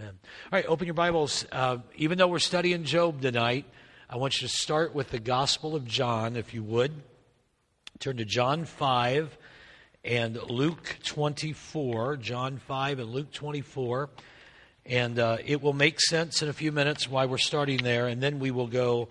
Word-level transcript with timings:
Amen. 0.00 0.18
All 0.52 0.56
right, 0.56 0.66
open 0.66 0.86
your 0.86 0.94
Bibles. 0.94 1.44
Uh, 1.50 1.78
even 1.96 2.18
though 2.18 2.28
we're 2.28 2.38
studying 2.38 2.84
Job 2.84 3.20
tonight, 3.20 3.64
I 4.08 4.16
want 4.16 4.40
you 4.40 4.46
to 4.46 4.54
start 4.54 4.94
with 4.94 5.10
the 5.10 5.18
Gospel 5.18 5.74
of 5.74 5.84
John, 5.86 6.36
if 6.36 6.54
you 6.54 6.62
would. 6.62 6.92
Turn 7.98 8.18
to 8.18 8.24
John 8.24 8.64
5 8.64 9.36
and 10.04 10.40
Luke 10.48 10.98
24. 11.02 12.18
John 12.18 12.58
5 12.58 13.00
and 13.00 13.10
Luke 13.10 13.32
24. 13.32 14.10
And 14.86 15.18
uh, 15.18 15.38
it 15.44 15.62
will 15.62 15.72
make 15.72 16.00
sense 16.00 16.42
in 16.42 16.48
a 16.48 16.52
few 16.52 16.70
minutes 16.70 17.10
why 17.10 17.26
we're 17.26 17.38
starting 17.38 17.78
there, 17.78 18.06
and 18.06 18.22
then 18.22 18.38
we 18.38 18.52
will 18.52 18.68
go 18.68 19.08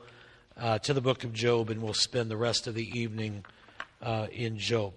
uh, 0.55 0.79
to 0.79 0.93
the 0.93 1.01
book 1.01 1.25
of 1.25 1.33
Job 1.33 1.69
and 1.69 1.81
we'll 1.81 1.93
spend 1.93 2.31
the 2.31 2.37
rest 2.37 2.65
of 2.65 2.75
the 2.75 2.87
evening 2.97 3.43
uh, 4.01 4.27
in 4.31 4.57
Job. 4.57 4.93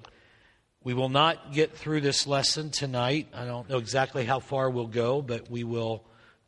We 0.83 0.95
will 0.95 1.11
not 1.11 1.53
get 1.53 1.77
through 1.77 2.01
this 2.01 2.27
lesson 2.27 2.71
tonight. 2.71 3.29
I 3.35 3.45
don't 3.45 3.69
know 3.69 3.77
exactly 3.77 4.25
how 4.25 4.41
far 4.41 4.71
we'll 4.71 4.87
go, 4.87 5.21
but 5.21 5.51
we 5.51 5.63
will 5.63 6.03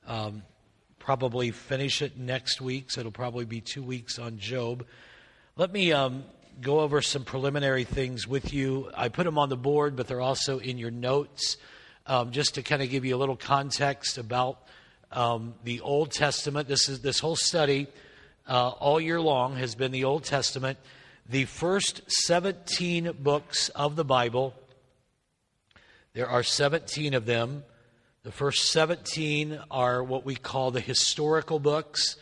um, 0.06 0.42
probably 0.98 1.50
finish 1.50 2.00
it 2.00 2.16
next 2.16 2.58
week, 2.58 2.90
so 2.90 3.00
it'll 3.00 3.12
probably 3.12 3.44
be 3.44 3.60
two 3.60 3.82
weeks 3.82 4.18
on 4.18 4.38
Job. 4.38 4.86
Let 5.56 5.70
me 5.70 5.92
um, 5.92 6.24
go 6.62 6.80
over 6.80 7.02
some 7.02 7.24
preliminary 7.24 7.84
things 7.84 8.26
with 8.26 8.54
you. 8.54 8.90
I 8.96 9.10
put 9.10 9.24
them 9.24 9.36
on 9.36 9.50
the 9.50 9.56
board, 9.58 9.96
but 9.96 10.08
they're 10.08 10.22
also 10.22 10.58
in 10.58 10.78
your 10.78 10.90
notes, 10.90 11.58
um, 12.06 12.30
just 12.30 12.54
to 12.54 12.62
kind 12.62 12.80
of 12.80 12.88
give 12.88 13.04
you 13.04 13.14
a 13.14 13.18
little 13.18 13.36
context 13.36 14.16
about 14.16 14.62
um, 15.10 15.52
the 15.62 15.82
Old 15.82 16.10
Testament. 16.10 16.68
This 16.68 16.88
is 16.88 17.00
this 17.00 17.18
whole 17.18 17.36
study 17.36 17.86
uh, 18.48 18.70
all 18.70 18.98
year 18.98 19.20
long 19.20 19.56
has 19.56 19.74
been 19.74 19.92
the 19.92 20.04
Old 20.04 20.24
Testament. 20.24 20.78
The 21.28 21.44
first 21.44 22.02
17 22.26 23.12
books 23.20 23.68
of 23.70 23.96
the 23.96 24.04
Bible. 24.04 24.54
There 26.14 26.28
are 26.28 26.42
17 26.42 27.14
of 27.14 27.26
them. 27.26 27.64
The 28.24 28.32
first 28.32 28.70
17 28.72 29.58
are 29.70 30.02
what 30.02 30.24
we 30.24 30.34
call 30.34 30.70
the 30.70 30.80
historical 30.80 31.58
books. 31.58 32.16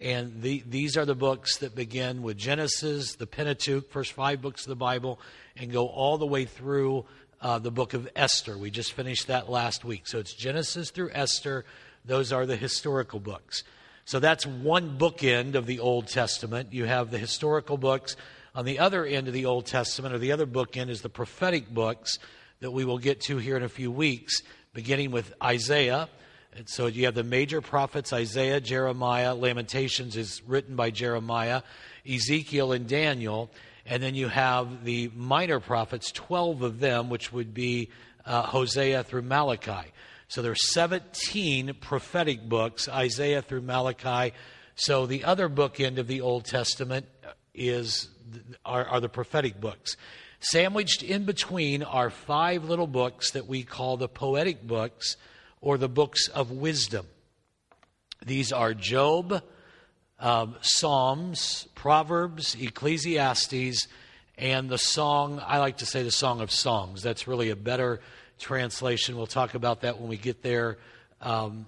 And 0.00 0.42
the, 0.42 0.62
these 0.66 0.96
are 0.96 1.04
the 1.04 1.14
books 1.14 1.58
that 1.58 1.74
begin 1.74 2.22
with 2.22 2.36
Genesis, 2.36 3.16
the 3.16 3.26
Pentateuch, 3.26 3.90
first 3.90 4.12
five 4.12 4.40
books 4.40 4.62
of 4.62 4.68
the 4.70 4.76
Bible, 4.76 5.20
and 5.56 5.70
go 5.70 5.88
all 5.88 6.18
the 6.18 6.26
way 6.26 6.44
through 6.44 7.04
uh, 7.40 7.58
the 7.58 7.70
book 7.70 7.94
of 7.94 8.08
Esther. 8.16 8.56
We 8.56 8.70
just 8.70 8.92
finished 8.92 9.26
that 9.26 9.50
last 9.50 9.84
week. 9.84 10.06
So 10.06 10.18
it's 10.18 10.34
Genesis 10.34 10.90
through 10.90 11.10
Esther. 11.12 11.64
Those 12.04 12.32
are 12.32 12.46
the 12.46 12.56
historical 12.56 13.20
books. 13.20 13.62
So 14.04 14.20
that's 14.20 14.46
one 14.46 14.96
bookend 14.98 15.54
of 15.54 15.66
the 15.66 15.80
Old 15.80 16.08
Testament. 16.08 16.72
You 16.72 16.86
have 16.86 17.10
the 17.10 17.18
historical 17.18 17.76
books. 17.76 18.16
On 18.54 18.64
the 18.64 18.78
other 18.78 19.04
end 19.04 19.28
of 19.28 19.34
the 19.34 19.46
Old 19.46 19.66
Testament, 19.66 20.14
or 20.14 20.18
the 20.18 20.32
other 20.32 20.46
bookend, 20.46 20.88
is 20.88 21.02
the 21.02 21.08
prophetic 21.08 21.68
books 21.68 22.18
that 22.60 22.70
we 22.70 22.84
will 22.84 22.98
get 22.98 23.20
to 23.22 23.38
here 23.38 23.56
in 23.56 23.62
a 23.62 23.68
few 23.68 23.90
weeks 23.90 24.42
beginning 24.72 25.10
with 25.10 25.32
Isaiah. 25.42 26.08
And 26.56 26.68
so 26.68 26.86
you 26.86 27.04
have 27.06 27.14
the 27.14 27.24
major 27.24 27.60
prophets 27.60 28.12
Isaiah, 28.12 28.60
Jeremiah, 28.60 29.34
Lamentations 29.34 30.16
is 30.16 30.42
written 30.46 30.76
by 30.76 30.90
Jeremiah, 30.90 31.62
Ezekiel, 32.08 32.72
and 32.72 32.88
Daniel. 32.88 33.50
And 33.86 34.02
then 34.02 34.14
you 34.14 34.28
have 34.28 34.84
the 34.84 35.10
minor 35.14 35.60
prophets, 35.60 36.12
12 36.12 36.62
of 36.62 36.80
them, 36.80 37.10
which 37.10 37.32
would 37.32 37.54
be 37.54 37.90
uh, 38.24 38.42
Hosea 38.42 39.04
through 39.04 39.22
Malachi. 39.22 39.90
So 40.28 40.42
there 40.42 40.52
are 40.52 40.56
17 40.56 41.74
prophetic 41.80 42.48
books, 42.48 42.88
Isaiah 42.88 43.40
through 43.40 43.62
Malachi. 43.62 44.34
So 44.74 45.06
the 45.06 45.24
other 45.24 45.48
bookend 45.48 45.98
of 45.98 46.06
the 46.06 46.20
Old 46.20 46.44
Testament 46.44 47.06
is 47.54 48.08
are, 48.64 48.86
are 48.86 49.00
the 49.00 49.08
prophetic 49.08 49.60
books. 49.60 49.96
Sandwiched 50.40 51.02
in 51.02 51.24
between 51.24 51.82
are 51.82 52.10
five 52.10 52.64
little 52.64 52.86
books 52.86 53.32
that 53.32 53.46
we 53.46 53.64
call 53.64 53.96
the 53.96 54.08
poetic 54.08 54.62
books 54.62 55.16
or 55.60 55.78
the 55.78 55.88
books 55.88 56.28
of 56.28 56.50
wisdom. 56.50 57.06
These 58.24 58.52
are 58.52 58.74
Job, 58.74 59.42
um, 60.20 60.56
Psalms, 60.60 61.68
Proverbs, 61.74 62.56
Ecclesiastes, 62.60 63.88
and 64.36 64.68
the 64.68 64.78
song, 64.78 65.42
I 65.44 65.58
like 65.58 65.78
to 65.78 65.86
say 65.86 66.04
the 66.04 66.12
Song 66.12 66.40
of 66.40 66.52
Songs. 66.52 67.02
That's 67.02 67.26
really 67.26 67.50
a 67.50 67.56
better 67.56 68.00
translation. 68.38 69.16
We'll 69.16 69.26
talk 69.26 69.54
about 69.54 69.80
that 69.80 69.98
when 69.98 70.08
we 70.08 70.16
get 70.16 70.42
there. 70.42 70.78
Um, 71.20 71.66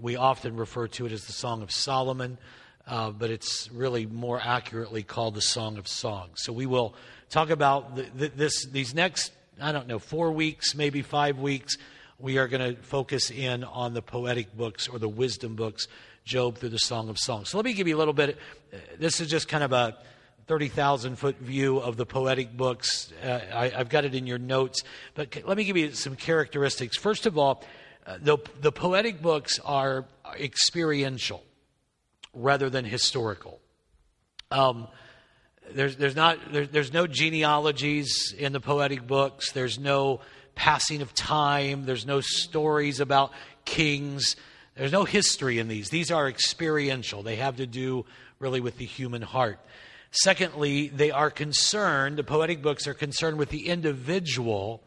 we 0.00 0.14
often 0.16 0.56
refer 0.56 0.86
to 0.86 1.06
it 1.06 1.12
as 1.12 1.24
the 1.26 1.32
Song 1.32 1.62
of 1.62 1.72
Solomon, 1.72 2.38
uh, 2.86 3.10
but 3.10 3.30
it's 3.30 3.70
really 3.72 4.06
more 4.06 4.40
accurately 4.42 5.02
called 5.02 5.34
the 5.34 5.42
Song 5.42 5.78
of 5.78 5.88
Songs. 5.88 6.42
So 6.42 6.52
we 6.52 6.66
will 6.66 6.94
talk 7.30 7.50
about 7.50 7.96
the, 7.96 8.06
the, 8.14 8.28
this, 8.28 8.66
these 8.66 8.94
next, 8.94 9.32
I 9.60 9.72
don't 9.72 9.86
know, 9.86 9.98
four 9.98 10.32
weeks, 10.32 10.74
maybe 10.74 11.02
five 11.02 11.38
weeks. 11.38 11.76
We 12.18 12.38
are 12.38 12.46
going 12.46 12.74
to 12.74 12.80
focus 12.82 13.30
in 13.30 13.64
on 13.64 13.94
the 13.94 14.02
poetic 14.02 14.56
books 14.56 14.86
or 14.88 14.98
the 14.98 15.08
wisdom 15.08 15.56
books, 15.56 15.88
Job 16.24 16.58
through 16.58 16.70
the 16.70 16.78
Song 16.78 17.08
of 17.08 17.18
Songs. 17.18 17.50
So 17.50 17.58
let 17.58 17.64
me 17.64 17.72
give 17.72 17.88
you 17.88 17.96
a 17.96 17.98
little 17.98 18.14
bit. 18.14 18.38
Uh, 18.72 18.76
this 18.98 19.20
is 19.20 19.28
just 19.28 19.48
kind 19.48 19.64
of 19.64 19.72
a 19.72 19.96
30,000 20.46 21.16
foot 21.16 21.36
view 21.38 21.78
of 21.78 21.96
the 21.96 22.06
poetic 22.06 22.54
books. 22.54 23.12
Uh, 23.22 23.40
I, 23.52 23.68
have 23.70 23.88
got 23.88 24.04
it 24.04 24.14
in 24.14 24.26
your 24.26 24.38
notes, 24.38 24.82
but 25.14 25.36
let 25.46 25.56
me 25.56 25.64
give 25.64 25.76
you 25.76 25.92
some 25.92 26.16
characteristics. 26.16 26.96
First 26.96 27.26
of 27.26 27.38
all, 27.38 27.64
uh, 28.06 28.18
the, 28.20 28.38
the 28.60 28.72
poetic 28.72 29.22
books 29.22 29.58
are 29.64 30.04
experiential 30.38 31.42
rather 32.34 32.70
than 32.70 32.84
historical. 32.84 33.60
Um, 34.50 34.88
there's, 35.72 35.96
there's, 35.96 36.16
not, 36.16 36.38
there, 36.52 36.66
there's 36.66 36.92
no 36.92 37.06
genealogies 37.06 38.34
in 38.36 38.52
the 38.52 38.60
poetic 38.60 39.06
books. 39.06 39.52
There's 39.52 39.78
no 39.78 40.20
passing 40.54 41.02
of 41.02 41.14
time. 41.14 41.86
There's 41.86 42.06
no 42.06 42.20
stories 42.20 43.00
about 43.00 43.32
kings. 43.64 44.36
There's 44.76 44.92
no 44.92 45.04
history 45.04 45.58
in 45.58 45.68
these. 45.68 45.90
These 45.90 46.10
are 46.10 46.28
experiential. 46.28 47.22
They 47.22 47.36
have 47.36 47.56
to 47.56 47.66
do 47.66 48.04
really 48.38 48.60
with 48.60 48.76
the 48.78 48.84
human 48.84 49.22
heart. 49.22 49.58
Secondly, 50.10 50.88
they 50.88 51.10
are 51.10 51.30
concerned, 51.30 52.16
the 52.18 52.24
poetic 52.24 52.62
books 52.62 52.86
are 52.86 52.94
concerned 52.94 53.36
with 53.36 53.48
the 53.48 53.66
individual, 53.66 54.80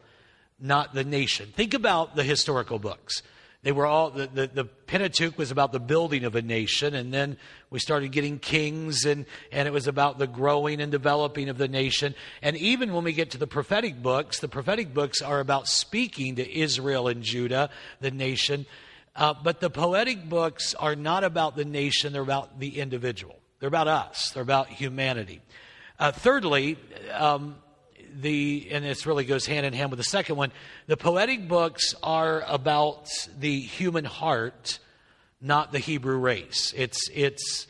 not 0.58 0.94
the 0.94 1.04
nation. 1.04 1.52
Think 1.54 1.74
about 1.74 2.16
the 2.16 2.24
historical 2.24 2.78
books. 2.78 3.22
They 3.62 3.72
were 3.72 3.86
all, 3.86 4.10
the, 4.10 4.28
the, 4.28 4.46
the, 4.46 4.64
Pentateuch 4.64 5.36
was 5.36 5.50
about 5.50 5.72
the 5.72 5.80
building 5.80 6.24
of 6.24 6.36
a 6.36 6.42
nation, 6.42 6.94
and 6.94 7.12
then 7.12 7.36
we 7.70 7.80
started 7.80 8.12
getting 8.12 8.38
kings, 8.38 9.04
and, 9.04 9.26
and 9.50 9.66
it 9.66 9.72
was 9.72 9.88
about 9.88 10.18
the 10.18 10.28
growing 10.28 10.80
and 10.80 10.92
developing 10.92 11.48
of 11.48 11.58
the 11.58 11.66
nation. 11.66 12.14
And 12.40 12.56
even 12.56 12.92
when 12.92 13.02
we 13.02 13.12
get 13.12 13.32
to 13.32 13.38
the 13.38 13.48
prophetic 13.48 14.00
books, 14.00 14.38
the 14.38 14.48
prophetic 14.48 14.94
books 14.94 15.20
are 15.20 15.40
about 15.40 15.66
speaking 15.66 16.36
to 16.36 16.58
Israel 16.58 17.08
and 17.08 17.24
Judah, 17.24 17.70
the 18.00 18.12
nation. 18.12 18.64
Uh, 19.16 19.34
but 19.42 19.58
the 19.58 19.70
poetic 19.70 20.28
books 20.28 20.74
are 20.76 20.94
not 20.94 21.24
about 21.24 21.56
the 21.56 21.64
nation, 21.64 22.12
they're 22.12 22.22
about 22.22 22.60
the 22.60 22.78
individual. 22.78 23.40
They're 23.58 23.66
about 23.66 23.88
us, 23.88 24.30
they're 24.30 24.42
about 24.44 24.68
humanity. 24.68 25.40
Uh, 25.98 26.12
thirdly, 26.12 26.78
um, 27.12 27.56
the, 28.20 28.68
and 28.70 28.84
this 28.84 29.06
really 29.06 29.24
goes 29.24 29.46
hand 29.46 29.64
in 29.64 29.72
hand 29.72 29.90
with 29.90 29.98
the 29.98 30.04
second 30.04 30.36
one, 30.36 30.52
the 30.86 30.96
poetic 30.96 31.48
books 31.48 31.94
are 32.02 32.42
about 32.46 33.08
the 33.38 33.60
human 33.60 34.04
heart, 34.04 34.78
not 35.40 35.72
the 35.72 35.78
Hebrew 35.78 36.16
race. 36.16 36.74
It's, 36.76 37.08
it's 37.14 37.66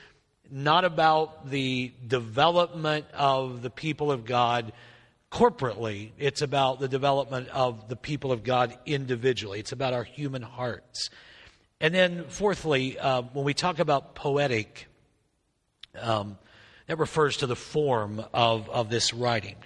not 0.50 0.84
about 0.84 1.50
the 1.50 1.92
development 2.06 3.06
of 3.12 3.62
the 3.62 3.70
people 3.70 4.10
of 4.10 4.24
God 4.24 4.72
corporately, 5.30 6.12
it's 6.18 6.40
about 6.40 6.80
the 6.80 6.88
development 6.88 7.48
of 7.48 7.88
the 7.88 7.96
people 7.96 8.32
of 8.32 8.42
God 8.42 8.76
individually. 8.86 9.60
It's 9.60 9.72
about 9.72 9.92
our 9.92 10.04
human 10.04 10.40
hearts. 10.40 11.10
And 11.82 11.94
then, 11.94 12.24
fourthly, 12.28 12.98
uh, 12.98 13.22
when 13.34 13.44
we 13.44 13.52
talk 13.52 13.78
about 13.78 14.14
poetic, 14.14 14.86
um, 16.00 16.38
that 16.86 16.98
refers 16.98 17.36
to 17.38 17.46
the 17.46 17.54
form 17.54 18.24
of, 18.32 18.70
of 18.70 18.88
this 18.88 19.12
writing 19.12 19.56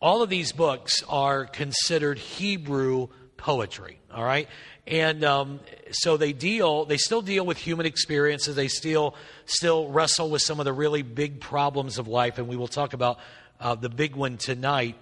all 0.00 0.22
of 0.22 0.28
these 0.28 0.52
books 0.52 1.02
are 1.08 1.46
considered 1.46 2.18
Hebrew 2.18 3.08
poetry, 3.36 3.98
all 4.12 4.24
right? 4.24 4.48
And 4.86 5.24
um, 5.24 5.60
so 5.90 6.16
they 6.16 6.32
deal, 6.32 6.84
they 6.84 6.96
still 6.96 7.22
deal 7.22 7.44
with 7.44 7.58
human 7.58 7.86
experiences. 7.86 8.54
They 8.54 8.68
still, 8.68 9.14
still 9.46 9.88
wrestle 9.88 10.30
with 10.30 10.42
some 10.42 10.60
of 10.60 10.64
the 10.64 10.72
really 10.72 11.02
big 11.02 11.40
problems 11.40 11.98
of 11.98 12.08
life, 12.08 12.38
and 12.38 12.46
we 12.46 12.56
will 12.56 12.68
talk 12.68 12.92
about 12.92 13.18
uh, 13.58 13.74
the 13.74 13.88
big 13.88 14.14
one 14.14 14.36
tonight. 14.36 14.96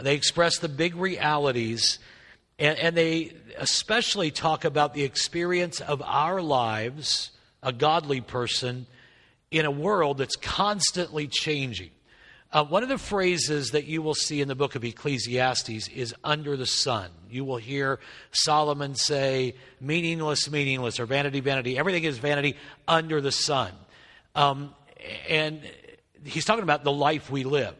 They 0.00 0.14
express 0.14 0.58
the 0.58 0.68
big 0.68 0.94
realities, 0.94 1.98
and, 2.58 2.78
and 2.78 2.96
they 2.96 3.32
especially 3.58 4.30
talk 4.30 4.64
about 4.64 4.94
the 4.94 5.02
experience 5.02 5.80
of 5.80 6.00
our 6.02 6.40
lives, 6.40 7.30
a 7.62 7.72
godly 7.72 8.20
person, 8.20 8.86
in 9.50 9.66
a 9.66 9.70
world 9.70 10.18
that's 10.18 10.36
constantly 10.36 11.26
changing. 11.26 11.90
Uh, 12.50 12.64
one 12.64 12.82
of 12.82 12.88
the 12.88 12.96
phrases 12.96 13.72
that 13.72 13.84
you 13.84 14.00
will 14.00 14.14
see 14.14 14.40
in 14.40 14.48
the 14.48 14.54
book 14.54 14.74
of 14.74 14.82
Ecclesiastes 14.82 15.88
is 15.88 16.14
under 16.24 16.56
the 16.56 16.64
sun. 16.64 17.10
You 17.30 17.44
will 17.44 17.58
hear 17.58 18.00
Solomon 18.30 18.94
say, 18.94 19.54
meaningless, 19.82 20.50
meaningless, 20.50 20.98
or 20.98 21.04
vanity, 21.04 21.40
vanity. 21.40 21.76
Everything 21.78 22.04
is 22.04 22.16
vanity 22.16 22.56
under 22.86 23.20
the 23.20 23.32
sun. 23.32 23.72
Um, 24.34 24.74
and 25.28 25.60
he's 26.24 26.46
talking 26.46 26.62
about 26.62 26.84
the 26.84 26.92
life 26.92 27.30
we 27.30 27.44
live. 27.44 27.74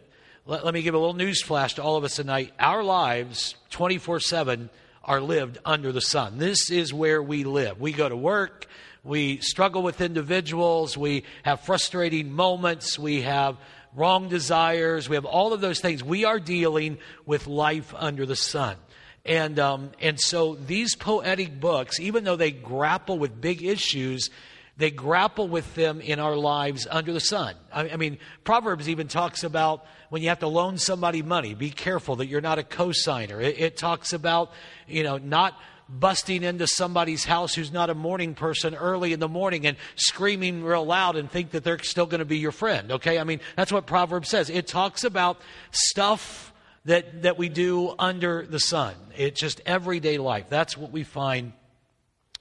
Let, 0.44 0.66
let 0.66 0.74
me 0.74 0.82
give 0.82 0.92
a 0.92 0.98
little 0.98 1.14
news 1.14 1.42
flash 1.42 1.74
to 1.76 1.82
all 1.82 1.96
of 1.96 2.04
us 2.04 2.16
tonight. 2.16 2.52
Our 2.58 2.82
lives, 2.82 3.54
24 3.70 4.20
7, 4.20 4.68
are 5.02 5.22
lived 5.22 5.56
under 5.64 5.92
the 5.92 6.02
sun. 6.02 6.36
This 6.36 6.70
is 6.70 6.92
where 6.92 7.22
we 7.22 7.44
live. 7.44 7.80
We 7.80 7.92
go 7.92 8.06
to 8.06 8.16
work. 8.16 8.66
We 9.02 9.38
struggle 9.38 9.82
with 9.82 10.02
individuals. 10.02 10.98
We 10.98 11.24
have 11.42 11.60
frustrating 11.60 12.30
moments. 12.30 12.98
We 12.98 13.22
have 13.22 13.56
wrong 13.94 14.28
desires. 14.28 15.08
We 15.08 15.16
have 15.16 15.24
all 15.24 15.52
of 15.52 15.60
those 15.60 15.80
things. 15.80 16.02
We 16.02 16.24
are 16.24 16.38
dealing 16.38 16.98
with 17.26 17.46
life 17.46 17.94
under 17.96 18.26
the 18.26 18.36
sun. 18.36 18.76
And, 19.24 19.58
um, 19.58 19.90
and 20.00 20.18
so 20.18 20.54
these 20.54 20.94
poetic 20.94 21.60
books, 21.60 22.00
even 22.00 22.24
though 22.24 22.36
they 22.36 22.50
grapple 22.50 23.18
with 23.18 23.40
big 23.40 23.62
issues, 23.62 24.30
they 24.78 24.90
grapple 24.90 25.48
with 25.48 25.74
them 25.74 26.00
in 26.00 26.20
our 26.20 26.36
lives 26.36 26.86
under 26.88 27.12
the 27.12 27.20
sun. 27.20 27.54
I, 27.72 27.90
I 27.90 27.96
mean, 27.96 28.18
Proverbs 28.44 28.88
even 28.88 29.08
talks 29.08 29.42
about 29.42 29.84
when 30.08 30.22
you 30.22 30.28
have 30.28 30.38
to 30.38 30.48
loan 30.48 30.78
somebody 30.78 31.20
money, 31.20 31.54
be 31.54 31.70
careful 31.70 32.16
that 32.16 32.28
you're 32.28 32.40
not 32.40 32.58
a 32.58 32.62
cosigner. 32.62 33.42
It, 33.42 33.58
it 33.58 33.76
talks 33.76 34.12
about, 34.12 34.52
you 34.86 35.02
know, 35.02 35.18
not 35.18 35.58
busting 35.88 36.42
into 36.42 36.66
somebody's 36.66 37.24
house 37.24 37.54
who's 37.54 37.72
not 37.72 37.88
a 37.88 37.94
morning 37.94 38.34
person 38.34 38.74
early 38.74 39.12
in 39.12 39.20
the 39.20 39.28
morning 39.28 39.66
and 39.66 39.76
screaming 39.96 40.62
real 40.62 40.84
loud 40.84 41.16
and 41.16 41.30
think 41.30 41.52
that 41.52 41.64
they're 41.64 41.78
still 41.78 42.06
going 42.06 42.18
to 42.18 42.26
be 42.26 42.38
your 42.38 42.52
friend. 42.52 42.92
Okay? 42.92 43.18
I 43.18 43.24
mean, 43.24 43.40
that's 43.56 43.72
what 43.72 43.86
Proverbs 43.86 44.28
says. 44.28 44.50
It 44.50 44.66
talks 44.66 45.04
about 45.04 45.40
stuff 45.70 46.52
that, 46.84 47.22
that 47.22 47.38
we 47.38 47.48
do 47.48 47.94
under 47.98 48.44
the 48.44 48.60
sun. 48.60 48.94
It's 49.16 49.40
just 49.40 49.60
everyday 49.64 50.18
life. 50.18 50.46
That's 50.48 50.76
what 50.76 50.92
we 50.92 51.04
find 51.04 51.52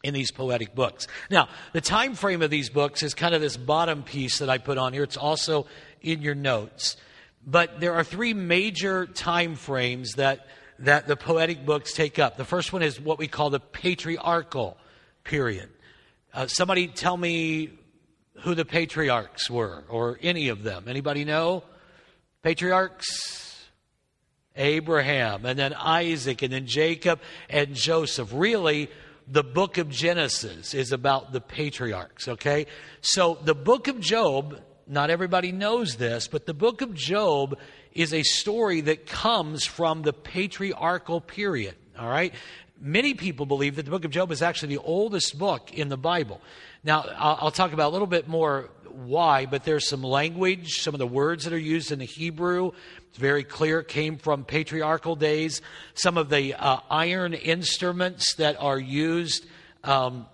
in 0.03 0.13
these 0.13 0.31
poetic 0.31 0.75
books. 0.75 1.07
Now, 1.29 1.49
the 1.73 1.81
time 1.81 2.15
frame 2.15 2.41
of 2.41 2.49
these 2.49 2.69
books 2.69 3.01
is 3.01 3.13
kind 3.13 3.33
of 3.33 3.41
this 3.41 3.57
bottom 3.57 4.03
piece 4.03 4.39
that 4.39 4.49
I 4.49 4.57
put 4.57 4.77
on 4.77 4.93
here. 4.93 5.03
It's 5.03 5.17
also 5.17 5.67
in 6.01 6.21
your 6.21 6.35
notes. 6.35 6.97
But 7.45 7.79
there 7.79 7.93
are 7.93 8.03
three 8.03 8.33
major 8.33 9.05
time 9.05 9.55
frames 9.55 10.13
that 10.13 10.47
that 10.79 11.07
the 11.07 11.15
poetic 11.15 11.65
books 11.65 11.93
take 11.93 12.19
up. 12.19 12.37
The 12.37 12.45
first 12.45 12.73
one 12.73 12.83
is 12.83 12.99
what 12.99 13.17
we 13.17 13.27
call 13.27 13.49
the 13.49 13.59
patriarchal 13.59 14.77
period. 15.23 15.69
Uh, 16.33 16.47
somebody 16.47 16.87
tell 16.87 17.17
me 17.17 17.71
who 18.41 18.53
the 18.53 18.65
patriarchs 18.65 19.49
were, 19.49 19.83
or 19.89 20.19
any 20.21 20.49
of 20.49 20.63
them. 20.63 20.85
Anybody 20.87 21.25
know? 21.25 21.63
Patriarchs? 22.43 23.45
Abraham, 24.57 25.45
and 25.45 25.57
then 25.57 25.73
Isaac, 25.73 26.41
and 26.41 26.51
then 26.51 26.65
Jacob 26.65 27.19
and 27.49 27.75
Joseph. 27.75 28.31
Really, 28.33 28.89
the 29.27 29.43
book 29.43 29.77
of 29.77 29.89
Genesis 29.89 30.73
is 30.73 30.91
about 30.91 31.31
the 31.31 31.41
patriarchs, 31.41 32.27
okay? 32.27 32.65
So 33.01 33.37
the 33.43 33.53
book 33.53 33.87
of 33.87 33.99
Job, 33.99 34.59
not 34.87 35.09
everybody 35.09 35.51
knows 35.51 35.97
this, 35.97 36.27
but 36.27 36.45
the 36.45 36.53
book 36.53 36.81
of 36.81 36.93
Job 36.93 37.57
is 37.93 38.13
a 38.13 38.23
story 38.23 38.81
that 38.81 39.05
comes 39.05 39.65
from 39.65 40.01
the 40.01 40.13
patriarchal 40.13 41.21
period. 41.21 41.75
All 41.97 42.09
right? 42.09 42.33
Many 42.79 43.15
people 43.15 43.45
believe 43.45 43.75
that 43.77 43.85
the 43.85 43.91
book 43.91 44.05
of 44.05 44.11
Job 44.11 44.31
is 44.31 44.41
actually 44.41 44.75
the 44.75 44.83
oldest 44.83 45.37
book 45.37 45.73
in 45.73 45.89
the 45.89 45.97
Bible. 45.97 46.41
Now, 46.83 47.05
I'll, 47.17 47.51
talk 47.51 47.73
about 47.73 47.89
a 47.89 47.93
little 47.93 48.07
bit 48.07 48.27
more 48.27 48.69
why, 48.91 49.45
but 49.45 49.63
there's 49.63 49.87
some 49.87 50.03
language, 50.03 50.81
some 50.81 50.93
of 50.93 50.99
the 50.99 51.07
words 51.07 51.43
that 51.45 51.53
are 51.53 51.57
used 51.57 51.91
in 51.91 51.99
the 51.99 52.05
Hebrew. 52.05 52.71
It's 53.09 53.17
very 53.17 53.43
clear, 53.43 53.81
came 53.81 54.17
from 54.17 54.45
patriarchal 54.45 55.15
days. 55.15 55.61
Some 55.95 56.17
of 56.17 56.29
the 56.29 56.53
uh, 56.53 56.79
iron 56.89 57.33
instruments 57.33 58.35
that 58.35 58.57
are 58.59 58.79
used 58.79 59.45
um, 59.83 60.27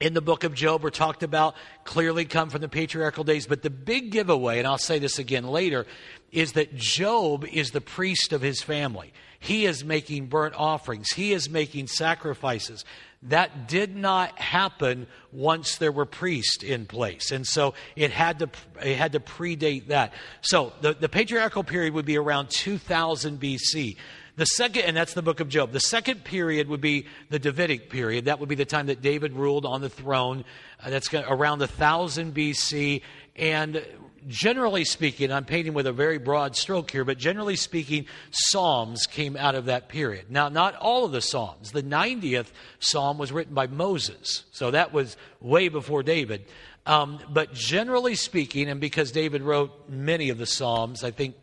in 0.00 0.12
the 0.12 0.20
book 0.20 0.44
of 0.44 0.54
Job 0.54 0.84
are 0.84 0.90
talked 0.90 1.22
about 1.22 1.54
clearly 1.84 2.26
come 2.26 2.50
from 2.50 2.60
the 2.60 2.68
patriarchal 2.68 3.24
days. 3.24 3.46
But 3.46 3.62
the 3.62 3.70
big 3.70 4.10
giveaway, 4.10 4.58
and 4.58 4.66
I'll 4.66 4.78
say 4.78 4.98
this 4.98 5.18
again 5.18 5.44
later, 5.44 5.86
is 6.32 6.52
that 6.52 6.76
Job 6.76 7.46
is 7.46 7.70
the 7.70 7.80
priest 7.80 8.32
of 8.32 8.42
his 8.42 8.60
family. 8.62 9.12
He 9.38 9.64
is 9.64 9.84
making 9.84 10.26
burnt 10.26 10.54
offerings, 10.56 11.12
he 11.12 11.32
is 11.32 11.48
making 11.48 11.86
sacrifices. 11.86 12.84
That 13.22 13.66
did 13.66 13.96
not 13.96 14.38
happen 14.38 15.06
once 15.32 15.78
there 15.78 15.90
were 15.90 16.04
priests 16.04 16.62
in 16.62 16.86
place. 16.86 17.32
And 17.32 17.46
so 17.46 17.74
it 17.96 18.10
had 18.12 18.38
to, 18.40 18.50
it 18.82 18.96
had 18.96 19.12
to 19.12 19.20
predate 19.20 19.88
that. 19.88 20.12
So 20.42 20.74
the, 20.82 20.92
the 20.92 21.08
patriarchal 21.08 21.64
period 21.64 21.94
would 21.94 22.04
be 22.04 22.18
around 22.18 22.50
2000 22.50 23.40
BC. 23.40 23.96
The 24.36 24.44
second, 24.44 24.82
and 24.82 24.94
that's 24.94 25.14
the 25.14 25.22
book 25.22 25.40
of 25.40 25.48
Job. 25.48 25.72
The 25.72 25.80
second 25.80 26.22
period 26.22 26.68
would 26.68 26.82
be 26.82 27.06
the 27.30 27.38
Davidic 27.38 27.88
period. 27.88 28.26
That 28.26 28.38
would 28.38 28.50
be 28.50 28.54
the 28.54 28.66
time 28.66 28.86
that 28.86 29.00
David 29.00 29.32
ruled 29.32 29.64
on 29.64 29.80
the 29.80 29.88
throne. 29.88 30.44
Uh, 30.84 30.90
that's 30.90 31.12
around 31.14 31.60
1000 31.60 32.34
BC. 32.34 33.00
And 33.36 33.82
generally 34.28 34.84
speaking, 34.84 35.32
I'm 35.32 35.46
painting 35.46 35.72
with 35.72 35.86
a 35.86 35.92
very 35.92 36.18
broad 36.18 36.54
stroke 36.54 36.90
here, 36.90 37.02
but 37.02 37.16
generally 37.16 37.56
speaking, 37.56 38.04
Psalms 38.30 39.06
came 39.06 39.38
out 39.38 39.54
of 39.54 39.66
that 39.66 39.88
period. 39.88 40.30
Now, 40.30 40.50
not 40.50 40.76
all 40.76 41.06
of 41.06 41.12
the 41.12 41.22
Psalms. 41.22 41.72
The 41.72 41.82
90th 41.82 42.48
Psalm 42.78 43.16
was 43.16 43.32
written 43.32 43.54
by 43.54 43.68
Moses, 43.68 44.44
so 44.52 44.70
that 44.70 44.92
was 44.92 45.16
way 45.40 45.68
before 45.68 46.02
David. 46.02 46.44
Um, 46.84 47.20
but 47.30 47.54
generally 47.54 48.14
speaking, 48.14 48.68
and 48.68 48.80
because 48.80 49.12
David 49.12 49.42
wrote 49.42 49.88
many 49.88 50.28
of 50.28 50.36
the 50.36 50.46
Psalms, 50.46 51.02
I 51.02 51.10
think 51.10 51.36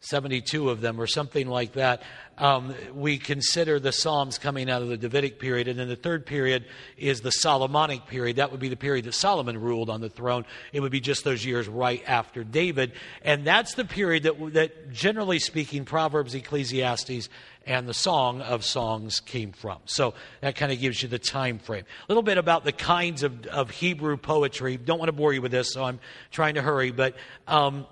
72 0.00 0.70
of 0.70 0.80
them 0.80 0.98
or 0.98 1.06
something 1.06 1.46
like 1.46 1.74
that. 1.74 2.02
Um, 2.38 2.74
we 2.94 3.18
consider 3.18 3.78
the 3.78 3.92
Psalms 3.92 4.38
coming 4.38 4.70
out 4.70 4.80
of 4.80 4.88
the 4.88 4.96
Davidic 4.96 5.38
period. 5.38 5.68
And 5.68 5.78
then 5.78 5.88
the 5.88 5.96
third 5.96 6.24
period 6.24 6.64
is 6.96 7.20
the 7.20 7.30
Solomonic 7.30 8.06
period. 8.06 8.36
That 8.36 8.50
would 8.50 8.60
be 8.60 8.70
the 8.70 8.78
period 8.78 9.04
that 9.04 9.12
Solomon 9.12 9.60
ruled 9.60 9.90
on 9.90 10.00
the 10.00 10.08
throne. 10.08 10.46
It 10.72 10.80
would 10.80 10.90
be 10.90 11.00
just 11.00 11.22
those 11.22 11.44
years 11.44 11.68
right 11.68 12.02
after 12.06 12.44
David. 12.44 12.92
And 13.22 13.46
that's 13.46 13.74
the 13.74 13.84
period 13.84 14.22
that, 14.22 14.54
that 14.54 14.90
generally 14.90 15.38
speaking, 15.38 15.84
Proverbs, 15.84 16.34
Ecclesiastes, 16.34 17.28
and 17.66 17.86
the 17.86 17.92
Song 17.92 18.40
of 18.40 18.64
Songs 18.64 19.20
came 19.20 19.52
from. 19.52 19.80
So 19.84 20.14
that 20.40 20.56
kind 20.56 20.72
of 20.72 20.80
gives 20.80 21.02
you 21.02 21.10
the 21.10 21.18
time 21.18 21.58
frame. 21.58 21.84
A 21.84 22.04
little 22.08 22.22
bit 22.22 22.38
about 22.38 22.64
the 22.64 22.72
kinds 22.72 23.22
of, 23.22 23.46
of 23.48 23.68
Hebrew 23.68 24.16
poetry. 24.16 24.78
Don't 24.78 24.98
want 24.98 25.10
to 25.10 25.12
bore 25.12 25.34
you 25.34 25.42
with 25.42 25.52
this, 25.52 25.74
so 25.74 25.84
I'm 25.84 26.00
trying 26.30 26.54
to 26.54 26.62
hurry. 26.62 26.90
But 26.90 27.16
um, 27.46 27.86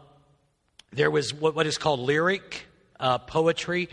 there 0.93 1.11
was 1.11 1.35
what, 1.35 1.55
what 1.55 1.67
is 1.67 1.79
called 1.79 2.01
lyric 2.01 2.67
uh, 2.99 3.19
poetry. 3.19 3.89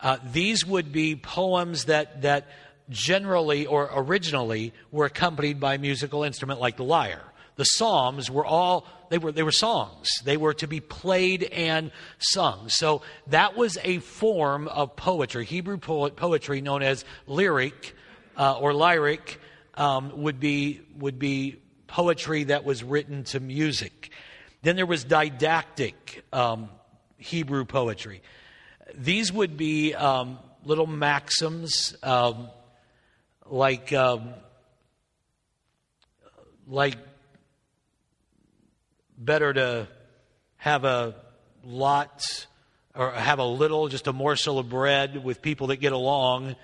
Uh, 0.00 0.18
these 0.32 0.64
would 0.64 0.92
be 0.92 1.16
poems 1.16 1.86
that, 1.86 2.22
that 2.22 2.46
generally 2.88 3.66
or 3.66 3.90
originally 3.92 4.72
were 4.90 5.06
accompanied 5.06 5.58
by 5.58 5.74
a 5.74 5.78
musical 5.78 6.22
instrument 6.22 6.60
like 6.60 6.76
the 6.76 6.84
lyre. 6.84 7.24
The 7.56 7.64
psalms 7.64 8.30
were 8.30 8.44
all 8.44 8.86
they 9.08 9.18
were 9.18 9.32
they 9.32 9.42
were 9.42 9.52
songs. 9.52 10.08
They 10.24 10.36
were 10.36 10.52
to 10.54 10.66
be 10.66 10.80
played 10.80 11.44
and 11.44 11.90
sung. 12.18 12.68
So 12.68 13.02
that 13.28 13.56
was 13.56 13.78
a 13.82 13.98
form 13.98 14.68
of 14.68 14.96
poetry. 14.96 15.44
Hebrew 15.44 15.78
poetry 15.78 16.60
known 16.60 16.82
as 16.82 17.04
lyric 17.26 17.94
uh, 18.36 18.58
or 18.58 18.74
lyric 18.74 19.40
um, 19.74 20.22
would 20.22 20.38
be 20.38 20.80
would 20.98 21.18
be 21.18 21.56
poetry 21.86 22.44
that 22.44 22.64
was 22.64 22.82
written 22.82 23.24
to 23.24 23.40
music. 23.40 24.10
Then 24.66 24.74
there 24.74 24.84
was 24.84 25.04
didactic 25.04 26.24
um, 26.32 26.70
Hebrew 27.18 27.64
poetry. 27.64 28.20
These 28.96 29.32
would 29.32 29.56
be 29.56 29.94
um, 29.94 30.40
little 30.64 30.88
maxims 30.88 31.96
um, 32.02 32.48
like 33.48 33.92
um, 33.92 34.30
like 36.66 36.96
better 39.16 39.52
to 39.52 39.86
have 40.56 40.84
a 40.84 41.14
lot 41.62 42.48
or 42.92 43.12
have 43.12 43.38
a 43.38 43.44
little, 43.44 43.86
just 43.86 44.08
a 44.08 44.12
morsel 44.12 44.58
of 44.58 44.68
bread 44.68 45.22
with 45.22 45.42
people 45.42 45.68
that 45.68 45.76
get 45.76 45.92
along, 45.92 46.56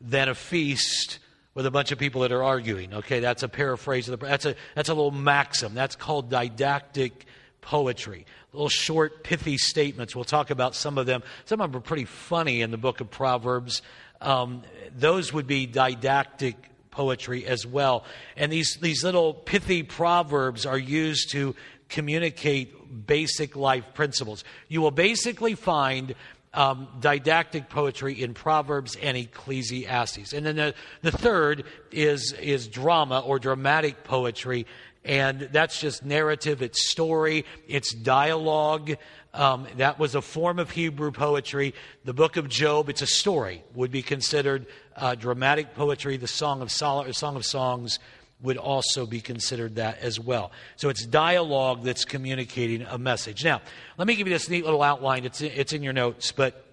than 0.00 0.28
a 0.28 0.34
feast 0.36 1.18
with 1.54 1.66
a 1.66 1.72
bunch 1.72 1.90
of 1.90 1.98
people 1.98 2.20
that 2.20 2.30
are 2.30 2.44
arguing. 2.44 2.94
Okay, 2.94 3.18
that's 3.18 3.42
a 3.42 3.48
paraphrase 3.48 4.08
of 4.08 4.20
the. 4.20 4.24
That's 4.24 4.44
a 4.44 4.54
that's 4.76 4.90
a 4.90 4.94
little 4.94 5.10
maxim. 5.10 5.74
That's 5.74 5.96
called 5.96 6.30
didactic 6.30 7.26
poetry. 7.60 8.26
Little 8.52 8.68
short, 8.68 9.24
pithy 9.24 9.58
statements. 9.58 10.14
We'll 10.14 10.24
talk 10.24 10.50
about 10.50 10.74
some 10.74 10.98
of 10.98 11.06
them. 11.06 11.22
Some 11.44 11.60
of 11.60 11.70
them 11.70 11.78
are 11.78 11.82
pretty 11.82 12.04
funny 12.04 12.62
in 12.62 12.70
the 12.70 12.78
book 12.78 13.00
of 13.00 13.10
Proverbs. 13.10 13.82
Um, 14.20 14.62
those 14.96 15.32
would 15.32 15.46
be 15.46 15.66
didactic 15.66 16.56
poetry 16.90 17.46
as 17.46 17.66
well. 17.66 18.04
And 18.36 18.50
these, 18.50 18.76
these 18.80 19.04
little 19.04 19.32
pithy 19.34 19.82
proverbs 19.82 20.66
are 20.66 20.78
used 20.78 21.30
to 21.32 21.54
communicate 21.88 23.06
basic 23.06 23.56
life 23.56 23.84
principles. 23.94 24.44
You 24.68 24.80
will 24.80 24.90
basically 24.90 25.54
find 25.54 26.14
um, 26.54 26.88
didactic 26.98 27.68
poetry 27.68 28.20
in 28.20 28.34
Proverbs 28.34 28.96
and 29.00 29.16
Ecclesiastes. 29.16 30.32
And 30.32 30.46
then 30.46 30.56
the, 30.56 30.74
the 31.02 31.12
third 31.12 31.64
is, 31.92 32.32
is 32.32 32.66
drama 32.68 33.20
or 33.20 33.38
dramatic 33.38 34.02
poetry 34.04 34.66
and 35.04 35.48
that's 35.52 35.80
just 35.80 36.04
narrative, 36.04 36.62
it's 36.62 36.88
story, 36.90 37.44
it's 37.66 37.94
dialogue. 37.94 38.96
Um, 39.32 39.66
that 39.76 39.98
was 39.98 40.14
a 40.14 40.22
form 40.22 40.58
of 40.58 40.70
Hebrew 40.70 41.12
poetry. 41.12 41.74
The 42.04 42.14
book 42.14 42.36
of 42.36 42.48
Job, 42.48 42.88
it's 42.88 43.02
a 43.02 43.06
story, 43.06 43.62
would 43.74 43.90
be 43.90 44.02
considered 44.02 44.66
uh, 44.96 45.14
dramatic 45.14 45.74
poetry. 45.74 46.16
The 46.16 46.26
Song 46.26 46.62
of, 46.62 46.70
Sol- 46.70 47.12
Song 47.12 47.36
of 47.36 47.46
Songs 47.46 47.98
would 48.40 48.56
also 48.56 49.06
be 49.06 49.20
considered 49.20 49.76
that 49.76 49.98
as 49.98 50.18
well. 50.20 50.52
So 50.76 50.88
it's 50.88 51.04
dialogue 51.04 51.84
that's 51.84 52.04
communicating 52.04 52.82
a 52.82 52.98
message. 52.98 53.44
Now, 53.44 53.60
let 53.96 54.06
me 54.06 54.14
give 54.14 54.26
you 54.26 54.32
this 54.32 54.48
neat 54.48 54.64
little 54.64 54.82
outline. 54.82 55.24
It's, 55.24 55.40
it's 55.40 55.72
in 55.72 55.82
your 55.82 55.92
notes, 55.92 56.32
but 56.32 56.64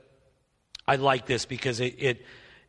I 0.87 0.97
like 0.97 1.25
this 1.25 1.45
because 1.45 1.79
it, 1.79 1.95
it 1.97 2.25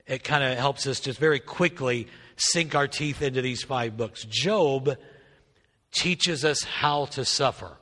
it 0.07 0.23
kind 0.23 0.45
of 0.45 0.57
helps 0.57 0.87
us 0.87 1.01
just 1.01 1.19
very 1.19 1.41
quickly 1.41 2.07
sink 2.37 2.75
our 2.75 2.87
teeth 2.87 3.23
into 3.23 3.43
these 3.43 3.63
five 3.63 3.97
books. 3.97 4.25
Job 4.25 4.97
teaches 5.93 6.45
us 6.45 6.63
how 6.63 7.07
to 7.07 7.25
suffer. 7.25 7.77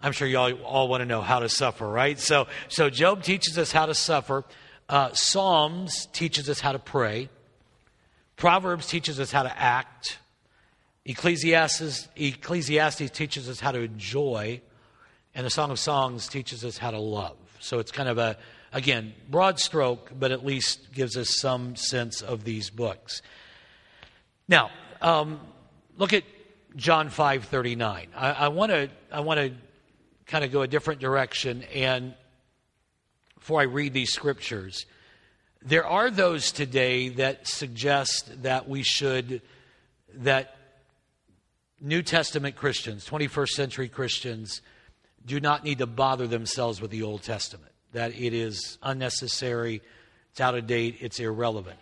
I'm 0.00 0.12
sure 0.12 0.28
you 0.28 0.38
all, 0.38 0.52
all 0.64 0.88
want 0.88 1.00
to 1.00 1.06
know 1.06 1.22
how 1.22 1.38
to 1.38 1.48
suffer, 1.48 1.88
right? 1.88 2.18
So, 2.18 2.46
so 2.68 2.90
Job 2.90 3.22
teaches 3.22 3.56
us 3.56 3.72
how 3.72 3.86
to 3.86 3.94
suffer. 3.94 4.44
Uh, 4.88 5.12
Psalms 5.12 6.06
teaches 6.12 6.50
us 6.50 6.60
how 6.60 6.72
to 6.72 6.78
pray. 6.78 7.30
Proverbs 8.36 8.86
teaches 8.86 9.18
us 9.18 9.32
how 9.32 9.44
to 9.44 9.58
act. 9.58 10.18
Ecclesiastes, 11.06 12.08
Ecclesiastes 12.16 13.10
teaches 13.10 13.48
us 13.48 13.60
how 13.60 13.72
to 13.72 13.80
enjoy. 13.80 14.60
And 15.34 15.46
the 15.46 15.50
Song 15.50 15.70
of 15.70 15.78
Songs 15.78 16.28
teaches 16.28 16.64
us 16.64 16.76
how 16.76 16.90
to 16.90 16.98
love. 16.98 17.36
So 17.60 17.78
it's 17.78 17.90
kind 17.90 18.08
of 18.08 18.18
a, 18.18 18.36
again, 18.72 19.14
broad 19.30 19.58
stroke, 19.58 20.10
but 20.18 20.32
at 20.32 20.44
least 20.44 20.92
gives 20.92 21.16
us 21.16 21.40
some 21.40 21.76
sense 21.76 22.20
of 22.20 22.44
these 22.44 22.68
books. 22.68 23.22
Now, 24.48 24.70
um, 25.00 25.40
look 25.96 26.12
at 26.12 26.24
John 26.76 27.08
5:39. 27.08 28.08
I 28.16 28.48
want 28.48 28.70
to 28.72 28.90
I 29.12 29.20
want 29.20 29.38
to 29.40 29.52
kind 30.26 30.44
of 30.44 30.52
go 30.52 30.62
a 30.62 30.66
different 30.66 31.00
direction 31.00 31.62
and 31.74 32.14
before 33.38 33.60
I 33.60 33.64
read 33.64 33.92
these 33.92 34.10
scriptures, 34.10 34.86
there 35.60 35.86
are 35.86 36.10
those 36.10 36.50
today 36.50 37.10
that 37.10 37.46
suggest 37.46 38.42
that 38.42 38.68
we 38.68 38.82
should 38.82 39.42
that 40.14 40.56
New 41.80 42.02
Testament 42.02 42.56
Christians, 42.56 43.06
21st 43.06 43.48
century 43.50 43.88
Christians 43.90 44.62
do 45.26 45.40
not 45.40 45.62
need 45.62 45.78
to 45.78 45.86
bother 45.86 46.26
themselves 46.26 46.80
with 46.80 46.90
the 46.90 47.02
Old 47.02 47.22
Testament. 47.22 47.72
That 47.92 48.18
it 48.18 48.32
is 48.32 48.78
unnecessary, 48.82 49.82
it's 50.30 50.40
out 50.40 50.54
of 50.54 50.66
date, 50.66 50.96
it's 51.00 51.20
irrelevant. 51.20 51.78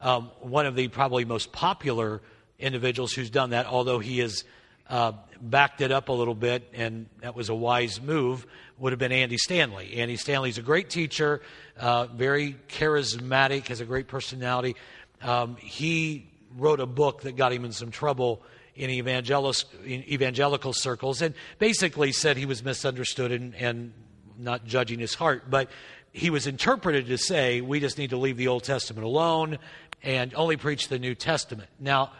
Um, 0.00 0.32
one 0.40 0.66
of 0.66 0.74
the 0.74 0.88
probably 0.88 1.24
most 1.24 1.52
popular 1.52 2.22
individuals 2.58 3.12
who's 3.12 3.30
done 3.30 3.50
that, 3.50 3.66
although 3.66 3.98
he 3.98 4.18
has 4.18 4.44
uh, 4.88 5.12
backed 5.40 5.80
it 5.80 5.90
up 5.90 6.08
a 6.08 6.12
little 6.12 6.34
bit, 6.34 6.68
and 6.74 7.06
that 7.20 7.34
was 7.34 7.48
a 7.48 7.54
wise 7.54 8.00
move, 8.00 8.46
would 8.78 8.92
have 8.92 8.98
been 8.98 9.12
Andy 9.12 9.38
Stanley. 9.38 9.94
Andy 9.94 10.16
Stanley's 10.16 10.58
a 10.58 10.62
great 10.62 10.90
teacher, 10.90 11.40
uh, 11.78 12.06
very 12.06 12.56
charismatic, 12.68 13.68
has 13.68 13.80
a 13.80 13.84
great 13.84 14.08
personality. 14.08 14.76
Um, 15.22 15.56
he 15.56 16.30
wrote 16.56 16.80
a 16.80 16.86
book 16.86 17.22
that 17.22 17.36
got 17.36 17.52
him 17.52 17.64
in 17.64 17.72
some 17.72 17.90
trouble 17.90 18.42
in 18.76 18.90
evangelical 18.90 20.72
circles 20.72 21.22
and 21.22 21.34
basically 21.58 22.12
said 22.12 22.36
he 22.36 22.46
was 22.46 22.64
misunderstood 22.64 23.30
and, 23.30 23.54
and 23.54 23.92
not 24.38 24.64
judging 24.64 24.98
his 24.98 25.14
heart. 25.14 25.48
But 25.48 25.70
he 26.12 26.30
was 26.30 26.46
interpreted 26.46 27.06
to 27.06 27.18
say 27.18 27.60
we 27.60 27.80
just 27.80 27.98
need 27.98 28.10
to 28.10 28.16
leave 28.16 28.36
the 28.36 28.48
Old 28.48 28.64
Testament 28.64 29.06
alone 29.06 29.58
and 30.02 30.34
only 30.34 30.56
preach 30.56 30.88
the 30.88 30.98
New 30.98 31.14
Testament. 31.14 31.68
Now, 31.78 32.12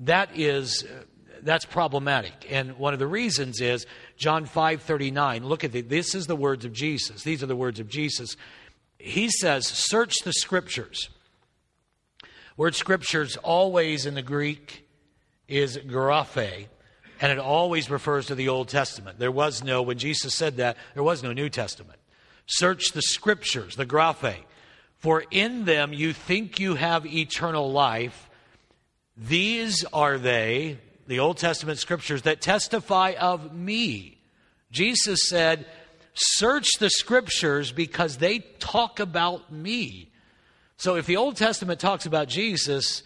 that 0.00 0.30
is 0.34 0.84
uh, 0.84 1.04
that's 1.42 1.64
problematic. 1.64 2.46
And 2.50 2.78
one 2.78 2.92
of 2.92 2.98
the 2.98 3.06
reasons 3.06 3.60
is 3.60 3.86
John 4.16 4.46
5:39. 4.46 5.44
Look 5.44 5.64
at 5.64 5.72
the, 5.72 5.80
this 5.80 6.14
is 6.14 6.26
the 6.26 6.36
words 6.36 6.64
of 6.64 6.72
Jesus. 6.72 7.22
These 7.22 7.42
are 7.42 7.46
the 7.46 7.56
words 7.56 7.80
of 7.80 7.88
Jesus. 7.88 8.36
He 8.98 9.30
says, 9.30 9.66
"Search 9.66 10.14
the 10.24 10.32
scriptures." 10.32 11.08
Word 12.56 12.74
scriptures 12.74 13.36
always 13.38 14.04
in 14.04 14.14
the 14.14 14.22
Greek 14.22 14.86
is 15.48 15.78
graphe, 15.78 16.66
and 17.20 17.32
it 17.32 17.38
always 17.38 17.90
refers 17.90 18.26
to 18.26 18.34
the 18.34 18.48
Old 18.48 18.68
Testament. 18.68 19.18
There 19.18 19.30
was 19.30 19.64
no 19.64 19.80
when 19.80 19.98
Jesus 19.98 20.34
said 20.34 20.58
that, 20.58 20.76
there 20.94 21.02
was 21.02 21.22
no 21.22 21.32
New 21.32 21.48
Testament. 21.48 21.98
Search 22.46 22.92
the 22.92 23.00
scriptures, 23.02 23.76
the 23.76 23.86
graphe, 23.86 24.36
for 24.98 25.24
in 25.30 25.64
them 25.64 25.94
you 25.94 26.12
think 26.12 26.60
you 26.60 26.74
have 26.74 27.06
eternal 27.06 27.72
life 27.72 28.29
these 29.20 29.84
are 29.92 30.16
they, 30.16 30.78
the 31.06 31.18
Old 31.18 31.36
Testament 31.36 31.78
scriptures, 31.78 32.22
that 32.22 32.40
testify 32.40 33.12
of 33.20 33.54
me. 33.54 34.18
Jesus 34.70 35.28
said, 35.28 35.66
Search 36.14 36.66
the 36.78 36.88
scriptures 36.88 37.70
because 37.70 38.16
they 38.16 38.38
talk 38.58 38.98
about 38.98 39.52
me. 39.52 40.10
So 40.78 40.96
if 40.96 41.04
the 41.04 41.18
Old 41.18 41.36
Testament 41.36 41.80
talks 41.80 42.06
about 42.06 42.28
Jesus, 42.28 43.02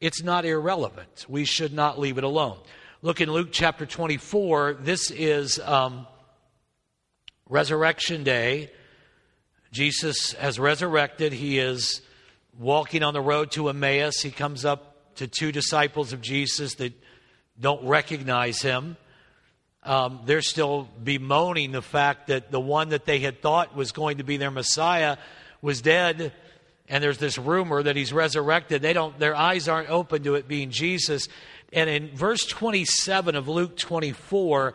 it's 0.00 0.22
not 0.22 0.44
irrelevant. 0.44 1.26
We 1.28 1.44
should 1.44 1.72
not 1.72 1.98
leave 1.98 2.16
it 2.16 2.24
alone. 2.24 2.58
Look 3.02 3.20
in 3.20 3.30
Luke 3.30 3.48
chapter 3.50 3.86
24. 3.86 4.74
This 4.80 5.10
is 5.10 5.58
um, 5.58 6.06
Resurrection 7.48 8.22
Day. 8.22 8.70
Jesus 9.72 10.32
has 10.34 10.60
resurrected. 10.60 11.32
He 11.32 11.58
is 11.58 12.02
walking 12.56 13.02
on 13.02 13.14
the 13.14 13.20
road 13.20 13.50
to 13.52 13.68
Emmaus. 13.68 14.22
He 14.22 14.30
comes 14.30 14.64
up 14.64 14.95
to 15.16 15.26
two 15.26 15.52
disciples 15.52 16.12
of 16.12 16.20
Jesus 16.20 16.74
that 16.74 16.92
don't 17.58 17.86
recognize 17.86 18.60
him. 18.60 18.96
Um, 19.82 20.20
they're 20.24 20.42
still 20.42 20.88
bemoaning 21.02 21.72
the 21.72 21.82
fact 21.82 22.26
that 22.26 22.50
the 22.50 22.60
one 22.60 22.88
that 22.88 23.04
they 23.04 23.20
had 23.20 23.40
thought 23.40 23.76
was 23.76 23.92
going 23.92 24.18
to 24.18 24.24
be 24.24 24.36
their 24.36 24.50
Messiah 24.50 25.16
was 25.62 25.80
dead, 25.80 26.32
and 26.88 27.02
there's 27.02 27.18
this 27.18 27.38
rumor 27.38 27.82
that 27.82 27.96
he's 27.96 28.12
resurrected. 28.12 28.82
They 28.82 28.92
don't, 28.92 29.16
their 29.18 29.36
eyes 29.36 29.68
aren't 29.68 29.90
open 29.90 30.24
to 30.24 30.34
it 30.34 30.48
being 30.48 30.70
Jesus. 30.70 31.28
And 31.72 31.88
in 31.88 32.16
verse 32.16 32.44
27 32.44 33.36
of 33.36 33.48
Luke 33.48 33.76
24, 33.76 34.74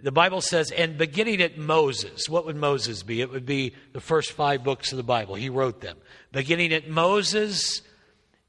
the 0.00 0.12
Bible 0.12 0.40
says, 0.40 0.70
and 0.70 0.98
beginning 0.98 1.40
at 1.40 1.58
Moses, 1.58 2.28
what 2.28 2.44
would 2.46 2.56
Moses 2.56 3.02
be? 3.02 3.20
It 3.20 3.30
would 3.30 3.46
be 3.46 3.74
the 3.92 4.00
first 4.00 4.32
five 4.32 4.64
books 4.64 4.92
of 4.92 4.96
the 4.96 5.04
Bible. 5.04 5.36
He 5.36 5.48
wrote 5.48 5.80
them. 5.80 5.96
Beginning 6.32 6.72
at 6.72 6.88
Moses 6.88 7.82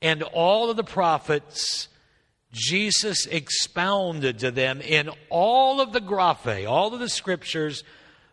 and 0.04 0.22
all 0.22 0.70
of 0.70 0.76
the 0.76 0.84
prophets, 0.84 1.88
Jesus 2.52 3.26
expounded 3.26 4.40
to 4.40 4.52
them 4.52 4.82
in 4.82 5.10
all 5.30 5.82
of 5.82 5.94
the 5.94 6.02
graphe, 6.02 6.70
all 6.70 6.94
of 6.94 7.00
the 7.00 7.10
scriptures, 7.10 7.84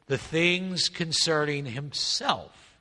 the 0.06 0.18
things 0.18 0.88
concerning 0.88 1.64
himself. 1.64 2.76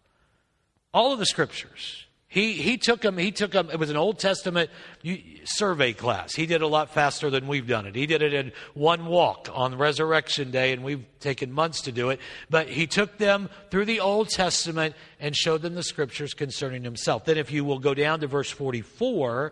All 0.91 1.13
of 1.13 1.19
the 1.19 1.27
scriptures. 1.27 2.07
He, 2.31 2.53
he 2.53 2.77
took 2.77 3.01
them, 3.01 3.17
he 3.17 3.31
took 3.31 3.51
them, 3.51 3.71
it 3.71 3.79
was 3.79 3.89
an 3.89 3.97
Old 3.97 4.19
Testament 4.19 4.69
survey 5.45 5.93
class. 5.93 6.35
He 6.35 6.45
did 6.45 6.61
a 6.61 6.67
lot 6.67 6.93
faster 6.93 7.31
than 7.31 7.47
we've 7.47 7.65
done 7.65 7.87
it. 7.87 7.95
He 7.95 8.05
did 8.05 8.21
it 8.21 8.35
in 8.35 8.51
one 8.75 9.07
walk 9.07 9.49
on 9.51 9.79
Resurrection 9.79 10.51
Day, 10.51 10.71
and 10.71 10.83
we've 10.83 11.03
taken 11.19 11.51
months 11.51 11.81
to 11.81 11.91
do 11.91 12.11
it. 12.11 12.19
But 12.47 12.69
he 12.69 12.85
took 12.85 13.17
them 13.17 13.49
through 13.71 13.85
the 13.85 13.99
Old 13.99 14.29
Testament 14.29 14.93
and 15.19 15.35
showed 15.35 15.63
them 15.63 15.73
the 15.73 15.81
scriptures 15.81 16.35
concerning 16.35 16.83
himself. 16.83 17.25
Then, 17.25 17.39
if 17.39 17.51
you 17.51 17.65
will 17.65 17.79
go 17.79 17.95
down 17.95 18.19
to 18.19 18.27
verse 18.27 18.51
44 18.51 19.51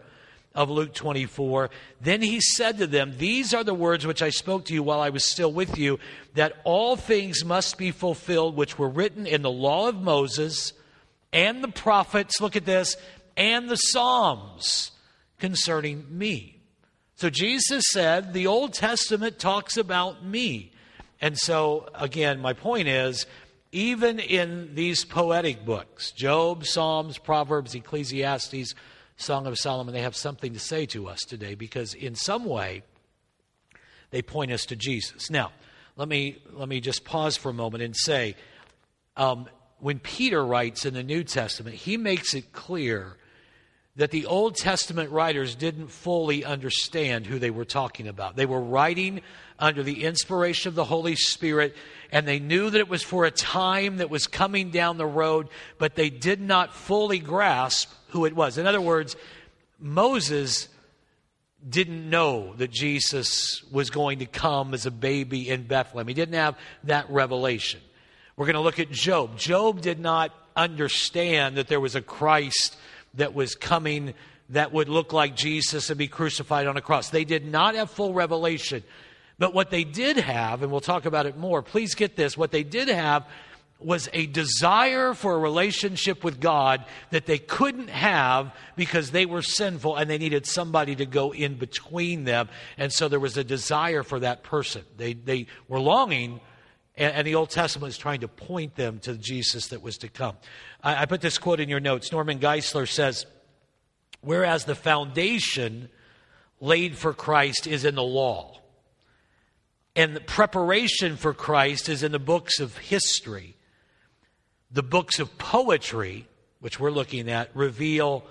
of 0.53 0.69
Luke 0.69 0.93
24, 0.93 1.71
then 1.99 2.21
he 2.21 2.39
said 2.39 2.77
to 2.77 2.85
them, 2.85 3.15
These 3.17 3.55
are 3.55 3.63
the 3.63 3.73
words 3.73 4.05
which 4.05 4.21
I 4.21 4.29
spoke 4.29 4.65
to 4.65 4.75
you 4.75 4.83
while 4.83 5.01
I 5.01 5.09
was 5.09 5.25
still 5.25 5.51
with 5.51 5.79
you, 5.79 5.97
that 6.35 6.53
all 6.63 6.95
things 6.95 7.43
must 7.43 7.79
be 7.79 7.89
fulfilled 7.89 8.55
which 8.55 8.77
were 8.77 8.87
written 8.87 9.25
in 9.25 9.41
the 9.41 9.49
law 9.49 9.89
of 9.89 9.95
Moses 9.95 10.73
and 11.31 11.63
the 11.63 11.67
prophets, 11.67 12.39
look 12.41 12.55
at 12.55 12.65
this, 12.65 12.95
and 13.35 13.69
the 13.69 13.75
Psalms 13.75 14.91
concerning 15.39 16.05
me. 16.09 16.59
So 17.15 17.29
Jesus 17.29 17.83
said, 17.91 18.33
the 18.33 18.47
Old 18.47 18.73
Testament 18.73 19.39
talks 19.39 19.77
about 19.77 20.23
me. 20.23 20.71
And 21.19 21.37
so, 21.37 21.89
again, 21.95 22.39
my 22.39 22.53
point 22.53 22.87
is, 22.87 23.25
even 23.71 24.19
in 24.19 24.75
these 24.75 25.03
poetic 25.03 25.65
books, 25.65 26.11
Job, 26.11 26.65
Psalms, 26.65 27.17
Proverbs, 27.17 27.75
Ecclesiastes, 27.75 28.73
Song 29.17 29.47
of 29.47 29.57
Solomon, 29.57 29.93
they 29.93 30.01
have 30.01 30.15
something 30.15 30.53
to 30.53 30.59
say 30.59 30.85
to 30.87 31.07
us 31.07 31.19
today 31.21 31.55
because 31.55 31.95
in 31.95 32.13
some 32.13 32.45
way 32.45 32.83
they 34.11 34.21
point 34.21 34.51
us 34.51 34.65
to 34.67 34.75
Jesus. 34.75 35.31
Now, 35.31 35.51
let 35.95 36.07
me, 36.07 36.37
let 36.53 36.69
me 36.69 36.79
just 36.79 37.03
pause 37.03 37.35
for 37.35 37.49
a 37.49 37.53
moment 37.53 37.83
and 37.83 37.95
say, 37.95 38.35
um, 39.15 39.47
when 39.79 39.99
Peter 39.99 40.43
writes 40.43 40.85
in 40.85 40.93
the 40.93 41.03
New 41.03 41.23
Testament, 41.23 41.75
he 41.75 41.97
makes 41.97 42.33
it 42.33 42.51
clear 42.51 43.17
that 43.97 44.11
the 44.11 44.27
Old 44.27 44.55
Testament 44.55 45.09
writers 45.09 45.55
didn't 45.55 45.87
fully 45.87 46.45
understand 46.45 47.25
who 47.25 47.39
they 47.39 47.49
were 47.49 47.65
talking 47.65 48.07
about. 48.07 48.35
They 48.35 48.45
were 48.45 48.61
writing 48.61 49.21
under 49.57 49.81
the 49.81 50.03
inspiration 50.03 50.69
of 50.69 50.75
the 50.75 50.83
Holy 50.83 51.15
Spirit, 51.15 51.75
and 52.11 52.27
they 52.27 52.37
knew 52.37 52.69
that 52.69 52.77
it 52.77 52.89
was 52.89 53.01
for 53.01 53.25
a 53.25 53.31
time 53.31 53.97
that 53.97 54.11
was 54.11 54.27
coming 54.27 54.69
down 54.69 54.97
the 54.97 55.05
road, 55.07 55.47
but 55.79 55.95
they 55.95 56.11
did 56.11 56.39
not 56.39 56.75
fully 56.75 57.17
grasp 57.17 57.91
who 58.09 58.25
it 58.25 58.35
was. 58.35 58.59
In 58.59 58.67
other 58.67 58.81
words, 58.81 59.15
Moses 59.79 60.67
didn't 61.67 62.07
know 62.07 62.53
that 62.57 62.69
Jesus 62.69 63.63
was 63.71 63.89
going 63.89 64.19
to 64.19 64.27
come 64.27 64.75
as 64.75 64.85
a 64.85 64.91
baby 64.91 65.49
in 65.49 65.63
Bethlehem. 65.63 66.07
He 66.07 66.13
didn't 66.13 66.35
have 66.35 66.55
that 66.83 67.09
revelation. 67.09 67.81
We're 68.37 68.45
going 68.45 68.53
to 68.53 68.61
look 68.61 68.79
at 68.79 68.91
Job. 68.91 69.35
Job 69.35 69.81
did 69.81 69.99
not 69.99 70.31
understand 70.55 71.57
that 71.57 71.67
there 71.67 71.79
was 71.79 71.95
a 71.95 72.01
Christ 72.01 72.77
that 73.15 73.33
was 73.33 73.55
coming 73.55 74.13
that 74.49 74.71
would 74.71 74.89
look 74.89 75.11
like 75.11 75.35
Jesus 75.35 75.89
and 75.89 75.97
be 75.97 76.07
crucified 76.07 76.67
on 76.67 76.77
a 76.77 76.81
cross. 76.81 77.09
They 77.09 77.25
did 77.25 77.45
not 77.45 77.73
have 77.73 77.89
full 77.89 78.13
revelation. 78.13 78.83
But 79.39 79.55
what 79.55 79.71
they 79.71 79.83
did 79.83 80.17
have, 80.17 80.61
and 80.61 80.71
we'll 80.71 80.81
talk 80.81 81.05
about 81.05 81.25
it 81.25 81.35
more, 81.35 81.63
please 81.63 81.95
get 81.95 82.15
this 82.15 82.37
what 82.37 82.51
they 82.51 82.63
did 82.63 82.89
have 82.89 83.25
was 83.79 84.07
a 84.13 84.27
desire 84.27 85.13
for 85.13 85.35
a 85.35 85.39
relationship 85.39 86.23
with 86.23 86.39
God 86.39 86.85
that 87.11 87.25
they 87.25 87.37
couldn't 87.39 87.89
have 87.89 88.51
because 88.75 89.11
they 89.11 89.25
were 89.25 89.41
sinful 89.41 89.95
and 89.95 90.09
they 90.09 90.17
needed 90.17 90.45
somebody 90.45 90.95
to 90.95 91.05
go 91.05 91.31
in 91.33 91.55
between 91.55 92.23
them. 92.23 92.49
And 92.77 92.93
so 92.93 93.07
there 93.07 93.19
was 93.19 93.37
a 93.37 93.43
desire 93.43 94.03
for 94.03 94.19
that 94.19 94.43
person. 94.43 94.83
They, 94.95 95.13
they 95.13 95.47
were 95.67 95.79
longing, 95.79 96.39
and, 96.97 97.13
and 97.13 97.27
the 97.27 97.35
Old 97.35 97.49
Testament 97.49 97.91
is 97.91 97.97
trying 97.97 98.21
to 98.21 98.27
point 98.27 98.75
them 98.75 98.99
to 98.99 99.15
Jesus 99.17 99.67
that 99.67 99.81
was 99.81 99.97
to 99.99 100.09
come. 100.09 100.35
I, 100.83 101.03
I 101.03 101.05
put 101.05 101.21
this 101.21 101.37
quote 101.37 101.59
in 101.59 101.69
your 101.69 101.79
notes. 101.79 102.11
Norman 102.11 102.39
Geisler 102.39 102.87
says, 102.87 103.25
Whereas 104.21 104.65
the 104.65 104.75
foundation 104.75 105.89
laid 106.59 106.97
for 106.97 107.13
Christ 107.13 107.67
is 107.67 107.85
in 107.85 107.95
the 107.95 108.03
law, 108.03 108.59
and 109.95 110.15
the 110.15 110.21
preparation 110.21 111.15
for 111.15 111.33
Christ 111.33 111.87
is 111.87 112.03
in 112.03 112.11
the 112.11 112.19
books 112.19 112.59
of 112.59 112.77
history 112.77 113.57
the 114.71 114.83
books 114.83 115.19
of 115.19 115.37
poetry, 115.37 116.27
which 116.59 116.79
we're 116.79 116.91
looking 116.91 117.29
at, 117.29 117.55
reveal 117.55 118.25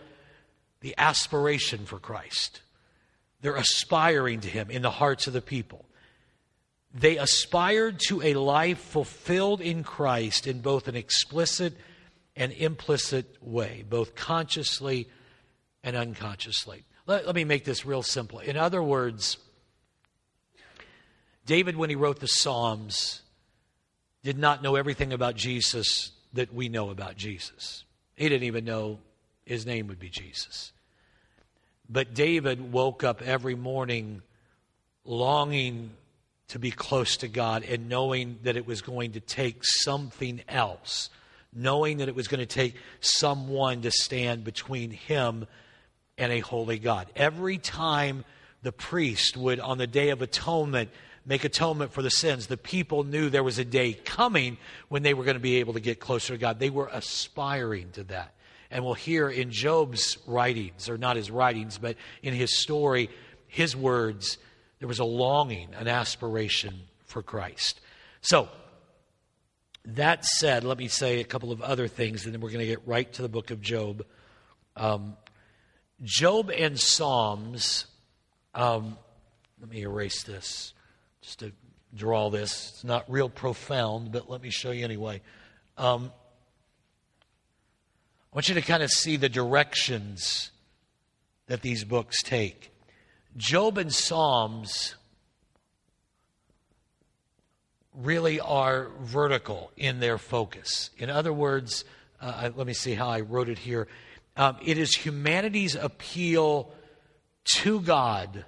the 0.80 0.94
aspiration 0.98 1.86
for 1.86 1.98
Christ. 1.98 2.60
They're 3.40 3.56
aspiring 3.56 4.40
to 4.40 4.48
Him 4.48 4.70
in 4.70 4.82
the 4.82 4.90
hearts 4.90 5.26
of 5.26 5.32
the 5.32 5.40
people. 5.40 5.84
They 6.98 7.18
aspired 7.18 8.00
to 8.08 8.22
a 8.22 8.32
life 8.32 8.78
fulfilled 8.78 9.60
in 9.60 9.84
Christ 9.84 10.46
in 10.46 10.60
both 10.60 10.88
an 10.88 10.96
explicit 10.96 11.74
and 12.34 12.52
implicit 12.52 13.36
way, 13.42 13.84
both 13.86 14.14
consciously 14.14 15.06
and 15.84 15.94
unconsciously. 15.94 16.86
Let, 17.06 17.26
let 17.26 17.34
me 17.34 17.44
make 17.44 17.64
this 17.66 17.84
real 17.84 18.02
simple. 18.02 18.38
In 18.38 18.56
other 18.56 18.82
words, 18.82 19.36
David, 21.44 21.76
when 21.76 21.90
he 21.90 21.96
wrote 21.96 22.18
the 22.18 22.26
Psalms, 22.26 23.20
did 24.24 24.38
not 24.38 24.62
know 24.62 24.74
everything 24.74 25.12
about 25.12 25.36
Jesus 25.36 26.12
that 26.32 26.54
we 26.54 26.70
know 26.70 26.88
about 26.88 27.18
Jesus. 27.18 27.84
He 28.16 28.26
didn't 28.26 28.44
even 28.44 28.64
know 28.64 29.00
his 29.44 29.66
name 29.66 29.88
would 29.88 30.00
be 30.00 30.08
Jesus. 30.08 30.72
But 31.90 32.14
David 32.14 32.72
woke 32.72 33.04
up 33.04 33.20
every 33.20 33.54
morning 33.54 34.22
longing 35.04 35.90
to 36.48 36.58
be 36.58 36.70
close 36.70 37.16
to 37.18 37.28
God 37.28 37.64
and 37.64 37.88
knowing 37.88 38.38
that 38.42 38.56
it 38.56 38.66
was 38.66 38.80
going 38.82 39.12
to 39.12 39.20
take 39.20 39.58
something 39.62 40.42
else, 40.48 41.10
knowing 41.52 41.98
that 41.98 42.08
it 42.08 42.14
was 42.14 42.28
going 42.28 42.40
to 42.40 42.46
take 42.46 42.76
someone 43.00 43.82
to 43.82 43.90
stand 43.90 44.44
between 44.44 44.90
him 44.90 45.46
and 46.16 46.32
a 46.32 46.40
holy 46.40 46.78
God. 46.78 47.08
Every 47.16 47.58
time 47.58 48.24
the 48.62 48.72
priest 48.72 49.36
would, 49.36 49.60
on 49.60 49.78
the 49.78 49.86
Day 49.86 50.10
of 50.10 50.22
Atonement, 50.22 50.90
make 51.26 51.44
atonement 51.44 51.92
for 51.92 52.02
the 52.02 52.10
sins. 52.10 52.46
The 52.46 52.56
people 52.56 53.04
knew 53.04 53.28
there 53.28 53.42
was 53.42 53.58
a 53.58 53.64
day 53.64 53.92
coming 53.92 54.56
when 54.88 55.02
they 55.02 55.14
were 55.14 55.24
going 55.24 55.36
to 55.36 55.40
be 55.40 55.56
able 55.56 55.74
to 55.74 55.80
get 55.80 55.98
closer 56.00 56.34
to 56.34 56.38
God. 56.38 56.58
They 56.58 56.70
were 56.70 56.88
aspiring 56.92 57.90
to 57.92 58.04
that. 58.04 58.34
And 58.70 58.84
we'll 58.84 58.94
hear 58.94 59.28
in 59.28 59.50
Job's 59.50 60.18
writings, 60.26 60.88
or 60.88 60.98
not 60.98 61.16
his 61.16 61.30
writings, 61.30 61.78
but 61.78 61.96
in 62.22 62.34
his 62.34 62.58
story, 62.58 63.10
his 63.46 63.76
words, 63.76 64.38
there 64.78 64.88
was 64.88 64.98
a 64.98 65.04
longing, 65.04 65.74
an 65.74 65.88
aspiration 65.88 66.74
for 67.06 67.22
Christ. 67.22 67.80
So, 68.20 68.48
that 69.86 70.24
said, 70.24 70.64
let 70.64 70.78
me 70.78 70.88
say 70.88 71.20
a 71.20 71.24
couple 71.24 71.52
of 71.52 71.62
other 71.62 71.86
things, 71.88 72.24
and 72.24 72.34
then 72.34 72.40
we're 72.40 72.50
going 72.50 72.60
to 72.60 72.66
get 72.66 72.86
right 72.86 73.10
to 73.14 73.22
the 73.22 73.28
book 73.28 73.50
of 73.50 73.60
Job. 73.60 74.04
Um, 74.74 75.16
Job 76.02 76.50
and 76.50 76.78
Psalms, 76.78 77.86
um, 78.54 78.98
let 79.60 79.70
me 79.70 79.82
erase 79.82 80.24
this 80.24 80.74
just 81.22 81.38
to 81.38 81.52
draw 81.94 82.30
this. 82.30 82.70
It's 82.74 82.84
not 82.84 83.04
real 83.10 83.28
profound, 83.28 84.12
but 84.12 84.28
let 84.28 84.42
me 84.42 84.50
show 84.50 84.72
you 84.72 84.84
anyway. 84.84 85.22
Um, 85.78 86.12
I 88.32 88.36
want 88.36 88.48
you 88.48 88.54
to 88.56 88.62
kind 88.62 88.82
of 88.82 88.90
see 88.90 89.16
the 89.16 89.28
directions 89.28 90.50
that 91.46 91.62
these 91.62 91.84
books 91.84 92.22
take. 92.22 92.70
Job 93.36 93.76
and 93.76 93.92
Psalms 93.92 94.94
really 97.94 98.40
are 98.40 98.88
vertical 99.00 99.70
in 99.76 100.00
their 100.00 100.18
focus. 100.18 100.90
In 100.98 101.10
other 101.10 101.32
words, 101.32 101.84
uh, 102.20 102.50
let 102.54 102.66
me 102.66 102.72
see 102.72 102.94
how 102.94 103.08
I 103.08 103.20
wrote 103.20 103.48
it 103.48 103.58
here. 103.58 103.88
Um, 104.36 104.56
it 104.64 104.78
is 104.78 104.94
humanity's 104.94 105.74
appeal 105.74 106.72
to 107.56 107.80
God 107.80 108.44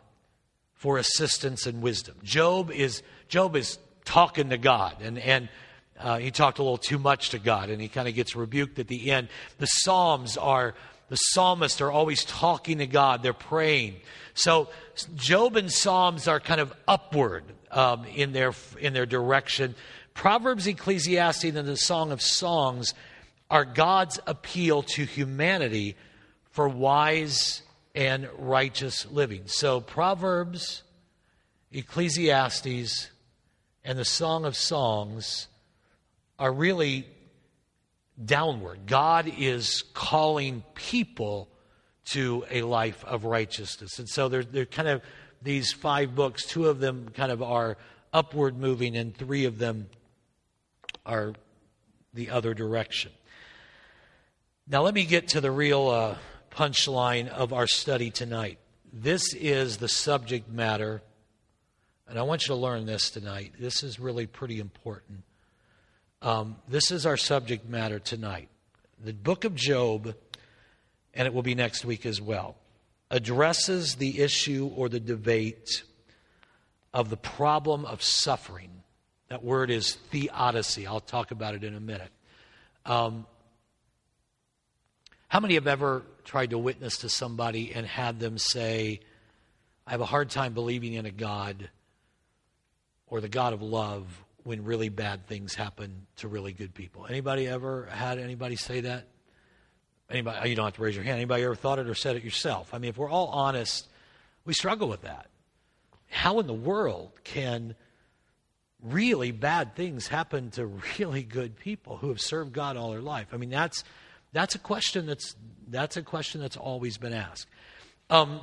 for 0.75 0.99
assistance 0.99 1.67
and 1.67 1.83
wisdom. 1.83 2.17
Job 2.23 2.71
is 2.71 3.03
Job 3.29 3.57
is 3.57 3.79
talking 4.05 4.51
to 4.51 4.59
God, 4.59 4.97
and 5.01 5.19
and 5.19 5.49
uh, 5.99 6.19
he 6.19 6.31
talked 6.31 6.59
a 6.59 6.63
little 6.63 6.79
too 6.79 6.99
much 6.99 7.31
to 7.31 7.39
God, 7.39 7.71
and 7.71 7.81
he 7.81 7.89
kind 7.89 8.09
of 8.09 8.15
gets 8.15 8.37
rebuked 8.37 8.79
at 8.79 8.89
the 8.89 9.11
end. 9.11 9.29
The 9.59 9.67
Psalms 9.67 10.37
are 10.37 10.75
the 11.09 11.17
psalmists 11.17 11.81
are 11.81 11.91
always 11.91 12.25
talking 12.25 12.79
to 12.79 12.87
God; 12.87 13.23
they're 13.23 13.33
praying. 13.33 13.97
So 14.35 14.69
Job 15.15 15.57
and 15.57 15.73
Psalms 15.73 16.29
are 16.29 16.41
kind 16.41 16.61
of 16.61 16.73
upward 16.87 17.45
um, 17.71 18.05
in 18.05 18.33
their 18.33 18.53
in 18.79 18.93
their 18.93 19.07
direction. 19.07 19.75
Proverbs, 20.15 20.67
Ecclesiastes, 20.67 21.45
and 21.45 21.69
the 21.69 21.77
Song 21.77 22.13
of 22.13 22.21
Songs 22.21 22.95
are 23.51 23.65
God's 23.65 24.19
appeal 24.27 24.83
to 24.83 25.05
humanity 25.05 25.97
for 26.51 26.69
wise 26.69 27.63
and 27.95 28.29
righteous 28.37 29.07
living. 29.11 29.43
So, 29.47 29.81
Proverbs, 29.81 30.83
Ecclesiastes, 31.73 33.11
and 33.85 33.99
the 33.99 34.05
Song 34.05 34.45
of 34.45 34.57
Songs 34.57 35.49
are 36.39 36.53
really 36.53 37.07
downward. 38.25 38.87
God 38.87 39.33
is 39.39 39.83
calling 39.95 40.65
people 40.75 41.49
to 42.07 42.45
a 42.51 42.63
life 42.63 43.05
of 43.05 43.25
righteousness. 43.25 43.99
And 43.99 44.09
so 44.09 44.29
they're, 44.29 44.45
they're 44.45 44.67
kind 44.67 44.89
of 44.89 45.03
these 45.43 45.73
five 45.73 46.15
books, 46.15 46.47
two 46.47 46.69
of 46.69 46.81
them 46.81 47.11
kind 47.11 47.31
of 47.31 47.43
are 47.43 47.77
upward 48.13 48.59
moving, 48.59 48.97
and 48.97 49.17
three 49.17 49.45
of 49.45 49.59
them 49.59 49.89
are 51.07 51.35
the 52.15 52.31
other 52.31 52.55
direction. 52.55 53.13
Now, 54.67 54.83
let 54.83 54.95
me 54.95 55.05
get 55.05 55.29
to 55.29 55.41
the 55.41 55.51
real 55.51 55.89
uh, 55.89 56.17
punchline 56.51 57.29
of 57.29 57.53
our 57.53 57.67
study 57.67 58.11
tonight. 58.11 58.59
This 58.93 59.35
is 59.35 59.77
the 59.77 59.89
subject 59.89 60.51
matter, 60.51 61.03
and 62.09 62.19
I 62.19 62.23
want 62.23 62.43
you 62.43 62.49
to 62.49 62.55
learn 62.55 62.87
this 62.87 63.11
tonight. 63.11 63.53
This 63.59 63.83
is 63.83 64.01
really 64.01 64.27
pretty 64.27 64.59
important. 64.59 65.23
Um, 66.21 66.57
this 66.67 66.91
is 66.91 67.07
our 67.07 67.17
subject 67.17 67.69
matter 67.69 68.01
tonight. 68.01 68.49
The 69.03 69.13
book 69.13 69.45
of 69.45 69.55
Job, 69.55 70.15
and 71.15 71.27
it 71.27 71.33
will 71.33 71.43
be 71.43 71.55
next 71.55 71.85
week 71.85 72.05
as 72.07 72.21
well, 72.21 72.57
addresses 73.11 73.95
the 73.95 74.21
issue 74.21 74.69
or 74.75 74.89
the 74.89 74.99
debate 74.99 75.85
of 76.93 77.09
the 77.09 77.17
problem 77.17 77.85
of 77.85 78.03
suffering. 78.03 78.71
That 79.29 79.45
word 79.45 79.71
is 79.71 79.95
theodicy. 79.95 80.89
I'll 80.89 80.99
talk 80.99 81.31
about 81.31 81.55
it 81.55 81.63
in 81.63 81.77
a 81.77 81.81
minute. 81.81 82.11
Um, 82.85 83.25
how 85.29 85.39
many 85.39 85.55
have 85.55 85.69
ever 85.69 86.03
tried 86.25 86.51
to 86.51 86.59
witness 86.59 86.99
to 86.99 87.09
somebody 87.09 87.73
and 87.73 87.87
had 87.87 88.19
them 88.19 88.39
say, 88.39 89.01
I 89.87 89.93
have 89.93 90.01
a 90.01 90.07
hard 90.07 90.31
time 90.31 90.53
believing 90.53 90.95
in 90.95 91.07
a 91.07 91.13
God 91.13 91.71
or 93.07 93.21
the 93.21 93.29
God 93.29 93.53
of 93.53 93.63
love 93.63 94.25
when 94.49 94.65
really 94.65 94.89
bad 94.89 95.27
things 95.27 95.55
happen 95.55 96.07
to 96.17 96.27
really 96.27 96.53
good 96.53 96.73
people? 96.75 97.07
Anybody 97.07 97.47
ever 97.47 97.87
had 97.91 98.19
anybody 98.19 98.57
say 98.57 98.81
that? 98.81 99.07
Anybody, 100.11 100.49
you 100.49 100.57
don't 100.57 100.65
have 100.65 100.75
to 100.77 100.83
raise 100.83 100.97
your 100.97 101.05
hand. 101.05 101.17
Anybody 101.17 101.43
ever 101.43 101.55
thought 101.55 101.79
it 101.79 101.87
or 101.87 101.95
said 101.95 102.17
it 102.17 102.25
yourself? 102.25 102.73
I 102.73 102.79
mean, 102.79 102.89
if 102.89 102.97
we're 102.97 103.11
all 103.11 103.27
honest, 103.27 103.87
we 104.47 104.55
struggle 104.55 104.89
with 104.89 105.03
that. 105.03 105.29
How 106.09 106.41
in 106.41 106.47
the 106.47 106.55
world 106.55 107.13
can 107.25 107.75
really 108.83 109.33
bad 109.33 109.77
things 109.77 110.09
happen 110.09 110.51
to 110.53 110.67
really 110.99 111.23
good 111.23 111.57
people 111.57 111.99
who 111.99 112.09
have 112.09 112.21
served 112.21 112.55
God 112.55 112.79
all 112.79 112.91
their 112.91 113.03
life? 113.03 113.29
I 113.35 113.37
mean, 113.37 113.51
that's 113.51 113.85
that's 114.33 114.55
a 114.55 114.59
question 114.59 115.05
that's, 115.07 115.37
that's, 115.69 115.97
a 115.97 116.03
question 116.03 116.41
that's 116.41 116.57
always 116.57 116.97
been 116.97 117.13
asked. 117.13 117.47
Um, 118.11 118.41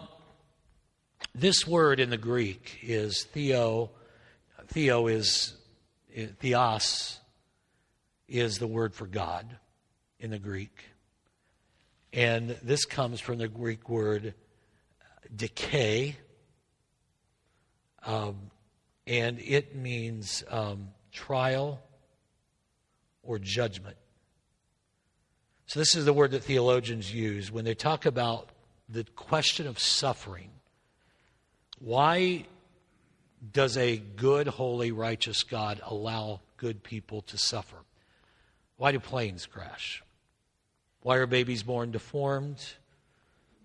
this 1.34 1.68
word 1.68 2.00
in 2.00 2.10
the 2.10 2.18
Greek 2.18 2.80
is 2.82 3.24
theo. 3.24 3.92
Theo 4.68 5.08
is, 5.08 5.56
theos 6.16 7.20
is 8.28 8.58
the 8.58 8.68
word 8.68 8.94
for 8.94 9.06
God 9.06 9.58
in 10.20 10.32
the 10.32 10.40
Greek. 10.40 10.86
And 12.14 12.52
this 12.64 12.86
comes 12.86 13.20
from 13.20 13.38
the 13.38 13.48
Greek 13.48 13.90
word 13.90 14.34
decay. 15.36 16.16
Um, 18.06 18.52
and 19.06 19.40
it 19.40 19.76
means 19.76 20.44
um, 20.50 20.90
trial 21.12 21.82
or 23.22 23.38
judgment. 23.40 23.98
So, 25.68 25.80
this 25.80 25.96
is 25.96 26.06
the 26.06 26.14
word 26.14 26.32
that 26.32 26.44
theologians 26.44 27.14
use 27.14 27.52
when 27.52 27.66
they 27.66 27.74
talk 27.74 28.06
about 28.06 28.50
the 28.88 29.04
question 29.16 29.66
of 29.68 29.80
suffering. 29.80 30.52
Why 31.80 32.46
does 33.52 33.78
a 33.78 33.98
good, 33.98 34.48
holy, 34.48 34.92
righteous 34.92 35.44
God 35.44 35.82
allow 35.84 36.42
good 36.58 36.84
people 36.84 37.22
to 37.24 37.38
suffer? 37.38 37.78
Why 38.78 38.92
do 38.92 39.00
planes 39.00 39.46
crash? 39.46 40.04
Why 41.02 41.18
are 41.18 41.28
babies 41.28 41.64
born 41.64 41.92
deformed? 41.92 42.64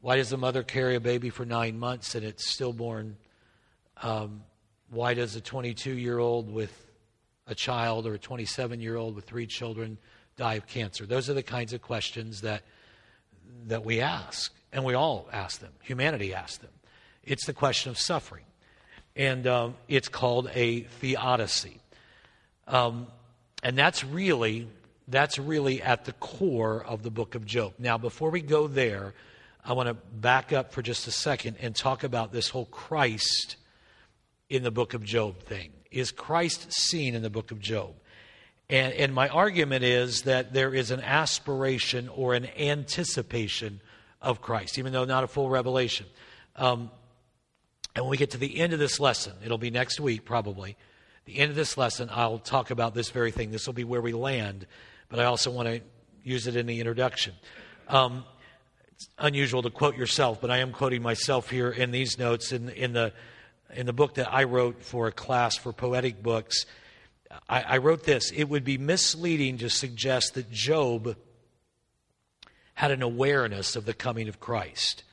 Why 0.01 0.17
does 0.17 0.31
the 0.31 0.37
mother 0.37 0.63
carry 0.63 0.95
a 0.95 1.01
baby 1.01 1.31
for 1.31 1.45
nine 1.45 1.79
months 1.79 2.15
and 2.15 2.25
it's 2.25 2.47
stillborn? 2.47 3.17
Um, 4.03 4.43
why 4.91 5.15
does 5.15 5.37
a 5.37 5.41
22 5.41 5.93
year 5.93 6.19
old 6.19 6.53
with 6.53 6.87
a 7.47 7.55
child 7.55 8.07
or 8.07 8.15
a 8.15 8.19
27 8.19 8.81
year 8.81 8.97
old 8.97 9.15
with 9.15 9.25
three 9.25 9.47
children 9.47 9.99
die 10.37 10.55
of 10.55 10.67
cancer? 10.67 11.07
Those 11.07 11.29
are 11.29 11.35
the 11.35 11.43
kinds 11.43 11.73
of 11.73 11.83
questions 11.83 12.41
that, 12.43 12.63
that 13.67 13.85
we 13.85 14.01
ask, 14.01 14.53
and 14.73 14.85
we 14.85 14.95
all 14.95 15.29
ask 15.33 15.61
them. 15.61 15.73
Humanity 15.83 16.35
asks 16.35 16.59
them. 16.59 16.71
It's 17.23 17.47
the 17.47 17.53
question 17.53 17.91
of 17.91 17.99
suffering, 17.99 18.45
and 19.17 19.47
um, 19.47 19.75
it's 19.89 20.09
called 20.09 20.51
a 20.55 20.81
theodicy. 20.81 21.79
Um, 22.67 23.07
and 23.63 23.77
that's 23.77 24.05
really 24.05 24.69
that's 25.09 25.39
really 25.39 25.83
at 25.83 26.05
the 26.05 26.13
core 26.13 26.85
of 26.85 27.03
the 27.03 27.11
book 27.11 27.35
of 27.35 27.45
Job. 27.45 27.75
Now, 27.79 27.99
before 27.99 28.31
we 28.31 28.41
go 28.41 28.69
there, 28.69 29.13
I 29.65 29.73
want 29.73 29.89
to 29.89 29.95
back 29.95 30.53
up 30.53 30.73
for 30.73 30.83
just 30.83 31.09
a 31.09 31.11
second 31.11 31.57
and 31.61 31.75
talk 31.75 32.05
about 32.05 32.33
this 32.33 32.49
whole 32.49 32.67
Christ 32.67 33.57
in 34.49 34.63
the 34.63 34.71
book 34.71 34.95
of 34.95 35.05
Job 35.05 35.41
thing. 35.41 35.73
Is 35.91 36.13
Christ 36.13 36.73
seen 36.73 37.15
in 37.17 37.23
the 37.23 37.31
book 37.31 37.51
of 37.51 37.61
Job? 37.61 37.95
And, 38.69 38.95
and 38.95 39.13
my 39.13 39.29
argument 39.29 39.83
is 39.83 40.23
that 40.23 40.53
there 40.53 40.73
is 40.73 40.93
an 40.93 41.01
aspiration 41.01 42.09
or 42.09 42.35
an 42.35 42.47
anticipation 42.57 43.81
of 44.23 44.41
Christ, 44.41 44.79
even 44.79 44.93
though 44.93 45.05
not 45.05 45.25
a 45.25 45.27
full 45.27 45.51
revelation. 45.51 46.07
Um, 46.55 46.91
and 47.95 48.05
when 48.05 48.11
we 48.11 48.17
get 48.17 48.31
to 48.31 48.39
the 48.39 48.59
end 48.59 48.73
of 48.73 48.79
this 48.79 49.01
lesson, 49.01 49.35
it'll 49.45 49.59
be 49.59 49.71
next 49.71 50.01
week 50.01 50.25
probably. 50.25 50.77
The 51.25 51.39
end 51.39 51.51
of 51.51 51.57
this 51.57 51.77
lesson, 51.77 52.09
I'll 52.13 52.39
talk 52.39 52.71
about 52.71 52.95
this 52.95 53.11
very 53.11 53.31
thing. 53.31 53.51
This 53.51 53.67
will 53.67 53.75
be 53.75 53.85
where 53.85 54.01
we 54.01 54.13
land, 54.13 54.67
but 55.09 55.21
I 55.21 55.25
also 55.25 55.51
want 55.51 55.69
to 55.69 55.81
use 56.23 56.47
it 56.47 56.57
in 56.57 56.67
the 56.67 56.81
introduction. 56.81 57.35
Um, 57.89 58.25
it's 58.93 59.09
unusual 59.19 59.63
to 59.63 59.71
quote 59.71 59.97
yourself, 59.97 60.41
but 60.41 60.51
I 60.51 60.59
am 60.59 60.73
quoting 60.73 61.03
myself 61.03 61.51
here 61.51 61.71
in 61.71 61.91
these 61.91 62.19
notes 62.19 62.53
in, 62.53 62.69
in 62.71 62.93
the 62.93 63.13
in 63.73 63.87
the 63.87 63.93
book 63.93 64.15
that 64.15 64.33
I 64.33 64.45
wrote 64.45 64.83
for 64.83 65.07
a 65.07 65.13
class 65.13 65.57
for 65.57 65.73
poetic 65.73 66.23
books. 66.23 66.67
I, 67.49 67.63
I 67.63 67.77
wrote 67.79 68.05
this: 68.05 68.33
It 68.33 68.45
would 68.45 68.65
be 68.65 68.79
misleading 68.79 69.59
to 69.59 69.71
suggest 69.71 70.35
that 70.35 70.51
Job 70.51 71.17
had 72.75 72.91
an 72.91 73.03
awareness 73.03 73.77
of 73.77 73.85
the 73.85 73.95
coming 73.95 74.29
of 74.29 74.41
Christ 74.41 75.05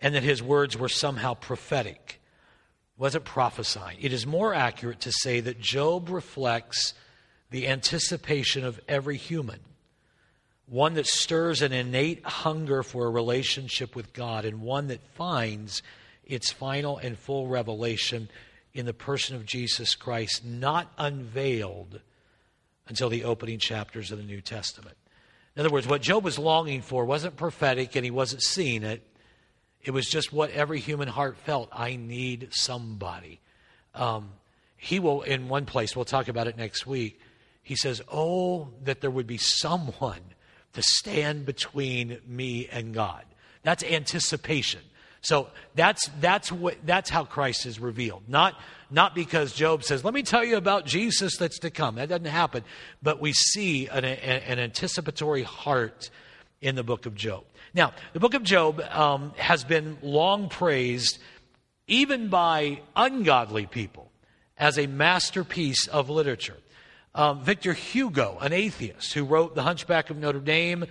and 0.00 0.14
that 0.14 0.22
his 0.22 0.42
words 0.42 0.76
were 0.76 0.88
somehow 0.88 1.34
prophetic. 1.34 2.20
It 2.96 3.00
wasn't 3.00 3.24
prophesying. 3.24 3.98
It 4.00 4.12
is 4.12 4.26
more 4.26 4.54
accurate 4.54 5.00
to 5.00 5.12
say 5.12 5.40
that 5.40 5.60
Job 5.60 6.08
reflects 6.08 6.94
the 7.50 7.68
anticipation 7.68 8.64
of 8.64 8.80
every 8.88 9.16
human, 9.16 9.60
one 10.66 10.94
that 10.94 11.06
stirs 11.06 11.62
an 11.62 11.72
innate 11.72 12.24
hunger 12.24 12.82
for 12.82 13.06
a 13.06 13.10
relationship 13.10 13.96
with 13.96 14.12
God, 14.12 14.44
and 14.44 14.60
one 14.60 14.88
that 14.88 15.02
finds 15.14 15.82
its 16.24 16.52
final 16.52 16.96
and 16.98 17.18
full 17.18 17.48
revelation 17.48 18.28
in 18.72 18.86
the 18.86 18.94
person 18.94 19.34
of 19.34 19.44
Jesus 19.44 19.96
Christ, 19.96 20.44
not 20.44 20.92
unveiled 20.96 22.00
until 22.86 23.08
the 23.08 23.24
opening 23.24 23.58
chapters 23.58 24.12
of 24.12 24.18
the 24.18 24.24
New 24.24 24.40
Testament. 24.40 24.96
In 25.56 25.60
other 25.60 25.70
words, 25.70 25.88
what 25.88 26.02
Job 26.02 26.24
was 26.24 26.38
longing 26.38 26.82
for 26.82 27.04
wasn't 27.04 27.36
prophetic 27.36 27.96
and 27.96 28.04
he 28.04 28.10
wasn't 28.10 28.42
seeing 28.42 28.84
it. 28.84 29.04
It 29.82 29.92
was 29.92 30.06
just 30.06 30.32
what 30.32 30.50
every 30.50 30.80
human 30.80 31.08
heart 31.08 31.36
felt. 31.38 31.68
I 31.72 31.96
need 31.96 32.48
somebody. 32.50 33.40
Um, 33.94 34.30
he 34.76 34.98
will, 34.98 35.22
in 35.22 35.48
one 35.48 35.66
place, 35.66 35.96
we'll 35.96 36.04
talk 36.04 36.28
about 36.28 36.46
it 36.46 36.56
next 36.56 36.86
week. 36.86 37.20
He 37.62 37.76
says, 37.76 38.02
Oh, 38.10 38.68
that 38.84 39.00
there 39.00 39.10
would 39.10 39.26
be 39.26 39.38
someone 39.38 40.20
to 40.72 40.82
stand 40.82 41.46
between 41.46 42.18
me 42.26 42.68
and 42.70 42.94
God. 42.94 43.24
That's 43.62 43.82
anticipation. 43.82 44.80
So 45.22 45.48
that's, 45.74 46.08
that's, 46.20 46.50
what, 46.50 46.76
that's 46.84 47.10
how 47.10 47.24
Christ 47.24 47.66
is 47.66 47.78
revealed. 47.78 48.22
Not, 48.26 48.54
not 48.90 49.14
because 49.14 49.52
Job 49.52 49.84
says, 49.84 50.02
let 50.02 50.14
me 50.14 50.22
tell 50.22 50.44
you 50.44 50.56
about 50.56 50.86
Jesus 50.86 51.36
that's 51.36 51.58
to 51.58 51.70
come. 51.70 51.96
That 51.96 52.08
doesn't 52.08 52.24
happen. 52.24 52.64
But 53.02 53.20
we 53.20 53.32
see 53.34 53.86
an, 53.88 54.04
an 54.04 54.58
anticipatory 54.58 55.42
heart 55.42 56.10
in 56.60 56.74
the 56.74 56.84
book 56.84 57.06
of 57.06 57.14
Job. 57.14 57.44
Now, 57.74 57.92
the 58.12 58.20
book 58.20 58.34
of 58.34 58.42
Job 58.42 58.80
um, 58.90 59.32
has 59.36 59.64
been 59.64 59.98
long 60.02 60.48
praised, 60.48 61.18
even 61.86 62.28
by 62.28 62.80
ungodly 62.94 63.66
people, 63.66 64.10
as 64.58 64.78
a 64.78 64.86
masterpiece 64.86 65.86
of 65.86 66.10
literature. 66.10 66.56
Um, 67.14 67.42
Victor 67.42 67.72
Hugo, 67.72 68.38
an 68.40 68.52
atheist 68.52 69.14
who 69.14 69.24
wrote 69.24 69.54
The 69.54 69.62
Hunchback 69.62 70.10
of 70.10 70.16
Notre 70.16 70.40
Dame, 70.40 70.84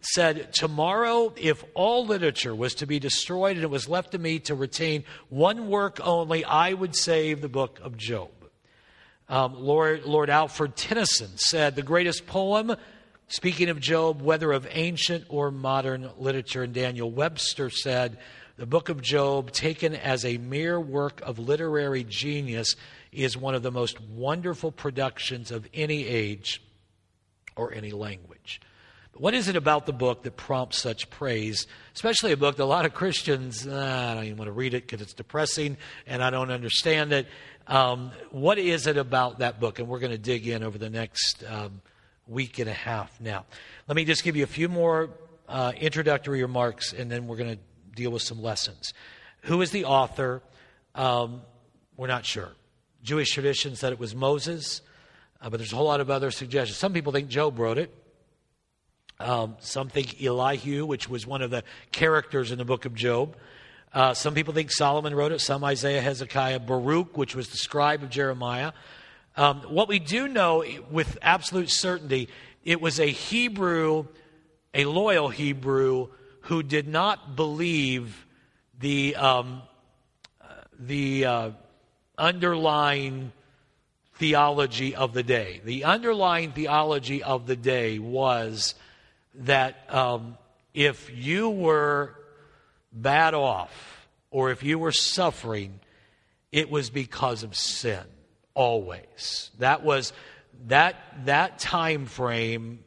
said, 0.00 0.52
Tomorrow, 0.52 1.34
if 1.36 1.64
all 1.74 2.06
literature 2.06 2.54
was 2.54 2.74
to 2.76 2.86
be 2.86 2.98
destroyed 2.98 3.56
and 3.56 3.64
it 3.64 3.70
was 3.70 3.88
left 3.88 4.12
to 4.12 4.18
me 4.18 4.38
to 4.40 4.54
retain 4.54 5.04
one 5.28 5.68
work 5.68 5.98
only, 6.02 6.44
I 6.44 6.72
would 6.72 6.94
save 6.94 7.40
the 7.40 7.48
book 7.48 7.80
of 7.82 7.96
Job. 7.96 8.30
Um, 9.28 9.54
Lord, 9.54 10.04
Lord 10.04 10.30
Alfred 10.30 10.76
Tennyson 10.76 11.36
said, 11.36 11.74
The 11.74 11.82
greatest 11.82 12.26
poem, 12.26 12.76
speaking 13.28 13.68
of 13.68 13.80
Job, 13.80 14.22
whether 14.22 14.52
of 14.52 14.66
ancient 14.70 15.24
or 15.28 15.50
modern 15.50 16.10
literature, 16.18 16.62
and 16.62 16.72
Daniel 16.72 17.10
Webster 17.10 17.70
said, 17.70 18.18
The 18.56 18.66
book 18.66 18.88
of 18.88 19.02
Job, 19.02 19.50
taken 19.52 19.94
as 19.94 20.24
a 20.24 20.38
mere 20.38 20.80
work 20.80 21.20
of 21.22 21.38
literary 21.38 22.04
genius, 22.04 22.76
is 23.12 23.36
one 23.36 23.54
of 23.54 23.62
the 23.62 23.72
most 23.72 24.00
wonderful 24.00 24.70
productions 24.70 25.50
of 25.50 25.66
any 25.72 26.06
age 26.06 26.62
or 27.56 27.72
any 27.72 27.90
language. 27.90 28.60
But 29.12 29.22
What 29.22 29.34
is 29.34 29.48
it 29.48 29.56
about 29.56 29.86
the 29.86 29.92
book 29.92 30.22
that 30.24 30.36
prompts 30.36 30.78
such 30.78 31.08
praise? 31.10 31.66
Especially 31.94 32.32
a 32.32 32.36
book 32.36 32.56
that 32.56 32.62
a 32.62 32.66
lot 32.66 32.84
of 32.84 32.94
Christians, 32.94 33.66
ah, 33.68 34.10
I 34.10 34.14
don't 34.14 34.24
even 34.24 34.36
want 34.36 34.48
to 34.48 34.52
read 34.52 34.74
it 34.74 34.86
because 34.86 35.00
it's 35.00 35.14
depressing 35.14 35.78
and 36.06 36.22
I 36.22 36.30
don't 36.30 36.50
understand 36.50 37.12
it. 37.12 37.26
Um, 37.66 38.12
what 38.30 38.58
is 38.58 38.86
it 38.86 38.96
about 38.96 39.38
that 39.38 39.58
book? 39.58 39.78
And 39.78 39.88
we're 39.88 39.98
going 39.98 40.12
to 40.12 40.18
dig 40.18 40.46
in 40.46 40.62
over 40.62 40.78
the 40.78 40.90
next 40.90 41.42
um, 41.48 41.80
week 42.26 42.58
and 42.58 42.68
a 42.68 42.74
half 42.74 43.20
now. 43.20 43.44
Let 43.88 43.96
me 43.96 44.04
just 44.04 44.24
give 44.24 44.36
you 44.36 44.44
a 44.44 44.48
few 44.48 44.68
more 44.68 45.10
uh, 45.48 45.72
introductory 45.76 46.42
remarks 46.42 46.92
and 46.92 47.10
then 47.10 47.26
we're 47.26 47.36
going 47.36 47.56
to 47.56 47.62
deal 47.94 48.10
with 48.10 48.22
some 48.22 48.42
lessons. 48.42 48.92
Who 49.42 49.62
is 49.62 49.70
the 49.70 49.84
author? 49.84 50.42
Um, 50.94 51.42
we're 51.96 52.08
not 52.08 52.26
sure. 52.26 52.50
Jewish 53.02 53.30
tradition 53.30 53.76
said 53.76 53.92
it 53.92 54.00
was 54.00 54.14
Moses, 54.14 54.82
uh, 55.40 55.50
but 55.50 55.58
there's 55.58 55.72
a 55.72 55.76
whole 55.76 55.86
lot 55.86 56.00
of 56.00 56.10
other 56.10 56.30
suggestions. 56.30 56.76
Some 56.76 56.92
people 56.92 57.12
think 57.12 57.28
Job 57.28 57.58
wrote 57.58 57.78
it. 57.78 57.94
Um, 59.18 59.56
some 59.60 59.88
think 59.88 60.22
Elihu, 60.22 60.84
which 60.84 61.08
was 61.08 61.26
one 61.26 61.40
of 61.40 61.50
the 61.50 61.62
characters 61.92 62.50
in 62.50 62.58
the 62.58 62.64
book 62.64 62.84
of 62.84 62.94
Job. 62.94 63.36
Uh, 63.92 64.12
some 64.12 64.34
people 64.34 64.52
think 64.52 64.70
Solomon 64.70 65.14
wrote 65.14 65.32
it, 65.32 65.40
some 65.40 65.64
Isaiah, 65.64 66.02
Hezekiah, 66.02 66.60
Baruch, 66.60 67.16
which 67.16 67.34
was 67.34 67.48
the 67.48 67.56
scribe 67.56 68.02
of 68.02 68.10
Jeremiah. 68.10 68.72
Um, 69.36 69.60
what 69.62 69.86
we 69.88 69.98
do 69.98 70.28
know 70.28 70.64
with 70.90 71.18
absolute 71.20 71.70
certainty, 71.70 72.28
it 72.64 72.80
was 72.80 72.98
a 72.98 73.06
Hebrew, 73.06 74.06
a 74.72 74.86
loyal 74.86 75.28
Hebrew, 75.28 76.08
who 76.40 76.62
did 76.62 76.88
not 76.88 77.36
believe 77.36 78.24
the, 78.78 79.14
um, 79.16 79.62
the 80.78 81.26
uh, 81.26 81.50
underlying 82.16 83.32
theology 84.14 84.94
of 84.94 85.12
the 85.12 85.22
day. 85.22 85.60
The 85.64 85.84
underlying 85.84 86.52
theology 86.52 87.22
of 87.22 87.46
the 87.46 87.56
day 87.56 87.98
was 87.98 88.74
that 89.34 89.76
um, 89.92 90.38
if 90.72 91.10
you 91.14 91.50
were 91.50 92.14
bad 92.90 93.34
off 93.34 94.08
or 94.30 94.50
if 94.50 94.62
you 94.62 94.78
were 94.78 94.92
suffering, 94.92 95.80
it 96.52 96.70
was 96.70 96.88
because 96.88 97.42
of 97.42 97.54
sin. 97.54 98.04
Always. 98.56 99.50
That 99.58 99.84
was 99.84 100.14
that 100.68 100.96
that 101.26 101.58
time 101.58 102.06
frame. 102.06 102.82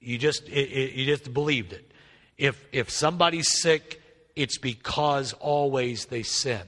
You 0.00 0.18
just 0.18 0.48
it, 0.48 0.52
it, 0.52 0.92
you 0.94 1.06
just 1.06 1.32
believed 1.32 1.72
it. 1.72 1.88
If 2.36 2.66
if 2.72 2.90
somebody's 2.90 3.48
sick, 3.60 4.02
it's 4.34 4.58
because 4.58 5.32
always 5.34 6.06
they 6.06 6.24
sin. 6.24 6.62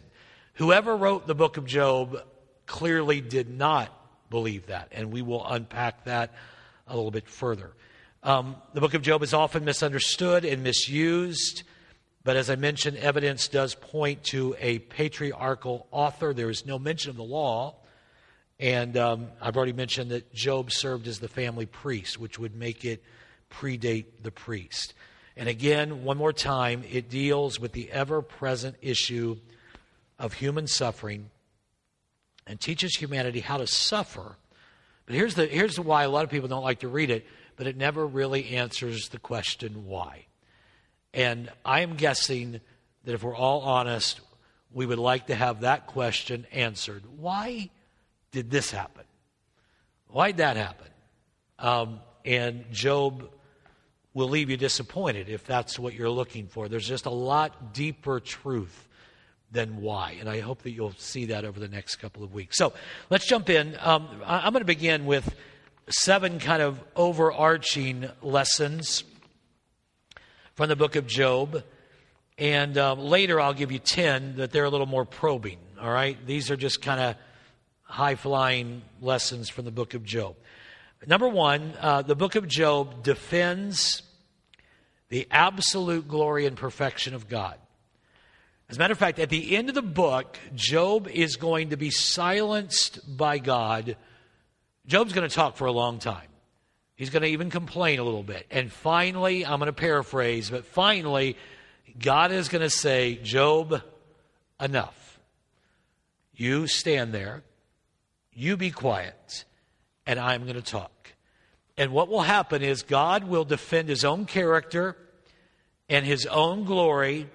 Whoever 0.54 0.96
wrote 0.96 1.26
the 1.26 1.34
book 1.34 1.56
of 1.56 1.66
Job 1.66 2.22
clearly 2.66 3.20
did 3.20 3.50
not 3.50 3.90
believe 4.30 4.68
that, 4.68 4.92
and 4.92 5.10
we 5.10 5.22
will 5.22 5.44
unpack 5.44 6.04
that 6.04 6.32
a 6.86 6.94
little 6.94 7.10
bit 7.10 7.28
further. 7.28 7.72
Um, 8.22 8.54
the 8.74 8.80
book 8.80 8.94
of 8.94 9.02
Job 9.02 9.24
is 9.24 9.34
often 9.34 9.64
misunderstood 9.64 10.44
and 10.44 10.62
misused, 10.62 11.64
but 12.22 12.36
as 12.36 12.48
I 12.48 12.54
mentioned, 12.54 12.96
evidence 12.98 13.48
does 13.48 13.74
point 13.74 14.22
to 14.26 14.54
a 14.60 14.78
patriarchal 14.78 15.88
author. 15.90 16.32
There 16.32 16.48
is 16.48 16.64
no 16.64 16.78
mention 16.78 17.10
of 17.10 17.16
the 17.16 17.24
law. 17.24 17.74
And 18.58 18.96
um, 18.96 19.28
I've 19.40 19.56
already 19.56 19.72
mentioned 19.72 20.10
that 20.10 20.32
Job 20.32 20.72
served 20.72 21.06
as 21.08 21.18
the 21.18 21.28
family 21.28 21.66
priest, 21.66 22.18
which 22.18 22.38
would 22.38 22.54
make 22.54 22.84
it 22.84 23.02
predate 23.50 24.06
the 24.22 24.30
priest. 24.30 24.94
And 25.36 25.48
again, 25.48 26.04
one 26.04 26.16
more 26.16 26.32
time, 26.32 26.82
it 26.90 27.10
deals 27.10 27.60
with 27.60 27.72
the 27.72 27.90
ever 27.90 28.22
present 28.22 28.76
issue 28.80 29.36
of 30.18 30.32
human 30.32 30.66
suffering 30.66 31.30
and 32.46 32.58
teaches 32.58 32.96
humanity 32.96 33.40
how 33.40 33.58
to 33.58 33.66
suffer. 33.66 34.36
But 35.04 35.14
here's, 35.14 35.34
the, 35.34 35.46
here's 35.46 35.78
why 35.78 36.04
a 36.04 36.08
lot 36.08 36.24
of 36.24 36.30
people 36.30 36.48
don't 36.48 36.64
like 36.64 36.80
to 36.80 36.88
read 36.88 37.10
it 37.10 37.26
but 37.56 37.66
it 37.66 37.76
never 37.76 38.06
really 38.06 38.50
answers 38.50 39.08
the 39.08 39.18
question 39.18 39.86
why. 39.86 40.26
And 41.12 41.50
I 41.64 41.80
am 41.80 41.96
guessing 41.96 42.60
that 43.04 43.14
if 43.14 43.22
we're 43.22 43.36
all 43.36 43.62
honest, 43.62 44.20
we 44.72 44.84
would 44.84 44.98
like 44.98 45.28
to 45.28 45.34
have 45.34 45.62
that 45.62 45.86
question 45.86 46.46
answered. 46.52 47.02
Why 47.16 47.70
did 48.36 48.50
this 48.50 48.70
happen? 48.70 49.04
Why'd 50.08 50.36
that 50.36 50.58
happen? 50.58 50.88
Um, 51.58 52.00
and 52.22 52.70
Job 52.70 53.30
will 54.12 54.28
leave 54.28 54.50
you 54.50 54.58
disappointed 54.58 55.30
if 55.30 55.46
that's 55.46 55.78
what 55.78 55.94
you're 55.94 56.10
looking 56.10 56.46
for. 56.46 56.68
There's 56.68 56.86
just 56.86 57.06
a 57.06 57.10
lot 57.10 57.72
deeper 57.72 58.20
truth 58.20 58.88
than 59.50 59.80
why. 59.80 60.18
And 60.20 60.28
I 60.28 60.40
hope 60.40 60.64
that 60.64 60.72
you'll 60.72 60.92
see 60.98 61.24
that 61.26 61.46
over 61.46 61.58
the 61.58 61.68
next 61.68 61.96
couple 61.96 62.22
of 62.24 62.34
weeks. 62.34 62.58
So 62.58 62.74
let's 63.08 63.26
jump 63.26 63.48
in. 63.48 63.74
Um, 63.80 64.06
I'm 64.26 64.52
going 64.52 64.60
to 64.60 64.66
begin 64.66 65.06
with 65.06 65.34
seven 65.88 66.38
kind 66.38 66.60
of 66.60 66.78
overarching 66.94 68.06
lessons 68.20 69.02
from 70.52 70.68
the 70.68 70.76
book 70.76 70.96
of 70.96 71.06
Job. 71.06 71.64
And 72.36 72.76
um, 72.76 72.98
later 72.98 73.40
I'll 73.40 73.54
give 73.54 73.72
you 73.72 73.78
10 73.78 74.36
that 74.36 74.52
they're 74.52 74.66
a 74.66 74.70
little 74.70 74.84
more 74.84 75.06
probing. 75.06 75.58
All 75.80 75.90
right? 75.90 76.18
These 76.26 76.50
are 76.50 76.56
just 76.56 76.82
kind 76.82 77.00
of 77.00 77.16
high 77.86 78.14
flying 78.14 78.82
lessons 79.00 79.48
from 79.48 79.64
the 79.64 79.70
book 79.70 79.94
of 79.94 80.04
Job. 80.04 80.36
Number 81.06 81.28
one, 81.28 81.74
uh, 81.80 82.02
the 82.02 82.16
book 82.16 82.34
of 82.34 82.48
Job 82.48 83.02
defends 83.02 84.02
the 85.08 85.26
absolute 85.30 86.08
glory 86.08 86.46
and 86.46 86.56
perfection 86.56 87.14
of 87.14 87.28
God. 87.28 87.56
As 88.68 88.76
a 88.76 88.78
matter 88.80 88.92
of 88.92 88.98
fact, 88.98 89.20
at 89.20 89.30
the 89.30 89.56
end 89.56 89.68
of 89.68 89.76
the 89.76 89.82
book, 89.82 90.38
Job 90.54 91.06
is 91.06 91.36
going 91.36 91.70
to 91.70 91.76
be 91.76 91.90
silenced 91.90 93.16
by 93.16 93.38
God. 93.38 93.96
Job's 94.86 95.12
going 95.12 95.28
to 95.28 95.34
talk 95.34 95.56
for 95.56 95.66
a 95.66 95.72
long 95.72 96.00
time. 96.00 96.26
He's 96.96 97.10
going 97.10 97.22
to 97.22 97.28
even 97.28 97.50
complain 97.50 98.00
a 98.00 98.02
little 98.04 98.24
bit. 98.24 98.46
And 98.50 98.72
finally, 98.72 99.46
I'm 99.46 99.60
going 99.60 99.66
to 99.66 99.72
paraphrase, 99.72 100.50
but 100.50 100.64
finally, 100.64 101.36
God 101.98 102.32
is 102.32 102.48
going 102.48 102.62
to 102.62 102.70
say, 102.70 103.16
Job, 103.22 103.82
enough. 104.60 105.20
You 106.34 106.66
stand 106.66 107.12
there, 107.12 107.44
you 108.36 108.56
be 108.56 108.70
quiet, 108.70 109.44
and 110.06 110.20
I'm 110.20 110.44
going 110.44 110.54
to 110.54 110.62
talk. 110.62 110.92
And 111.76 111.90
what 111.92 112.08
will 112.08 112.22
happen 112.22 112.62
is 112.62 112.82
God 112.82 113.24
will 113.24 113.44
defend 113.44 113.88
his 113.88 114.04
own 114.04 114.26
character 114.26 114.96
and 115.88 116.06
his 116.06 116.26
own 116.26 116.64
glory 116.64 117.28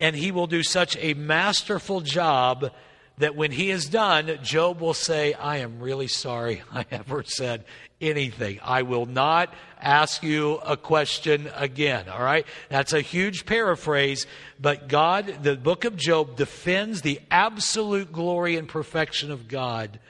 and 0.00 0.14
he 0.14 0.32
will 0.32 0.46
do 0.46 0.62
such 0.62 0.96
a 0.98 1.14
masterful 1.14 2.00
job 2.00 2.70
that 3.18 3.36
when 3.36 3.52
he 3.52 3.70
is 3.70 3.88
done, 3.88 4.38
Job 4.42 4.80
will 4.80 4.94
say, 4.94 5.34
I 5.34 5.58
am 5.58 5.78
really 5.78 6.08
sorry 6.08 6.62
I 6.72 6.84
ever 6.90 7.22
said 7.24 7.64
anything. 8.00 8.58
I 8.62 8.82
will 8.82 9.06
not 9.06 9.54
ask 9.80 10.22
you 10.22 10.54
a 10.56 10.76
question 10.76 11.48
again. 11.54 12.08
All 12.08 12.22
right? 12.22 12.46
That's 12.68 12.92
a 12.92 13.00
huge 13.00 13.46
paraphrase, 13.46 14.26
but 14.60 14.88
God, 14.88 15.42
the 15.42 15.56
book 15.56 15.84
of 15.84 15.96
Job 15.96 16.36
defends 16.36 17.02
the 17.02 17.20
absolute 17.30 18.12
glory 18.12 18.56
and 18.56 18.68
perfection 18.68 19.30
of 19.30 19.48
God 19.48 20.00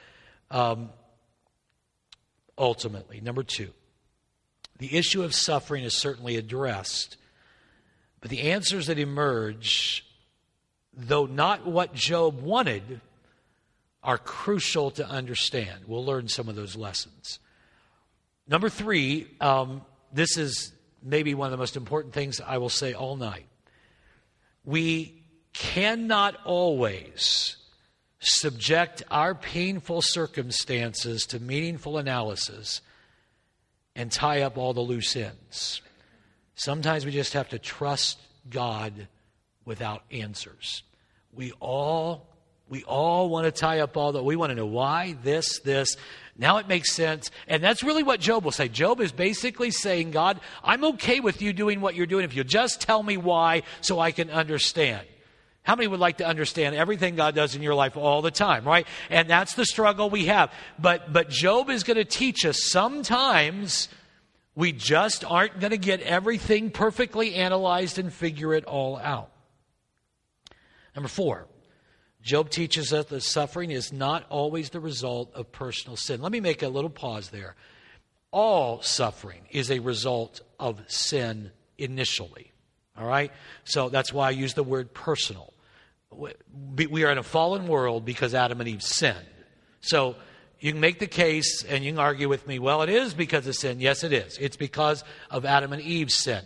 um, 0.54 0.88
ultimately. 2.56 3.20
Number 3.20 3.42
two, 3.42 3.70
the 4.78 4.96
issue 4.96 5.22
of 5.22 5.34
suffering 5.34 5.84
is 5.84 5.94
certainly 5.94 6.36
addressed 6.36 7.18
but 8.24 8.30
the 8.30 8.52
answers 8.52 8.86
that 8.86 8.98
emerge, 8.98 10.02
though 10.94 11.26
not 11.26 11.66
what 11.66 11.92
Job 11.92 12.40
wanted, 12.40 13.02
are 14.02 14.16
crucial 14.16 14.90
to 14.92 15.06
understand. 15.06 15.82
We'll 15.86 16.06
learn 16.06 16.28
some 16.28 16.48
of 16.48 16.56
those 16.56 16.74
lessons. 16.74 17.38
Number 18.48 18.70
three, 18.70 19.26
um, 19.42 19.82
this 20.10 20.38
is 20.38 20.72
maybe 21.02 21.34
one 21.34 21.48
of 21.48 21.50
the 21.50 21.58
most 21.58 21.76
important 21.76 22.14
things 22.14 22.40
I 22.40 22.56
will 22.56 22.70
say 22.70 22.94
all 22.94 23.16
night. 23.16 23.44
We 24.64 25.22
cannot 25.52 26.36
always 26.46 27.56
subject 28.24 29.02
our 29.10 29.34
painful 29.34 30.02
circumstances 30.02 31.24
to 31.26 31.40
meaningful 31.40 31.98
analysis 31.98 32.80
and 33.94 34.10
tie 34.10 34.42
up 34.42 34.58
all 34.58 34.72
the 34.72 34.80
loose 34.80 35.14
ends. 35.14 35.82
Sometimes 36.54 37.04
we 37.04 37.12
just 37.12 37.32
have 37.34 37.48
to 37.50 37.58
trust 37.58 38.18
God 38.48 39.08
without 39.64 40.04
answers. 40.10 40.82
We 41.32 41.52
all 41.60 42.28
we 42.68 42.82
all 42.84 43.28
want 43.28 43.44
to 43.44 43.52
tie 43.52 43.80
up 43.80 43.96
all 43.96 44.12
the 44.12 44.22
we 44.22 44.36
want 44.36 44.50
to 44.50 44.54
know 44.54 44.66
why 44.66 45.16
this 45.22 45.58
this 45.60 45.96
now 46.36 46.56
it 46.56 46.66
makes 46.66 46.92
sense 46.92 47.30
and 47.46 47.62
that's 47.62 47.82
really 47.82 48.02
what 48.02 48.20
job 48.20 48.42
will 48.42 48.52
say 48.52 48.68
job 48.68 49.00
is 49.00 49.12
basically 49.12 49.70
saying 49.70 50.10
god 50.10 50.40
i'm 50.62 50.82
okay 50.82 51.20
with 51.20 51.42
you 51.42 51.52
doing 51.52 51.80
what 51.82 51.94
you're 51.94 52.06
doing 52.06 52.24
if 52.24 52.34
you 52.34 52.42
just 52.42 52.80
tell 52.80 53.02
me 53.02 53.18
why 53.18 53.62
so 53.82 54.00
i 54.00 54.10
can 54.10 54.30
understand 54.30 55.06
how 55.64 55.74
many 55.74 55.88
would 55.88 56.00
like 56.00 56.18
to 56.18 56.26
understand 56.26 56.74
everything 56.76 57.16
god 57.16 57.34
does 57.34 57.54
in 57.54 57.62
your 57.62 57.74
life 57.74 57.96
all 57.96 58.22
the 58.22 58.30
time 58.30 58.64
right 58.64 58.86
and 59.10 59.28
that's 59.28 59.54
the 59.54 59.66
struggle 59.66 60.08
we 60.08 60.26
have 60.26 60.52
but 60.78 61.12
but 61.12 61.28
job 61.28 61.68
is 61.68 61.82
going 61.82 61.96
to 61.96 62.04
teach 62.04 62.46
us 62.46 62.62
sometimes 62.70 63.88
we 64.54 64.72
just 64.72 65.24
aren't 65.24 65.58
going 65.60 65.72
to 65.72 65.78
get 65.78 66.00
everything 66.02 66.70
perfectly 66.70 67.34
analyzed 67.34 67.98
and 67.98 68.12
figure 68.12 68.54
it 68.54 68.64
all 68.64 68.96
out. 68.98 69.30
Number 70.94 71.08
four, 71.08 71.48
Job 72.22 72.48
teaches 72.48 72.92
us 72.92 73.06
that 73.06 73.22
suffering 73.22 73.70
is 73.70 73.92
not 73.92 74.24
always 74.30 74.70
the 74.70 74.80
result 74.80 75.30
of 75.34 75.52
personal 75.52 75.96
sin. 75.96 76.22
Let 76.22 76.32
me 76.32 76.40
make 76.40 76.62
a 76.62 76.68
little 76.68 76.88
pause 76.88 77.28
there. 77.28 77.54
All 78.30 78.80
suffering 78.80 79.42
is 79.50 79.70
a 79.70 79.80
result 79.80 80.40
of 80.58 80.80
sin 80.86 81.50
initially. 81.76 82.52
All 82.98 83.06
right? 83.06 83.32
So 83.64 83.88
that's 83.88 84.12
why 84.12 84.28
I 84.28 84.30
use 84.30 84.54
the 84.54 84.62
word 84.62 84.94
personal. 84.94 85.52
We 86.76 87.04
are 87.04 87.10
in 87.10 87.18
a 87.18 87.22
fallen 87.22 87.66
world 87.66 88.04
because 88.04 88.34
Adam 88.34 88.60
and 88.60 88.68
Eve 88.68 88.82
sinned. 88.82 89.26
So 89.80 90.16
you 90.60 90.72
can 90.72 90.80
make 90.80 90.98
the 90.98 91.06
case 91.06 91.64
and 91.64 91.84
you 91.84 91.92
can 91.92 91.98
argue 91.98 92.28
with 92.28 92.46
me, 92.46 92.58
well, 92.58 92.82
it 92.82 92.88
is 92.88 93.14
because 93.14 93.46
of 93.46 93.54
sin. 93.56 93.80
Yes, 93.80 94.04
it 94.04 94.12
is. 94.12 94.38
It's 94.38 94.56
because 94.56 95.02
of 95.30 95.44
Adam 95.44 95.72
and 95.72 95.82
Eve's 95.82 96.14
sin. 96.14 96.44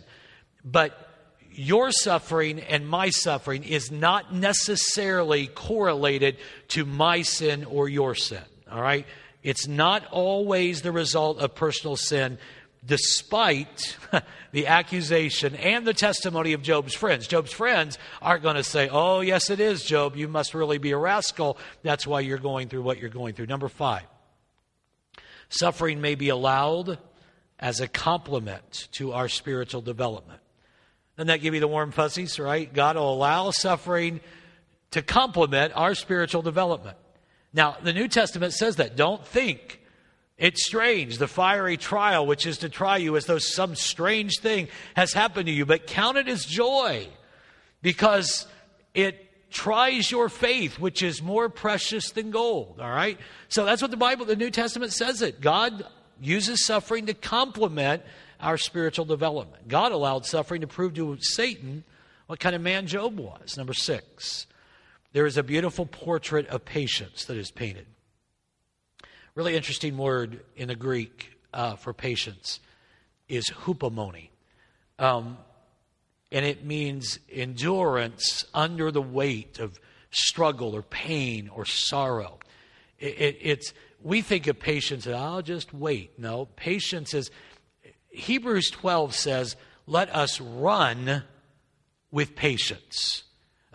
But 0.65 1.07
your 1.51 1.91
suffering 1.91 2.59
and 2.59 2.87
my 2.87 3.09
suffering 3.09 3.63
is 3.63 3.91
not 3.91 4.33
necessarily 4.33 5.47
correlated 5.47 6.37
to 6.69 6.85
my 6.85 7.21
sin 7.21 7.63
or 7.65 7.87
your 7.87 8.15
sin. 8.15 8.43
All 8.71 8.81
right? 8.81 9.05
It's 9.43 9.67
not 9.67 10.05
always 10.11 10.81
the 10.81 10.91
result 10.91 11.39
of 11.39 11.55
personal 11.55 11.95
sin, 11.95 12.39
despite 12.85 13.97
the 14.51 14.67
accusation 14.67 15.55
and 15.55 15.85
the 15.85 15.93
testimony 15.93 16.53
of 16.53 16.61
Job's 16.61 16.93
friends. 16.93 17.27
Job's 17.27 17.51
friends 17.51 17.97
aren't 18.21 18.43
going 18.43 18.55
to 18.55 18.63
say, 18.63 18.89
Oh, 18.89 19.21
yes, 19.21 19.49
it 19.49 19.59
is, 19.59 19.83
Job. 19.83 20.15
You 20.15 20.27
must 20.27 20.53
really 20.53 20.77
be 20.77 20.91
a 20.91 20.97
rascal. 20.97 21.57
That's 21.83 22.07
why 22.07 22.21
you're 22.21 22.37
going 22.37 22.69
through 22.69 22.83
what 22.83 22.99
you're 22.99 23.09
going 23.09 23.33
through. 23.33 23.47
Number 23.47 23.67
five, 23.67 24.03
suffering 25.49 26.01
may 26.01 26.15
be 26.15 26.29
allowed 26.29 26.97
as 27.59 27.81
a 27.81 27.87
complement 27.87 28.87
to 28.93 29.11
our 29.11 29.27
spiritual 29.27 29.81
development. 29.81 30.39
Doesn't 31.17 31.27
that 31.27 31.41
give 31.41 31.53
you 31.53 31.59
the 31.59 31.67
warm 31.67 31.91
fuzzies, 31.91 32.39
right? 32.39 32.71
God 32.71 32.95
will 32.95 33.13
allow 33.13 33.51
suffering 33.51 34.21
to 34.91 35.01
complement 35.01 35.73
our 35.75 35.93
spiritual 35.93 36.41
development. 36.41 36.97
Now, 37.53 37.77
the 37.81 37.93
New 37.93 38.07
Testament 38.07 38.53
says 38.53 38.77
that. 38.77 38.95
Don't 38.95 39.25
think 39.25 39.78
it's 40.39 40.65
strange, 40.65 41.17
the 41.17 41.27
fiery 41.27 41.75
trial, 41.75 42.25
which 42.25 42.47
is 42.47 42.59
to 42.59 42.69
try 42.69 42.97
you 42.97 43.17
as 43.17 43.25
though 43.25 43.37
some 43.39 43.75
strange 43.75 44.39
thing 44.39 44.69
has 44.95 45.11
happened 45.11 45.47
to 45.47 45.51
you, 45.51 45.65
but 45.65 45.85
count 45.85 46.17
it 46.17 46.29
as 46.29 46.45
joy 46.45 47.07
because 47.81 48.47
it 48.93 49.51
tries 49.51 50.09
your 50.09 50.29
faith, 50.29 50.79
which 50.79 51.03
is 51.03 51.21
more 51.21 51.49
precious 51.49 52.11
than 52.11 52.31
gold. 52.31 52.79
All 52.79 52.89
right? 52.89 53.17
So 53.49 53.65
that's 53.65 53.81
what 53.81 53.91
the 53.91 53.97
Bible, 53.97 54.25
the 54.25 54.37
New 54.37 54.49
Testament 54.49 54.93
says 54.93 55.21
it. 55.21 55.41
God 55.41 55.85
uses 56.21 56.65
suffering 56.65 57.07
to 57.07 57.13
complement 57.13 58.01
our 58.39 58.57
spiritual 58.57 59.05
development. 59.05 59.67
God 59.67 59.91
allowed 59.91 60.25
suffering 60.25 60.61
to 60.61 60.67
prove 60.67 60.93
to 60.93 61.17
Satan 61.19 61.83
what 62.27 62.39
kind 62.39 62.55
of 62.55 62.61
man 62.61 62.87
Job 62.87 63.19
was. 63.19 63.57
Number 63.57 63.73
six, 63.73 64.47
there 65.11 65.25
is 65.25 65.35
a 65.35 65.43
beautiful 65.43 65.85
portrait 65.85 66.47
of 66.47 66.63
patience 66.63 67.25
that 67.25 67.35
is 67.35 67.51
painted. 67.51 67.87
Really 69.35 69.55
interesting 69.55 69.97
word 69.97 70.41
in 70.55 70.69
the 70.69 70.75
Greek 70.75 71.37
uh, 71.53 71.75
for 71.75 71.93
patience 71.93 72.59
is 73.27 73.45
hupomone. 73.49 74.29
Um, 74.97 75.37
and 76.31 76.45
it 76.45 76.65
means 76.65 77.19
endurance 77.31 78.45
under 78.53 78.91
the 78.91 79.01
weight 79.01 79.59
of 79.59 79.79
struggle 80.11 80.75
or 80.75 80.81
pain 80.81 81.49
or 81.49 81.65
sorrow. 81.65 82.39
It, 82.99 83.21
it, 83.21 83.37
it's 83.41 83.73
we 84.01 84.21
think 84.21 84.47
of 84.47 84.59
patience 84.59 85.07
as 85.07 85.13
I'll 85.13 85.41
just 85.41 85.73
wait. 85.73 86.17
No, 86.19 86.45
patience 86.55 87.13
is 87.13 87.31
Hebrews 88.09 88.71
12 88.71 89.15
says, 89.15 89.55
"Let 89.85 90.13
us 90.13 90.41
run 90.41 91.23
with 92.11 92.35
patience." 92.35 93.23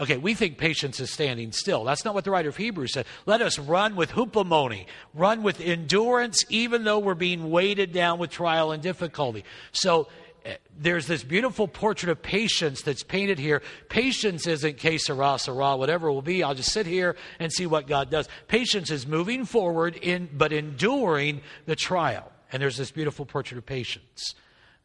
Okay, 0.01 0.17
we 0.17 0.35
think 0.35 0.59
patience 0.59 0.99
is 0.99 1.11
standing 1.11 1.53
still. 1.53 1.85
That's 1.85 2.05
not 2.05 2.15
what 2.15 2.25
the 2.25 2.33
writer 2.33 2.49
of 2.49 2.57
Hebrews 2.57 2.95
said. 2.95 3.07
Let 3.27 3.41
us 3.41 3.61
run 3.61 3.95
with 3.95 4.11
hupomone, 4.11 4.87
run 5.13 5.45
with 5.45 5.61
endurance, 5.61 6.45
even 6.49 6.83
though 6.83 6.99
we're 6.99 7.15
being 7.15 7.51
weighted 7.51 7.93
down 7.93 8.19
with 8.19 8.31
trial 8.31 8.73
and 8.73 8.83
difficulty. 8.83 9.45
So 9.71 10.09
eh, 10.45 10.57
there's 10.77 11.07
this 11.07 11.23
beautiful 11.23 11.69
portrait 11.69 12.11
of 12.11 12.21
patience 12.21 12.83
that's 12.83 13.05
painted 13.05 13.39
here. 13.39 13.63
Patience 13.89 14.49
isn't 14.49 14.79
que 14.79 14.99
sera, 14.99 15.39
sera, 15.39 15.77
whatever 15.77 16.09
it 16.09 16.13
will 16.13 16.23
be. 16.23 16.43
I'll 16.43 16.57
just 16.57 16.73
sit 16.73 16.87
here 16.87 17.15
and 17.39 17.53
see 17.53 17.67
what 17.67 17.87
God 17.87 18.11
does. 18.11 18.29
Patience 18.49 18.91
is 18.91 19.07
moving 19.07 19.45
forward 19.45 19.95
in, 19.95 20.29
but 20.33 20.53
enduring 20.53 21.41
the 21.67 21.77
trial. 21.77 22.33
And 22.51 22.61
there's 22.61 22.77
this 22.77 22.91
beautiful 22.91 23.27
portrait 23.27 23.59
of 23.59 23.67
patience 23.67 24.35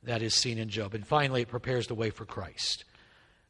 that 0.04 0.22
is 0.22 0.36
seen 0.36 0.60
in 0.60 0.70
Job. 0.70 0.94
And 0.94 1.06
finally, 1.06 1.42
it 1.42 1.48
prepares 1.48 1.88
the 1.88 1.96
way 1.96 2.12
for 2.12 2.26
Christ. 2.26 2.86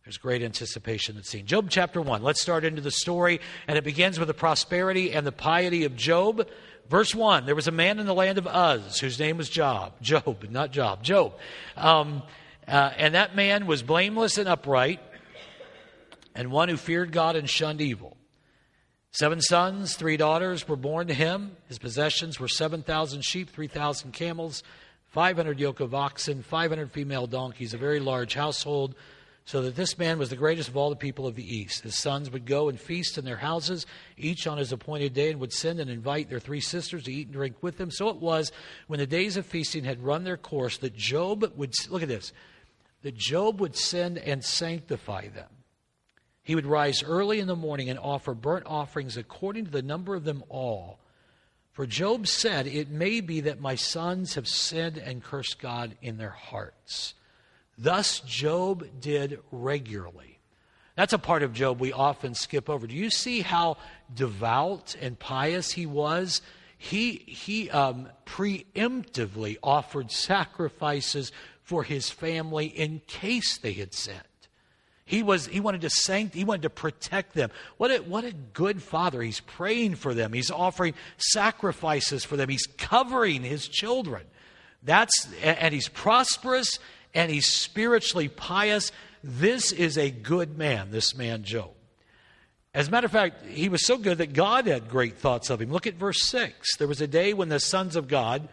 There's 0.05 0.17
great 0.17 0.41
anticipation 0.41 1.15
that's 1.15 1.29
seen. 1.29 1.45
Job 1.45 1.67
chapter 1.69 2.01
1. 2.01 2.23
Let's 2.23 2.41
start 2.41 2.63
into 2.63 2.81
the 2.81 2.91
story, 2.91 3.41
and 3.67 3.77
it 3.77 3.83
begins 3.83 4.17
with 4.17 4.27
the 4.27 4.33
prosperity 4.33 5.11
and 5.11 5.27
the 5.27 5.31
piety 5.31 5.83
of 5.83 5.95
Job. 5.95 6.47
Verse 6.89 7.13
1 7.13 7.45
There 7.45 7.55
was 7.55 7.67
a 7.67 7.71
man 7.71 7.99
in 7.99 8.05
the 8.05 8.13
land 8.13 8.37
of 8.37 8.47
Uz 8.47 8.99
whose 8.99 9.19
name 9.19 9.37
was 9.37 9.49
Job. 9.49 9.93
Job, 10.01 10.45
not 10.49 10.71
Job, 10.71 11.03
Job. 11.03 11.33
Um, 11.75 12.23
uh, 12.67 12.91
and 12.97 13.15
that 13.15 13.35
man 13.35 13.65
was 13.65 13.83
blameless 13.83 14.37
and 14.37 14.47
upright, 14.47 14.99
and 16.33 16.51
one 16.51 16.69
who 16.69 16.77
feared 16.77 17.11
God 17.11 17.35
and 17.35 17.49
shunned 17.49 17.81
evil. 17.81 18.15
Seven 19.11 19.41
sons, 19.41 19.95
three 19.95 20.17
daughters 20.17 20.67
were 20.67 20.75
born 20.75 21.07
to 21.07 21.13
him. 21.13 21.57
His 21.67 21.79
possessions 21.79 22.39
were 22.39 22.47
7,000 22.47 23.23
sheep, 23.23 23.49
3,000 23.49 24.13
camels, 24.13 24.61
500 25.07 25.59
yoke 25.59 25.79
of 25.79 25.95
oxen, 25.95 26.43
500 26.43 26.91
female 26.91 27.25
donkeys, 27.25 27.73
a 27.73 27.77
very 27.77 27.99
large 27.99 28.35
household 28.35 28.95
so 29.49 29.63
that 29.63 29.75
this 29.75 29.97
man 29.97 30.19
was 30.19 30.29
the 30.29 30.35
greatest 30.35 30.69
of 30.69 30.77
all 30.77 30.91
the 30.91 30.95
people 30.95 31.25
of 31.25 31.33
the 31.33 31.57
East. 31.57 31.81
His 31.81 31.97
sons 31.97 32.29
would 32.29 32.45
go 32.45 32.69
and 32.69 32.79
feast 32.79 33.17
in 33.17 33.25
their 33.25 33.37
houses, 33.37 33.87
each 34.15 34.45
on 34.45 34.59
his 34.59 34.71
appointed 34.71 35.15
day, 35.15 35.31
and 35.31 35.39
would 35.39 35.53
send 35.53 35.79
and 35.79 35.89
invite 35.89 36.29
their 36.29 36.39
three 36.39 36.59
sisters 36.59 37.05
to 37.05 37.11
eat 37.11 37.25
and 37.25 37.33
drink 37.33 37.55
with 37.63 37.79
them. 37.79 37.89
So 37.89 38.09
it 38.09 38.17
was 38.17 38.51
when 38.85 38.99
the 38.99 39.07
days 39.07 39.37
of 39.37 39.47
feasting 39.47 39.85
had 39.85 40.03
run 40.03 40.23
their 40.23 40.37
course 40.37 40.77
that 40.77 40.95
Job 40.95 41.51
would, 41.55 41.73
look 41.89 42.03
at 42.03 42.07
this, 42.07 42.31
that 43.01 43.17
Job 43.17 43.59
would 43.59 43.75
send 43.75 44.19
and 44.19 44.45
sanctify 44.45 45.29
them. 45.29 45.49
He 46.43 46.53
would 46.53 46.67
rise 46.67 47.01
early 47.01 47.39
in 47.39 47.47
the 47.47 47.55
morning 47.55 47.89
and 47.89 47.97
offer 47.97 48.35
burnt 48.35 48.67
offerings 48.67 49.17
according 49.17 49.65
to 49.65 49.71
the 49.71 49.81
number 49.81 50.13
of 50.13 50.25
them 50.25 50.43
all. 50.49 50.99
For 51.71 51.87
Job 51.87 52.27
said, 52.27 52.67
It 52.67 52.91
may 52.91 53.19
be 53.19 53.41
that 53.41 53.59
my 53.59 53.73
sons 53.73 54.35
have 54.35 54.47
sinned 54.47 54.99
and 54.99 55.23
cursed 55.23 55.57
God 55.59 55.97
in 56.03 56.17
their 56.17 56.29
hearts. 56.29 57.15
Thus 57.79 58.19
Job 58.19 58.85
did 58.99 59.39
regularly. 59.51 60.39
That's 60.95 61.13
a 61.13 61.17
part 61.17 61.43
of 61.43 61.53
Job 61.53 61.79
we 61.79 61.93
often 61.93 62.35
skip 62.35 62.69
over. 62.69 62.85
Do 62.85 62.93
you 62.93 63.09
see 63.09 63.39
how 63.39 63.77
devout 64.13 64.97
and 64.99 65.17
pious 65.17 65.71
he 65.71 65.85
was? 65.85 66.41
He, 66.77 67.23
he 67.25 67.69
um, 67.69 68.09
preemptively 68.25 69.57
offered 69.63 70.11
sacrifices 70.11 71.31
for 71.63 71.83
his 71.83 72.09
family 72.09 72.65
in 72.65 73.01
case 73.07 73.57
they 73.57 73.71
had 73.71 73.93
sinned. 73.93 74.23
He, 75.05 75.23
was, 75.23 75.47
he 75.47 75.61
wanted 75.61 75.81
to 75.81 75.89
sanct, 75.89 76.35
he 76.35 76.43
wanted 76.43 76.63
to 76.63 76.69
protect 76.69 77.33
them. 77.33 77.49
What 77.77 77.91
a, 77.91 77.97
what 77.99 78.25
a 78.25 78.33
good 78.33 78.83
father. 78.83 79.21
He's 79.21 79.39
praying 79.39 79.95
for 79.95 80.13
them. 80.13 80.33
He's 80.33 80.51
offering 80.51 80.95
sacrifices 81.17 82.25
for 82.25 82.35
them. 82.35 82.49
He's 82.49 82.67
covering 82.77 83.43
his 83.43 83.69
children. 83.69 84.25
That's, 84.83 85.27
and 85.41 85.73
he's 85.73 85.89
prosperous 85.89 86.77
and 87.13 87.31
he's 87.31 87.47
spiritually 87.47 88.27
pious. 88.27 88.91
This 89.23 89.71
is 89.71 89.97
a 89.97 90.11
good 90.11 90.57
man, 90.57 90.91
this 90.91 91.15
man 91.15 91.43
Job. 91.43 91.71
As 92.73 92.87
a 92.87 92.91
matter 92.91 93.05
of 93.05 93.11
fact, 93.11 93.45
he 93.47 93.67
was 93.67 93.85
so 93.85 93.97
good 93.97 94.19
that 94.19 94.33
God 94.33 94.67
had 94.67 94.89
great 94.89 95.17
thoughts 95.17 95.49
of 95.49 95.59
him. 95.59 95.71
Look 95.71 95.87
at 95.87 95.95
verse 95.95 96.23
6. 96.27 96.77
There 96.77 96.87
was 96.87 97.01
a 97.01 97.07
day 97.07 97.33
when 97.33 97.49
the 97.49 97.59
sons 97.59 97.95
of 97.95 98.07
God 98.07 98.47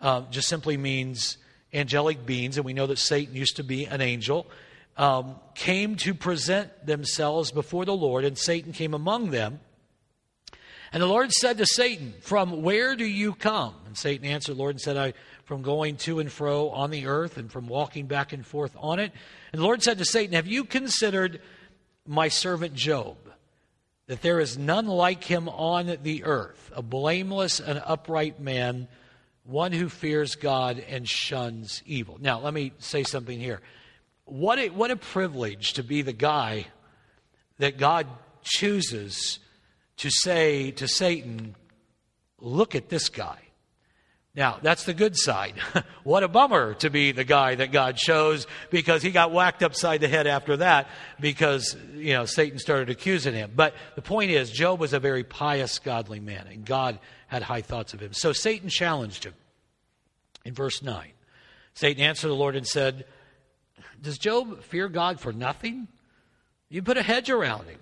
uh, 0.00 0.22
just 0.30 0.48
simply 0.48 0.76
means 0.76 1.38
angelic 1.72 2.26
beings, 2.26 2.56
and 2.56 2.66
we 2.66 2.74
know 2.74 2.88
that 2.88 2.98
Satan 2.98 3.36
used 3.36 3.56
to 3.56 3.64
be 3.64 3.86
an 3.86 4.00
angel, 4.00 4.48
um, 4.96 5.36
came 5.54 5.94
to 5.96 6.12
present 6.12 6.84
themselves 6.84 7.52
before 7.52 7.84
the 7.84 7.94
Lord, 7.94 8.24
and 8.24 8.36
Satan 8.36 8.72
came 8.72 8.94
among 8.94 9.30
them. 9.30 9.60
And 10.92 11.02
the 11.02 11.06
Lord 11.06 11.32
said 11.32 11.58
to 11.58 11.66
Satan, 11.66 12.12
From 12.20 12.62
where 12.62 12.94
do 12.96 13.04
you 13.04 13.34
come? 13.34 13.74
And 13.86 13.96
Satan 13.96 14.26
answered 14.26 14.56
Lord 14.56 14.74
and 14.74 14.80
said, 14.80 14.96
I 14.96 15.14
from 15.44 15.62
going 15.62 15.96
to 15.96 16.20
and 16.20 16.30
fro 16.30 16.68
on 16.70 16.90
the 16.90 17.06
earth 17.06 17.36
and 17.36 17.50
from 17.50 17.66
walking 17.66 18.06
back 18.06 18.32
and 18.32 18.46
forth 18.46 18.74
on 18.78 18.98
it. 18.98 19.12
And 19.52 19.60
the 19.60 19.64
Lord 19.64 19.82
said 19.82 19.98
to 19.98 20.04
Satan, 20.04 20.34
Have 20.34 20.46
you 20.46 20.64
considered 20.64 21.40
my 22.06 22.28
servant 22.28 22.74
Job? 22.74 23.16
That 24.06 24.20
there 24.20 24.40
is 24.40 24.58
none 24.58 24.86
like 24.86 25.24
him 25.24 25.48
on 25.48 25.96
the 26.02 26.24
earth, 26.24 26.70
a 26.74 26.82
blameless 26.82 27.60
and 27.60 27.82
upright 27.84 28.40
man, 28.40 28.88
one 29.44 29.72
who 29.72 29.88
fears 29.88 30.34
God 30.34 30.78
and 30.88 31.08
shuns 31.08 31.82
evil. 31.86 32.18
Now, 32.20 32.40
let 32.40 32.52
me 32.52 32.72
say 32.78 33.04
something 33.04 33.38
here. 33.38 33.60
What 34.24 34.58
a, 34.58 34.68
what 34.68 34.90
a 34.90 34.96
privilege 34.96 35.74
to 35.74 35.82
be 35.82 36.02
the 36.02 36.12
guy 36.12 36.66
that 37.58 37.78
God 37.78 38.06
chooses 38.42 39.38
to 40.02 40.10
say 40.10 40.72
to 40.72 40.88
Satan, 40.88 41.54
Look 42.38 42.74
at 42.74 42.88
this 42.88 43.08
guy. 43.08 43.38
Now, 44.34 44.58
that's 44.60 44.84
the 44.84 44.94
good 44.94 45.16
side. 45.16 45.54
what 46.02 46.24
a 46.24 46.28
bummer 46.28 46.74
to 46.74 46.90
be 46.90 47.12
the 47.12 47.22
guy 47.22 47.54
that 47.54 47.70
God 47.70 47.96
chose 47.96 48.48
because 48.70 49.00
he 49.00 49.12
got 49.12 49.30
whacked 49.30 49.62
upside 49.62 50.00
the 50.00 50.08
head 50.08 50.26
after 50.26 50.56
that 50.56 50.88
because, 51.20 51.76
you 51.94 52.14
know, 52.14 52.24
Satan 52.24 52.58
started 52.58 52.90
accusing 52.90 53.34
him. 53.34 53.52
But 53.54 53.74
the 53.94 54.02
point 54.02 54.32
is, 54.32 54.50
Job 54.50 54.80
was 54.80 54.92
a 54.92 54.98
very 54.98 55.22
pious, 55.22 55.78
godly 55.78 56.18
man, 56.18 56.48
and 56.50 56.64
God 56.64 56.98
had 57.28 57.42
high 57.42 57.60
thoughts 57.60 57.94
of 57.94 58.00
him. 58.00 58.12
So 58.12 58.32
Satan 58.32 58.68
challenged 58.68 59.22
him 59.22 59.34
in 60.44 60.54
verse 60.54 60.82
9. 60.82 61.10
Satan 61.74 62.02
answered 62.02 62.28
the 62.28 62.34
Lord 62.34 62.56
and 62.56 62.66
said, 62.66 63.04
Does 64.00 64.18
Job 64.18 64.64
fear 64.64 64.88
God 64.88 65.20
for 65.20 65.32
nothing? 65.32 65.86
You 66.70 66.82
put 66.82 66.96
a 66.96 67.02
hedge 67.02 67.30
around 67.30 67.66
him. 67.66 67.78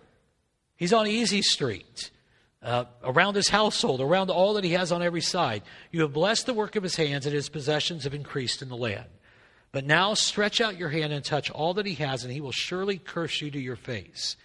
He's 0.81 0.95
on 0.95 1.07
easy 1.07 1.43
street 1.43 2.11
uh, 2.63 2.87
around 3.05 3.35
his 3.35 3.51
household, 3.51 4.01
around 4.01 4.31
all 4.31 4.55
that 4.55 4.65
he 4.65 4.71
has 4.71 4.91
on 4.91 5.03
every 5.03 5.21
side. 5.21 5.63
You 5.91 6.01
have 6.01 6.15
blessed 6.15 6.47
the 6.47 6.55
work 6.55 6.75
of 6.75 6.83
his 6.83 6.97
hands, 6.97 7.27
and 7.27 7.35
his 7.35 7.51
possessions 7.51 8.05
have 8.05 8.15
increased 8.15 8.63
in 8.63 8.71
the 8.71 8.79
land. 8.79 9.05
But 9.73 9.85
now 9.85 10.15
stretch 10.15 10.59
out 10.59 10.79
your 10.79 10.89
hand 10.89 11.13
and 11.13 11.23
touch 11.23 11.51
all 11.51 11.75
that 11.75 11.85
he 11.85 11.97
has, 11.97 12.25
and 12.25 12.33
he 12.33 12.41
will 12.41 12.51
surely 12.51 12.97
curse 12.97 13.43
you 13.43 13.51
to 13.51 13.61
your 13.61 13.77
face. 13.77 14.39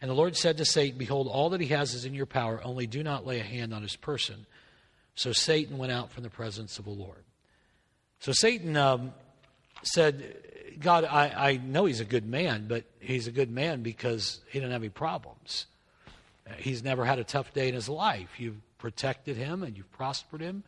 And 0.00 0.08
the 0.08 0.14
Lord 0.14 0.36
said 0.36 0.56
to 0.58 0.64
Satan, 0.64 0.98
Behold, 0.98 1.26
all 1.26 1.50
that 1.50 1.60
he 1.60 1.66
has 1.68 1.94
is 1.94 2.04
in 2.04 2.14
your 2.14 2.26
power, 2.26 2.60
only 2.62 2.86
do 2.86 3.02
not 3.02 3.26
lay 3.26 3.40
a 3.40 3.42
hand 3.42 3.74
on 3.74 3.82
his 3.82 3.96
person. 3.96 4.46
So 5.16 5.32
Satan 5.32 5.78
went 5.78 5.90
out 5.90 6.12
from 6.12 6.22
the 6.22 6.30
presence 6.30 6.78
of 6.78 6.84
the 6.84 6.92
Lord. 6.92 7.24
So 8.20 8.30
Satan 8.30 8.76
um, 8.76 9.12
said, 9.82 10.36
God, 10.80 11.04
I, 11.04 11.50
I 11.50 11.56
know 11.56 11.86
he's 11.86 12.00
a 12.00 12.04
good 12.04 12.26
man, 12.26 12.66
but 12.68 12.84
he's 13.00 13.26
a 13.26 13.32
good 13.32 13.50
man 13.50 13.82
because 13.82 14.40
he 14.50 14.58
didn't 14.58 14.72
have 14.72 14.82
any 14.82 14.90
problems. 14.90 15.66
He's 16.58 16.82
never 16.82 17.04
had 17.04 17.18
a 17.18 17.24
tough 17.24 17.52
day 17.52 17.68
in 17.68 17.74
his 17.74 17.88
life. 17.88 18.38
You've 18.38 18.60
protected 18.78 19.36
him 19.36 19.62
and 19.62 19.76
you've 19.76 19.90
prospered 19.92 20.40
him. 20.40 20.64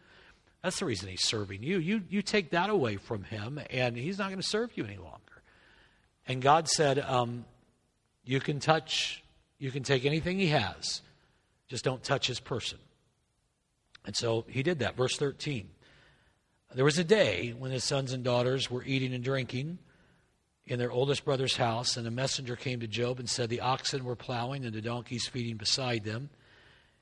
That's 0.62 0.80
the 0.80 0.86
reason 0.86 1.08
he's 1.08 1.24
serving 1.24 1.62
you. 1.62 1.78
You, 1.78 2.02
you 2.08 2.20
take 2.22 2.50
that 2.50 2.68
away 2.68 2.96
from 2.96 3.22
him, 3.22 3.60
and 3.70 3.96
he's 3.96 4.18
not 4.18 4.28
going 4.28 4.40
to 4.40 4.46
serve 4.46 4.70
you 4.76 4.84
any 4.84 4.96
longer. 4.96 5.18
And 6.26 6.42
God 6.42 6.68
said, 6.68 6.98
um, 6.98 7.44
You 8.24 8.40
can 8.40 8.58
touch, 8.58 9.22
you 9.58 9.70
can 9.70 9.84
take 9.84 10.04
anything 10.04 10.38
he 10.38 10.48
has, 10.48 11.00
just 11.68 11.84
don't 11.84 12.02
touch 12.02 12.26
his 12.26 12.40
person. 12.40 12.78
And 14.04 14.16
so 14.16 14.44
he 14.48 14.62
did 14.62 14.80
that. 14.80 14.96
Verse 14.96 15.16
13. 15.16 15.68
There 16.74 16.84
was 16.84 16.98
a 16.98 17.04
day 17.04 17.54
when 17.56 17.70
his 17.70 17.84
sons 17.84 18.12
and 18.12 18.22
daughters 18.22 18.70
were 18.70 18.84
eating 18.84 19.14
and 19.14 19.24
drinking 19.24 19.78
in 20.66 20.78
their 20.78 20.92
oldest 20.92 21.24
brother's 21.24 21.56
house, 21.56 21.96
and 21.96 22.06
a 22.06 22.10
messenger 22.10 22.56
came 22.56 22.80
to 22.80 22.86
Job 22.86 23.18
and 23.18 23.28
said, 23.28 23.48
The 23.48 23.60
oxen 23.60 24.04
were 24.04 24.16
plowing 24.16 24.66
and 24.66 24.74
the 24.74 24.82
donkeys 24.82 25.26
feeding 25.26 25.56
beside 25.56 26.04
them. 26.04 26.28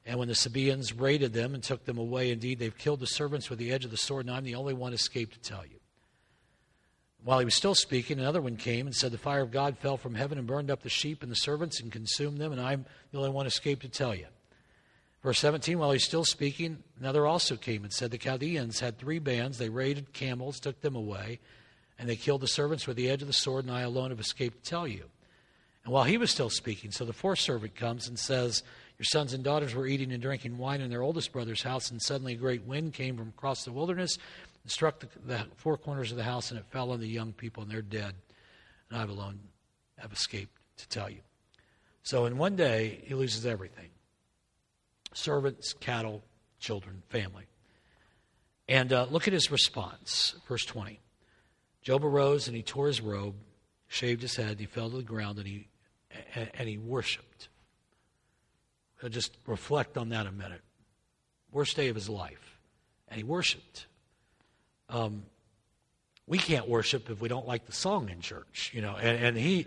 And 0.05 0.21
when 0.21 0.29
the 0.29 0.37
Sabaeans 0.37 0.93
raided 0.93 1.33
them 1.33 1.53
and 1.53 1.65
took 1.65 1.85
them 1.85 1.99
away, 1.99 2.31
indeed, 2.31 2.61
they've 2.61 2.77
killed 2.79 3.01
the 3.01 3.09
servants 3.09 3.51
with 3.51 3.59
the 3.59 3.73
edge 3.73 3.85
of 3.85 3.91
the 3.91 3.97
sword, 3.97 4.27
and 4.27 4.35
I'm 4.37 4.45
the 4.45 4.55
only 4.55 4.73
one 4.73 4.93
escaped 4.93 5.35
to 5.35 5.41
tell 5.41 5.67
you. 5.67 5.81
While 7.25 7.41
he 7.41 7.45
was 7.45 7.57
still 7.57 7.75
speaking, 7.75 8.21
another 8.21 8.41
one 8.41 8.57
came 8.57 8.87
and 8.87 8.95
said, 8.95 9.11
The 9.11 9.19
fire 9.19 9.43
of 9.43 9.51
God 9.51 9.79
fell 9.79 9.97
from 9.97 10.15
heaven 10.15 10.39
and 10.39 10.47
burned 10.47 10.71
up 10.71 10.85
the 10.85 10.89
sheep 10.89 11.25
and 11.25 11.33
the 11.33 11.37
servants 11.37 11.81
and 11.81 11.91
consumed 11.91 12.39
them, 12.39 12.53
and 12.53 12.61
I'm 12.61 12.87
the 13.11 13.19
only 13.19 13.31
one 13.31 13.47
escaped 13.47 13.83
to 13.83 13.89
tell 13.89 14.15
you. 14.15 14.27
Verse 15.23 15.39
17, 15.41 15.79
while 15.79 15.91
he's 15.91 16.05
still 16.05 16.25
speaking, 16.25 16.83
another 17.01 17.27
also 17.27 17.57
came 17.57 17.83
and 17.83 17.93
said, 17.93 18.11
The 18.11 18.19
Chaldeans 18.19 18.81
had 18.81 18.99
three 18.99 19.19
bands. 19.19 19.59
They 19.59 19.69
raided 19.69 20.13
camels, 20.13 20.61
took 20.61 20.81
them 20.81 20.95
away 20.95 21.41
and 21.99 22.09
they 22.09 22.17
killed 22.17 22.41
the 22.41 22.49
servants 22.49 22.87
with 22.87 22.97
the 22.97 23.09
edge 23.09 23.23
of 23.23 23.29
the 23.29 23.33
sword, 23.33 23.65
and 23.65 23.75
I 23.75 23.83
alone 23.83 24.11
have 24.11 24.21
escaped 24.21 24.65
to 24.65 24.71
tell 24.71 24.87
you. 24.87 25.05
And 25.85 25.93
while 25.93 26.05
he 26.05 26.19
was 26.19 26.31
still 26.31 26.51
speaking, 26.51 26.91
so 26.91 27.05
the 27.05 27.13
fourth 27.13 27.39
servant 27.39 27.75
comes 27.75 28.09
and 28.09 28.19
says, 28.19 28.63
Your 28.99 29.05
sons 29.05 29.33
and 29.33 29.43
daughters 29.43 29.75
were 29.75 29.87
eating 29.87 30.13
and 30.13 30.21
drinking 30.21 30.59
wine 30.59 30.81
in 30.81 30.91
their 30.91 31.03
oldest 31.03 31.33
brother's 31.33 31.63
house, 31.63 31.91
and 31.91 32.03
suddenly 32.03 32.35
a 32.35 32.37
great 32.37 32.65
wind 32.65 32.93
came 32.93 33.17
from 33.17 33.29
across 33.29 33.65
the 33.65 33.73
wilderness 33.73 34.19
and 34.63 34.71
struck 34.71 35.01
the, 35.01 35.09
the 35.27 35.47
four 35.57 35.79
corners 35.79 36.11
of 36.11 36.17
the 36.17 36.25
house, 36.25 36.51
and 36.51 36.59
it 36.59 36.67
fell 36.67 36.91
on 36.91 37.01
the 37.01 37.09
young 37.09 37.33
people, 37.33 37.63
and 37.63 37.73
they're 37.73 37.83
dead. 37.83 38.15
And 38.91 38.99
I 38.99 39.05
alone 39.05 39.39
have 39.99 40.13
escaped 40.13 40.59
to 40.79 40.89
tell 40.89 41.09
you. 41.09 41.21
So 42.03 42.27
in 42.27 42.37
one 42.37 42.57
day, 42.57 43.03
he 43.05 43.15
loses 43.15 43.47
everything 43.47 43.89
servants, 45.17 45.73
cattle, 45.73 46.23
children, 46.61 47.03
family. 47.09 47.45
And 48.69 48.93
uh, 48.93 49.07
look 49.11 49.27
at 49.27 49.33
his 49.33 49.51
response, 49.51 50.35
verse 50.49 50.65
20. 50.65 51.01
Job 51.83 52.05
arose 52.05 52.49
and 52.49 52.57
he 52.57 52.63
tore 52.63 52.89
his 52.89 53.01
robe, 53.01 53.35
shaved 53.89 54.23
his 54.23 54.37
head, 54.37 54.53
and 54.53 54.61
he 54.61 54.67
fell 54.67 54.91
to 54.91 54.97
the 54.97 55.03
ground, 55.03 55.39
and 55.39 55.47
he, 55.47 55.69
and 56.35 56.69
he 56.69 56.77
worshiped. 56.79 57.49
I'll 59.03 59.09
just 59.09 59.37
reflect 59.47 59.97
on 59.97 60.09
that 60.11 60.27
a 60.27 60.33
minute. 60.33 60.63
Worst 61.53 61.77
day 61.77 61.89
of 61.89 61.95
his 61.95 62.09
life. 62.09 62.59
And 63.09 63.19
he 63.19 63.25
worshiped. 63.25 63.87
Um, 64.89 65.23
we 66.27 66.39
can't 66.39 66.69
worship 66.69 67.09
if 67.09 67.21
we 67.21 67.29
don't 67.29 67.47
like 67.47 67.67
the 67.67 67.73
song 67.73 68.09
in 68.09 68.21
church, 68.21 68.73
you 68.75 68.83
know. 68.83 68.97
And, 68.97 69.25
and 69.25 69.37
he, 69.37 69.67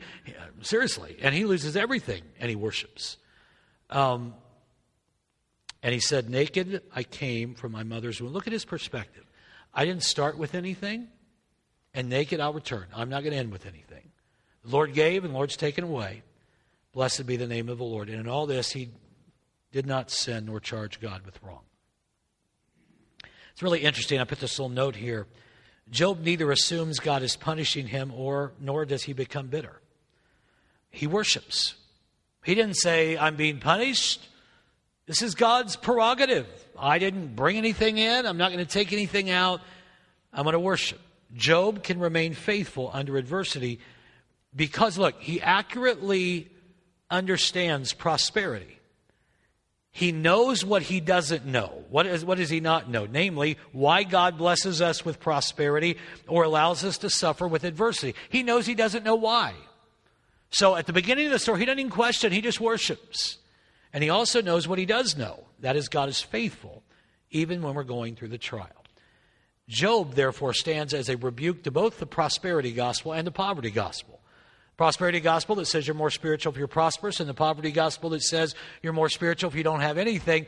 seriously, 0.61 1.15
and 1.21 1.33
he 1.33 1.45
loses 1.45 1.77
everything 1.77 2.21
and 2.39 2.49
he 2.49 2.55
worships. 2.57 3.17
Um, 3.89 4.33
and 5.81 5.93
he 5.93 5.99
said, 5.99 6.29
Naked 6.29 6.83
I 6.93 7.03
came 7.03 7.55
from 7.55 7.71
my 7.71 7.83
mother's 7.83 8.21
womb. 8.21 8.33
Look 8.33 8.47
at 8.47 8.53
his 8.53 8.65
perspective. 8.65 9.25
I 9.73 9.85
didn't 9.85 10.03
start 10.03 10.37
with 10.37 10.55
anything, 10.55 11.07
and 11.93 12.09
naked 12.09 12.39
I'll 12.39 12.53
return. 12.53 12.85
I'm 12.93 13.09
not 13.09 13.23
going 13.23 13.33
to 13.33 13.39
end 13.39 13.51
with 13.51 13.65
anything. 13.65 14.09
The 14.63 14.71
Lord 14.71 14.93
gave, 14.93 15.23
and 15.23 15.33
the 15.33 15.37
Lord's 15.37 15.57
taken 15.57 15.83
away. 15.83 16.23
Blessed 16.91 17.25
be 17.25 17.37
the 17.37 17.47
name 17.47 17.69
of 17.69 17.77
the 17.77 17.83
Lord. 17.83 18.09
And 18.09 18.19
in 18.19 18.27
all 18.27 18.45
this, 18.45 18.71
he 18.71 18.89
did 19.71 19.85
not 19.85 20.11
sin 20.11 20.45
nor 20.45 20.59
charge 20.59 20.99
God 20.99 21.25
with 21.25 21.41
wrong. 21.43 21.61
It's 23.51 23.63
really 23.63 23.81
interesting. 23.81 24.19
I 24.19 24.23
put 24.23 24.39
this 24.39 24.57
little 24.57 24.69
note 24.69 24.95
here. 24.95 25.27
Job 25.89 26.21
neither 26.21 26.51
assumes 26.51 26.99
God 26.99 27.23
is 27.23 27.35
punishing 27.35 27.87
him 27.87 28.11
or 28.15 28.53
nor 28.59 28.85
does 28.85 29.03
he 29.03 29.13
become 29.13 29.47
bitter. 29.47 29.81
He 30.89 31.07
worships. 31.07 31.75
He 32.43 32.55
didn't 32.55 32.77
say, 32.77 33.17
I'm 33.17 33.35
being 33.35 33.59
punished. 33.59 34.27
This 35.09 35.23
is 35.23 35.33
God's 35.33 35.75
prerogative. 35.75 36.45
I 36.77 36.99
didn't 36.99 37.35
bring 37.35 37.57
anything 37.57 37.97
in. 37.97 38.27
I'm 38.27 38.37
not 38.37 38.51
going 38.51 38.63
to 38.63 38.71
take 38.71 38.93
anything 38.93 39.31
out. 39.31 39.59
I'm 40.31 40.43
going 40.43 40.53
to 40.53 40.59
worship. 40.59 40.99
Job 41.33 41.81
can 41.81 41.99
remain 41.99 42.35
faithful 42.35 42.91
under 42.93 43.17
adversity 43.17 43.79
because, 44.55 44.99
look, 44.99 45.19
he 45.19 45.41
accurately 45.41 46.51
understands 47.09 47.91
prosperity. 47.91 48.77
He 49.91 50.11
knows 50.11 50.63
what 50.63 50.83
he 50.83 50.99
doesn't 50.99 51.43
know. 51.43 51.85
What, 51.89 52.05
is, 52.05 52.23
what 52.23 52.37
does 52.37 52.51
he 52.51 52.59
not 52.59 52.87
know? 52.87 53.07
Namely, 53.07 53.57
why 53.71 54.03
God 54.03 54.37
blesses 54.37 54.79
us 54.79 55.03
with 55.03 55.19
prosperity 55.19 55.97
or 56.27 56.43
allows 56.43 56.83
us 56.83 56.99
to 56.99 57.09
suffer 57.09 57.47
with 57.47 57.63
adversity. 57.63 58.13
He 58.29 58.43
knows 58.43 58.67
he 58.67 58.75
doesn't 58.75 59.03
know 59.03 59.15
why. 59.15 59.55
So 60.51 60.75
at 60.75 60.85
the 60.85 60.93
beginning 60.93 61.25
of 61.25 61.31
the 61.31 61.39
story, 61.39 61.61
he 61.61 61.65
doesn't 61.65 61.79
even 61.79 61.91
question, 61.91 62.31
he 62.31 62.41
just 62.41 62.61
worships. 62.61 63.39
And 63.93 64.03
he 64.03 64.09
also 64.09 64.41
knows 64.41 64.67
what 64.67 64.79
he 64.79 64.85
does 64.85 65.17
know 65.17 65.45
that 65.61 65.75
is, 65.75 65.89
God 65.89 66.09
is 66.09 66.21
faithful, 66.21 66.83
even 67.31 67.61
when 67.61 67.73
we're 67.73 67.83
going 67.83 68.15
through 68.15 68.29
the 68.29 68.37
trial. 68.37 68.67
Job, 69.67 70.15
therefore, 70.15 70.53
stands 70.53 70.93
as 70.93 71.09
a 71.09 71.17
rebuke 71.17 71.63
to 71.63 71.71
both 71.71 71.99
the 71.99 72.05
prosperity 72.05 72.71
gospel 72.71 73.13
and 73.13 73.27
the 73.27 73.31
poverty 73.31 73.69
gospel. 73.69 74.19
Prosperity 74.77 75.19
gospel 75.19 75.55
that 75.55 75.65
says 75.65 75.85
you're 75.85 75.93
more 75.93 76.09
spiritual 76.09 76.53
if 76.53 76.57
you're 76.57 76.67
prosperous, 76.67 77.19
and 77.19 77.27
the 77.27 77.33
poverty 77.33 77.69
gospel 77.69 78.11
that 78.11 78.23
says 78.23 78.55
you're 78.81 78.93
more 78.93 79.09
spiritual 79.09 79.49
if 79.49 79.55
you 79.55 79.63
don't 79.63 79.81
have 79.81 79.97
anything. 79.97 80.45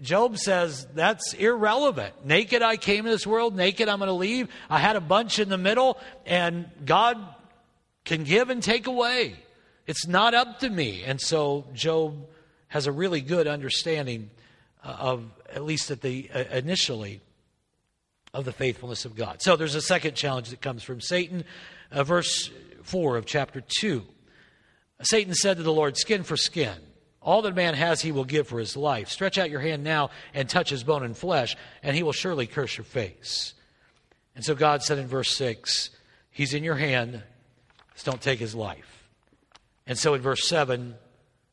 Job 0.00 0.38
says 0.38 0.86
that's 0.94 1.34
irrelevant. 1.34 2.24
Naked 2.24 2.62
I 2.62 2.78
came 2.78 3.04
to 3.04 3.10
this 3.10 3.26
world, 3.26 3.54
naked 3.54 3.88
I'm 3.88 3.98
going 3.98 4.08
to 4.08 4.14
leave. 4.14 4.48
I 4.70 4.78
had 4.78 4.96
a 4.96 5.00
bunch 5.00 5.38
in 5.38 5.50
the 5.50 5.58
middle, 5.58 5.98
and 6.24 6.70
God 6.86 7.18
can 8.06 8.24
give 8.24 8.48
and 8.48 8.62
take 8.62 8.86
away. 8.86 9.36
It's 9.86 10.06
not 10.06 10.32
up 10.32 10.60
to 10.60 10.70
me. 10.70 11.04
And 11.04 11.20
so 11.20 11.66
Job 11.74 12.26
has 12.68 12.86
a 12.86 12.92
really 12.92 13.20
good 13.20 13.46
understanding 13.46 14.30
uh, 14.84 14.96
of, 14.98 15.24
at 15.52 15.64
least 15.64 15.90
at 15.90 16.00
the 16.00 16.30
uh, 16.34 16.44
initially, 16.52 17.20
of 18.34 18.44
the 18.44 18.52
faithfulness 18.52 19.04
of 19.04 19.16
God. 19.16 19.40
So 19.40 19.56
there's 19.56 19.74
a 19.74 19.80
second 19.80 20.14
challenge 20.14 20.50
that 20.50 20.60
comes 20.60 20.82
from 20.82 21.00
Satan. 21.00 21.44
Uh, 21.90 22.04
verse 22.04 22.50
4 22.82 23.16
of 23.16 23.26
chapter 23.26 23.62
2. 23.80 24.04
Satan 25.02 25.34
said 25.34 25.56
to 25.56 25.62
the 25.62 25.72
Lord, 25.72 25.96
Skin 25.96 26.22
for 26.22 26.36
skin. 26.36 26.76
All 27.20 27.42
that 27.42 27.56
man 27.56 27.74
has, 27.74 28.00
he 28.00 28.12
will 28.12 28.24
give 28.24 28.46
for 28.46 28.58
his 28.58 28.76
life. 28.76 29.08
Stretch 29.08 29.36
out 29.36 29.50
your 29.50 29.60
hand 29.60 29.82
now 29.82 30.10
and 30.32 30.48
touch 30.48 30.70
his 30.70 30.84
bone 30.84 31.02
and 31.02 31.16
flesh, 31.16 31.56
and 31.82 31.96
he 31.96 32.02
will 32.02 32.12
surely 32.12 32.46
curse 32.46 32.76
your 32.76 32.84
face. 32.84 33.54
And 34.36 34.44
so 34.44 34.54
God 34.54 34.82
said 34.82 34.98
in 34.98 35.08
verse 35.08 35.34
6, 35.36 35.90
He's 36.30 36.54
in 36.54 36.62
your 36.62 36.76
hand, 36.76 37.22
just 37.94 38.04
don't 38.04 38.20
take 38.20 38.38
his 38.38 38.54
life. 38.54 39.08
And 39.86 39.98
so 39.98 40.14
in 40.14 40.20
verse 40.20 40.46
7, 40.46 40.94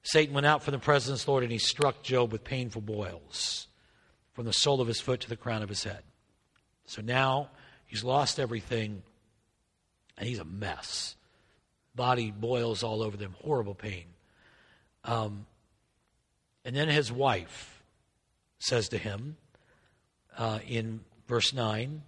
Satan 0.04 0.34
went 0.34 0.46
out 0.46 0.64
from 0.64 0.74
the 0.74 0.80
presence 0.80 1.22
of 1.22 1.26
the 1.26 1.32
Lord 1.32 1.44
and 1.44 1.52
he 1.52 1.58
struck 1.58 2.04
Job 2.04 2.32
with 2.32 2.44
painful 2.44 2.82
boils 2.82 3.68
from 4.34 4.46
the 4.46 4.52
sole 4.52 4.82
of 4.82 4.88
his 4.88 5.00
foot 5.00 5.22
to 5.22 5.30
the 5.30 5.38
crown 5.38 5.64
of 5.64 5.70
his 5.70 5.84
head. 5.84 6.04
So 6.86 7.02
now 7.02 7.50
he's 7.86 8.04
lost 8.04 8.40
everything 8.40 9.04
and 10.18 10.28
he's 10.28 10.40
a 10.40 10.46
mess. 10.46 11.16
Body 11.96 12.32
boils 12.32 12.84
all 12.84 13.02
over 13.02 13.16
them, 13.16 13.36
horrible 13.42 13.76
pain. 13.76 14.06
Um, 15.06 15.46
and 16.66 16.76
then 16.76 16.90
his 16.90 17.12
wife 17.12 17.84
says 18.60 18.90
to 18.90 18.98
him 18.98 19.38
uh, 20.38 20.60
in 20.68 21.02
verse 21.28 21.54
9, 21.54 22.02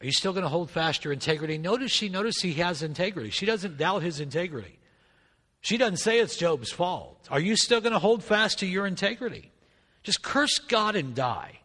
Are 0.00 0.06
you 0.06 0.12
still 0.12 0.32
going 0.32 0.42
to 0.42 0.48
hold 0.48 0.70
fast 0.70 1.04
your 1.04 1.12
integrity? 1.12 1.56
Notice 1.56 1.92
she 1.92 2.08
notice 2.08 2.40
he 2.40 2.54
has 2.54 2.82
integrity. 2.82 3.30
She 3.30 3.46
doesn't 3.46 3.76
doubt 3.76 4.02
his 4.02 4.20
integrity. 4.20 4.77
She 5.60 5.76
doesn't 5.76 5.98
say 5.98 6.20
it's 6.20 6.36
Job's 6.36 6.70
fault. 6.70 7.26
Are 7.30 7.40
you 7.40 7.56
still 7.56 7.80
going 7.80 7.92
to 7.92 7.98
hold 7.98 8.22
fast 8.22 8.60
to 8.60 8.66
your 8.66 8.86
integrity? 8.86 9.50
Just 10.02 10.22
curse 10.22 10.58
God 10.58 10.96
and 10.96 11.14
die. 11.14 11.60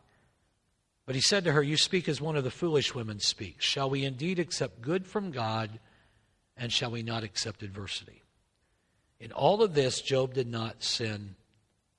But 1.06 1.16
he 1.16 1.22
said 1.22 1.44
to 1.44 1.52
her, 1.52 1.62
You 1.62 1.78
speak 1.78 2.08
as 2.08 2.22
one 2.22 2.36
of 2.36 2.44
the 2.44 2.52
foolish 2.52 2.96
women 2.96 3.20
speaks. 3.20 3.66
Shall 3.66 3.90
we 3.90 4.06
indeed 4.06 4.40
accept 4.40 4.82
good 4.82 5.06
from 5.06 5.32
God, 5.32 5.80
and 6.58 6.72
shall 6.72 6.92
we 6.92 7.04
not 7.04 7.24
accept 7.24 7.64
adversity? 7.64 8.22
In 9.20 9.32
all 9.32 9.64
of 9.64 9.74
this, 9.74 10.02
Job 10.02 10.34
did 10.34 10.48
not 10.48 10.84
sin 10.84 11.36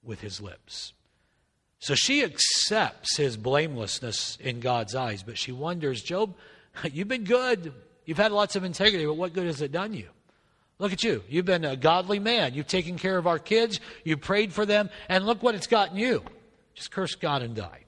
with 0.02 0.20
his 0.20 0.40
lips. 0.40 0.92
So 1.78 1.94
she 1.94 2.24
accepts 2.24 3.16
his 3.16 3.36
blamelessness 3.36 4.38
in 4.40 4.60
God's 4.60 4.94
eyes, 4.94 5.22
but 5.22 5.38
she 5.38 5.52
wonders, 5.52 6.02
Job, 6.02 6.34
you've 6.92 7.08
been 7.08 7.24
good. 7.24 7.72
You've 8.06 8.18
had 8.18 8.32
lots 8.32 8.56
of 8.56 8.64
integrity, 8.64 9.06
but 9.06 9.14
what 9.14 9.32
good 9.32 9.46
has 9.46 9.62
it 9.62 9.72
done 9.72 9.94
you? 9.94 10.08
Look 10.78 10.92
at 10.92 11.04
you. 11.04 11.22
You've 11.28 11.44
been 11.44 11.64
a 11.64 11.76
godly 11.76 12.18
man. 12.18 12.54
You've 12.54 12.66
taken 12.66 12.98
care 12.98 13.16
of 13.16 13.26
our 13.26 13.38
kids. 13.38 13.80
You've 14.02 14.20
prayed 14.20 14.52
for 14.52 14.66
them. 14.66 14.90
And 15.08 15.24
look 15.24 15.42
what 15.42 15.54
it's 15.54 15.68
gotten 15.68 15.96
you. 15.96 16.22
Just 16.74 16.90
curse 16.90 17.14
God 17.14 17.42
and 17.42 17.54
die. 17.54 17.84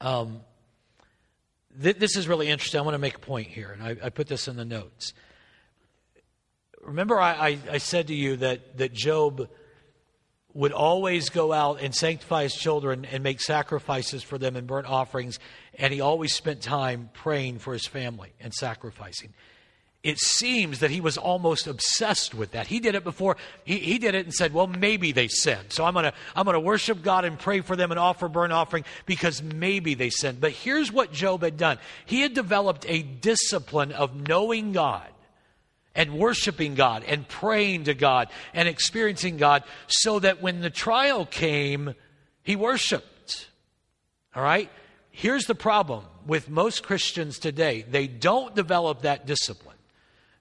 Um, 0.00 0.40
th- 1.80 1.98
this 1.98 2.16
is 2.16 2.26
really 2.26 2.48
interesting. 2.48 2.80
I 2.80 2.82
want 2.82 2.94
to 2.94 2.98
make 2.98 3.16
a 3.16 3.20
point 3.20 3.48
here, 3.48 3.70
and 3.70 3.82
I, 3.82 4.06
I 4.06 4.08
put 4.08 4.26
this 4.26 4.48
in 4.48 4.56
the 4.56 4.64
notes. 4.64 5.12
Remember, 6.82 7.20
I, 7.20 7.32
I, 7.32 7.58
I 7.72 7.78
said 7.78 8.08
to 8.08 8.14
you 8.14 8.36
that, 8.36 8.78
that 8.78 8.92
Job 8.92 9.48
would 10.54 10.72
always 10.72 11.30
go 11.30 11.52
out 11.52 11.80
and 11.80 11.94
sanctify 11.94 12.44
his 12.44 12.54
children 12.54 13.04
and 13.04 13.22
make 13.22 13.40
sacrifices 13.40 14.22
for 14.22 14.38
them 14.38 14.56
and 14.56 14.66
burnt 14.66 14.86
offerings, 14.86 15.38
and 15.74 15.92
he 15.92 16.00
always 16.00 16.34
spent 16.34 16.62
time 16.62 17.10
praying 17.12 17.58
for 17.58 17.72
his 17.72 17.86
family 17.86 18.32
and 18.40 18.54
sacrificing 18.54 19.34
it 20.04 20.18
seems 20.18 20.80
that 20.80 20.90
he 20.90 21.00
was 21.00 21.16
almost 21.16 21.66
obsessed 21.66 22.34
with 22.34 22.50
that. 22.50 22.66
He 22.66 22.78
did 22.78 22.94
it 22.94 23.04
before. 23.04 23.38
He, 23.64 23.78
he 23.78 23.98
did 23.98 24.14
it 24.14 24.26
and 24.26 24.34
said, 24.34 24.52
well, 24.52 24.66
maybe 24.66 25.12
they 25.12 25.28
sinned. 25.28 25.72
So 25.72 25.82
I'm 25.82 25.94
going 25.94 26.04
to 26.04 26.12
I'm 26.36 26.44
going 26.44 26.54
to 26.54 26.60
worship 26.60 27.02
God 27.02 27.24
and 27.24 27.38
pray 27.38 27.62
for 27.62 27.74
them 27.74 27.90
and 27.90 27.98
offer 27.98 28.28
burnt 28.28 28.52
offering 28.52 28.84
because 29.06 29.42
maybe 29.42 29.94
they 29.94 30.10
sinned. 30.10 30.42
But 30.42 30.52
here's 30.52 30.92
what 30.92 31.10
Job 31.10 31.42
had 31.42 31.56
done. 31.56 31.78
He 32.04 32.20
had 32.20 32.34
developed 32.34 32.84
a 32.86 33.00
discipline 33.00 33.92
of 33.92 34.28
knowing 34.28 34.72
God 34.72 35.08
and 35.94 36.18
worshiping 36.18 36.74
God 36.74 37.02
and 37.04 37.26
praying 37.26 37.84
to 37.84 37.94
God 37.94 38.28
and 38.52 38.68
experiencing 38.68 39.38
God 39.38 39.64
so 39.86 40.18
that 40.18 40.42
when 40.42 40.60
the 40.60 40.68
trial 40.68 41.24
came, 41.24 41.94
he 42.42 42.56
worshiped. 42.56 43.48
All 44.36 44.42
right? 44.42 44.70
Here's 45.10 45.46
the 45.46 45.54
problem 45.54 46.04
with 46.26 46.50
most 46.50 46.82
Christians 46.82 47.38
today. 47.38 47.86
They 47.88 48.06
don't 48.06 48.54
develop 48.54 49.02
that 49.02 49.26
discipline. 49.26 49.73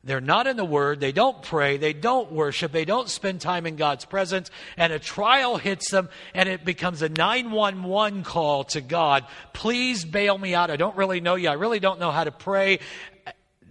They're 0.03 0.19
not 0.19 0.47
in 0.47 0.57
the 0.57 0.65
Word. 0.65 0.99
They 0.99 1.13
don't 1.13 1.41
pray. 1.41 1.77
They 1.77 1.93
don't 1.93 2.31
worship. 2.31 2.73
They 2.73 2.83
don't 2.83 3.07
spend 3.07 3.39
time 3.39 3.65
in 3.65 3.77
God's 3.77 4.03
presence. 4.03 4.51
And 4.75 4.91
a 4.91 4.99
trial 4.99 5.55
hits 5.57 5.91
them 5.91 6.09
and 6.33 6.49
it 6.49 6.65
becomes 6.65 7.01
a 7.01 7.09
911 7.09 8.23
call 8.23 8.65
to 8.65 8.81
God. 8.81 9.25
Please 9.53 10.03
bail 10.03 10.37
me 10.37 10.53
out. 10.55 10.69
I 10.69 10.75
don't 10.75 10.97
really 10.97 11.21
know 11.21 11.35
you. 11.35 11.47
I 11.47 11.53
really 11.53 11.79
don't 11.79 11.99
know 11.99 12.11
how 12.11 12.25
to 12.25 12.31
pray. 12.31 12.79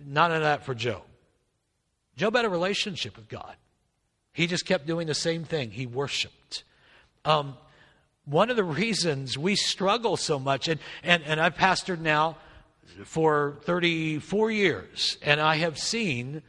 None 0.06 0.32
of 0.32 0.40
that 0.40 0.64
for 0.64 0.74
Job. 0.74 1.02
Job 2.16 2.34
had 2.34 2.46
a 2.46 2.50
relationship 2.50 3.16
with 3.16 3.28
God. 3.28 3.54
He 4.32 4.46
just 4.46 4.64
kept 4.64 4.86
doing 4.86 5.06
the 5.06 5.14
same 5.14 5.44
thing. 5.44 5.70
He 5.70 5.86
worshiped. 5.86 6.64
Um, 7.26 7.56
one 8.24 8.48
of 8.48 8.56
the 8.56 8.64
reasons 8.64 9.36
we 9.36 9.56
struggle 9.56 10.16
so 10.16 10.38
much, 10.38 10.68
and, 10.68 10.80
and, 11.02 11.22
and 11.24 11.40
I've 11.40 11.56
pastored 11.56 12.00
now 12.00 12.36
for 13.04 13.58
34 13.62 14.50
years, 14.50 15.18
and 15.22 15.40
I 15.40 15.56
have 15.56 15.78
seen 15.78 16.42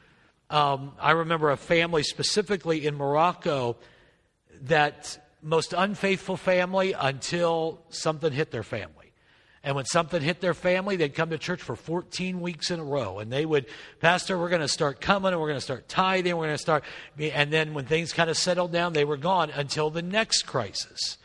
Um, 0.54 0.92
I 1.02 1.12
remember 1.14 1.50
a 1.50 1.58
family 1.58 2.04
specifically 2.04 2.86
in 2.86 2.96
Morocco 2.96 3.76
that 4.66 5.18
most 5.42 5.74
unfaithful 5.74 6.38
family 6.38 6.94
until 6.94 7.82
something 7.90 8.32
hit 8.32 8.52
their 8.52 8.62
family. 8.62 9.14
And 9.64 9.76
when 9.76 9.86
something 9.86 10.22
hit 10.22 10.42
their 10.42 10.54
family, 10.54 10.96
they'd 10.96 11.16
come 11.16 11.32
to 11.32 11.40
church 11.40 11.62
for 11.62 11.76
14 11.76 12.40
weeks 12.40 12.70
in 12.70 12.80
a 12.80 12.84
row. 12.84 13.18
And 13.18 13.32
they 13.32 13.48
would, 13.48 13.66
Pastor, 14.00 14.38
we're 14.38 14.50
going 14.50 14.62
to 14.62 14.68
start 14.68 15.02
coming 15.02 15.32
and 15.32 15.42
we're 15.42 15.48
going 15.48 15.58
to 15.58 15.62
start 15.62 15.88
tithing. 15.88 16.36
We're 16.36 16.46
going 16.46 16.56
to 16.56 16.62
start. 16.62 16.84
And 17.18 17.52
then 17.52 17.74
when 17.74 17.86
things 17.86 18.14
kind 18.14 18.30
of 18.30 18.38
settled 18.38 18.72
down, 18.72 18.94
they 18.94 19.06
were 19.06 19.18
gone 19.18 19.50
until 19.50 19.90
the 19.90 20.04
next 20.04 20.44
crisis. 20.44 21.18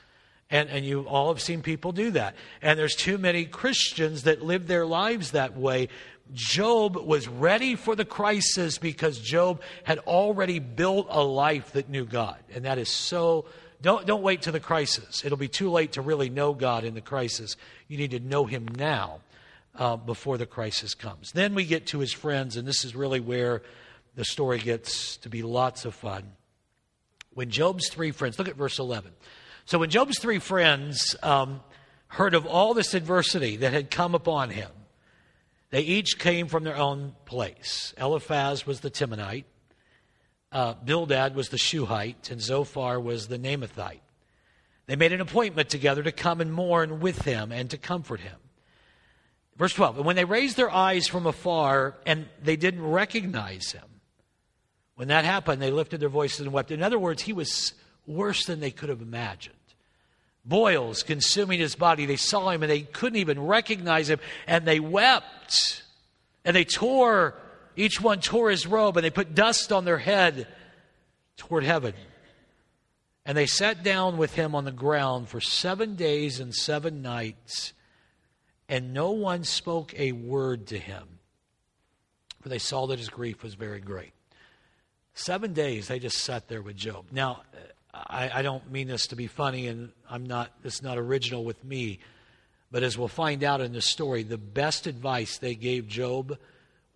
And, 0.50 0.70
and 0.70 0.84
you 0.84 1.02
all 1.02 1.28
have 1.28 1.42
seen 1.42 1.60
people 1.60 1.92
do 1.92 2.12
that. 2.12 2.34
And 2.62 2.78
there's 2.78 2.94
too 2.94 3.18
many 3.18 3.44
Christians 3.44 4.22
that 4.22 4.42
live 4.42 4.66
their 4.66 4.86
lives 4.86 5.32
that 5.32 5.56
way. 5.56 5.88
Job 6.32 6.96
was 6.96 7.28
ready 7.28 7.74
for 7.74 7.94
the 7.94 8.04
crisis 8.04 8.78
because 8.78 9.18
Job 9.18 9.60
had 9.84 9.98
already 10.00 10.58
built 10.58 11.06
a 11.10 11.22
life 11.22 11.72
that 11.72 11.90
knew 11.90 12.06
God. 12.06 12.38
And 12.54 12.64
that 12.64 12.78
is 12.78 12.88
so 12.88 13.44
don't, 13.80 14.06
don't 14.06 14.22
wait 14.22 14.42
to 14.42 14.50
the 14.50 14.58
crisis. 14.58 15.24
It'll 15.24 15.38
be 15.38 15.48
too 15.48 15.70
late 15.70 15.92
to 15.92 16.02
really 16.02 16.30
know 16.30 16.52
God 16.52 16.82
in 16.82 16.94
the 16.94 17.00
crisis. 17.00 17.56
You 17.86 17.96
need 17.96 18.10
to 18.10 18.18
know 18.18 18.44
Him 18.44 18.66
now 18.76 19.20
uh, 19.78 19.96
before 19.96 20.36
the 20.36 20.46
crisis 20.46 20.94
comes. 20.94 21.32
Then 21.32 21.54
we 21.54 21.64
get 21.64 21.86
to 21.88 22.00
his 22.00 22.12
friends, 22.12 22.56
and 22.56 22.66
this 22.66 22.84
is 22.84 22.94
really 22.94 23.20
where 23.20 23.62
the 24.16 24.24
story 24.24 24.58
gets 24.58 25.16
to 25.18 25.28
be 25.28 25.42
lots 25.42 25.84
of 25.84 25.94
fun. 25.94 26.24
When 27.34 27.50
Job's 27.50 27.88
three 27.88 28.10
friends, 28.10 28.38
look 28.38 28.48
at 28.48 28.56
verse 28.56 28.78
11. 28.78 29.12
So 29.68 29.78
when 29.78 29.90
Job's 29.90 30.18
three 30.18 30.38
friends 30.38 31.14
um, 31.22 31.60
heard 32.06 32.32
of 32.32 32.46
all 32.46 32.72
this 32.72 32.94
adversity 32.94 33.56
that 33.56 33.74
had 33.74 33.90
come 33.90 34.14
upon 34.14 34.48
him, 34.48 34.70
they 35.68 35.82
each 35.82 36.18
came 36.18 36.48
from 36.48 36.64
their 36.64 36.78
own 36.78 37.14
place. 37.26 37.92
Eliphaz 37.98 38.66
was 38.66 38.80
the 38.80 38.90
Temanite 38.90 39.44
uh, 40.52 40.72
Bildad 40.82 41.34
was 41.34 41.50
the 41.50 41.58
Shuhite, 41.58 42.30
and 42.30 42.40
Zophar 42.40 42.98
was 42.98 43.28
the 43.28 43.38
Naamathite. 43.38 44.00
They 44.86 44.96
made 44.96 45.12
an 45.12 45.20
appointment 45.20 45.68
together 45.68 46.02
to 46.02 46.12
come 46.12 46.40
and 46.40 46.50
mourn 46.50 47.00
with 47.00 47.22
him 47.22 47.52
and 47.52 47.68
to 47.68 47.76
comfort 47.76 48.20
him. 48.20 48.36
Verse 49.58 49.74
12 49.74 49.98
And 49.98 50.06
when 50.06 50.16
they 50.16 50.24
raised 50.24 50.56
their 50.56 50.70
eyes 50.70 51.06
from 51.06 51.26
afar 51.26 51.98
and 52.06 52.26
they 52.42 52.56
didn't 52.56 52.86
recognize 52.86 53.72
him, 53.72 53.84
when 54.94 55.08
that 55.08 55.26
happened, 55.26 55.60
they 55.60 55.70
lifted 55.70 56.00
their 56.00 56.08
voices 56.08 56.40
and 56.40 56.54
wept. 56.54 56.70
In 56.70 56.82
other 56.82 56.98
words, 56.98 57.20
he 57.20 57.34
was 57.34 57.74
worse 58.06 58.46
than 58.46 58.60
they 58.60 58.70
could 58.70 58.88
have 58.88 59.02
imagined. 59.02 59.57
Boils 60.44 61.02
consuming 61.02 61.60
his 61.60 61.74
body. 61.74 62.06
They 62.06 62.16
saw 62.16 62.50
him 62.50 62.62
and 62.62 62.70
they 62.70 62.82
couldn't 62.82 63.18
even 63.18 63.40
recognize 63.40 64.08
him, 64.08 64.20
and 64.46 64.66
they 64.66 64.80
wept. 64.80 65.82
And 66.44 66.56
they 66.56 66.64
tore 66.64 67.34
each 67.78 68.00
one 68.00 68.20
tore 68.20 68.50
his 68.50 68.66
robe 68.66 68.96
and 68.96 69.04
they 69.04 69.10
put 69.10 69.34
dust 69.34 69.72
on 69.72 69.84
their 69.84 69.98
head 69.98 70.48
toward 71.36 71.64
heaven. 71.64 71.94
And 73.24 73.36
they 73.36 73.46
sat 73.46 73.82
down 73.82 74.16
with 74.16 74.34
him 74.34 74.54
on 74.54 74.64
the 74.64 74.72
ground 74.72 75.28
for 75.28 75.40
seven 75.40 75.94
days 75.94 76.40
and 76.40 76.54
seven 76.54 77.02
nights, 77.02 77.74
and 78.68 78.92
no 78.92 79.10
one 79.10 79.44
spoke 79.44 79.94
a 79.98 80.12
word 80.12 80.66
to 80.68 80.78
him, 80.78 81.20
for 82.40 82.48
they 82.48 82.58
saw 82.58 82.86
that 82.86 82.98
his 82.98 83.10
grief 83.10 83.42
was 83.42 83.54
very 83.54 83.80
great. 83.80 84.12
Seven 85.12 85.52
days 85.52 85.88
they 85.88 85.98
just 85.98 86.18
sat 86.18 86.48
there 86.48 86.62
with 86.62 86.76
Job. 86.76 87.06
Now, 87.12 87.42
I, 88.06 88.30
I 88.34 88.42
don't 88.42 88.70
mean 88.70 88.88
this 88.88 89.08
to 89.08 89.16
be 89.16 89.26
funny, 89.26 89.66
and 89.66 89.90
I'm 90.08 90.26
not. 90.26 90.50
It's 90.64 90.82
not 90.82 90.98
original 90.98 91.44
with 91.44 91.62
me, 91.64 91.98
but 92.70 92.82
as 92.82 92.96
we'll 92.96 93.08
find 93.08 93.42
out 93.42 93.60
in 93.60 93.72
the 93.72 93.82
story, 93.82 94.22
the 94.22 94.38
best 94.38 94.86
advice 94.86 95.38
they 95.38 95.54
gave 95.54 95.88
Job 95.88 96.38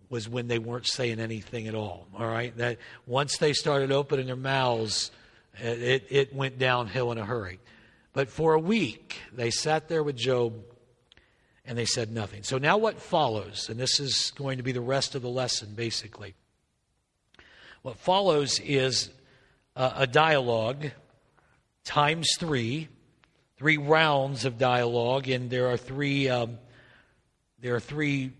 was 0.09 0.29
when 0.29 0.47
they 0.47 0.59
weren't 0.59 0.87
saying 0.87 1.19
anything 1.19 1.67
at 1.67 1.73
all. 1.73 2.07
All 2.17 2.27
right? 2.27 2.55
That 2.57 2.77
once 3.07 3.37
they 3.37 3.53
started 3.53 3.91
opening 3.91 4.27
their 4.27 4.35
mouths, 4.35 5.09
it, 5.57 6.05
it 6.09 6.35
went 6.35 6.59
downhill 6.59 7.11
in 7.11 7.17
a 7.17 7.25
hurry. 7.25 7.59
But 8.13 8.29
for 8.29 8.53
a 8.53 8.59
week, 8.59 9.17
they 9.33 9.49
sat 9.49 9.89
there 9.89 10.03
with 10.03 10.15
Job 10.15 10.53
and 11.65 11.77
they 11.77 11.85
said 11.85 12.11
nothing. 12.11 12.43
So 12.43 12.59
now 12.59 12.77
what 12.77 13.01
follows, 13.01 13.69
and 13.69 13.79
this 13.79 13.99
is 13.99 14.31
going 14.35 14.57
to 14.57 14.63
be 14.63 14.71
the 14.71 14.81
rest 14.81 15.15
of 15.15 15.23
the 15.23 15.29
lesson 15.29 15.73
basically. 15.73 16.35
What 17.81 17.97
follows 17.97 18.59
is 18.59 19.09
a, 19.75 19.93
a 19.97 20.07
dialogue 20.07 20.91
times 21.83 22.29
three, 22.39 22.87
three 23.57 23.77
rounds 23.77 24.45
of 24.45 24.57
dialogue, 24.57 25.27
and 25.27 25.49
there 25.49 25.69
are 25.69 25.77
three. 25.77 26.29
Um, 26.29 26.57
there 27.59 27.75
are 27.75 27.79
three 27.79 28.33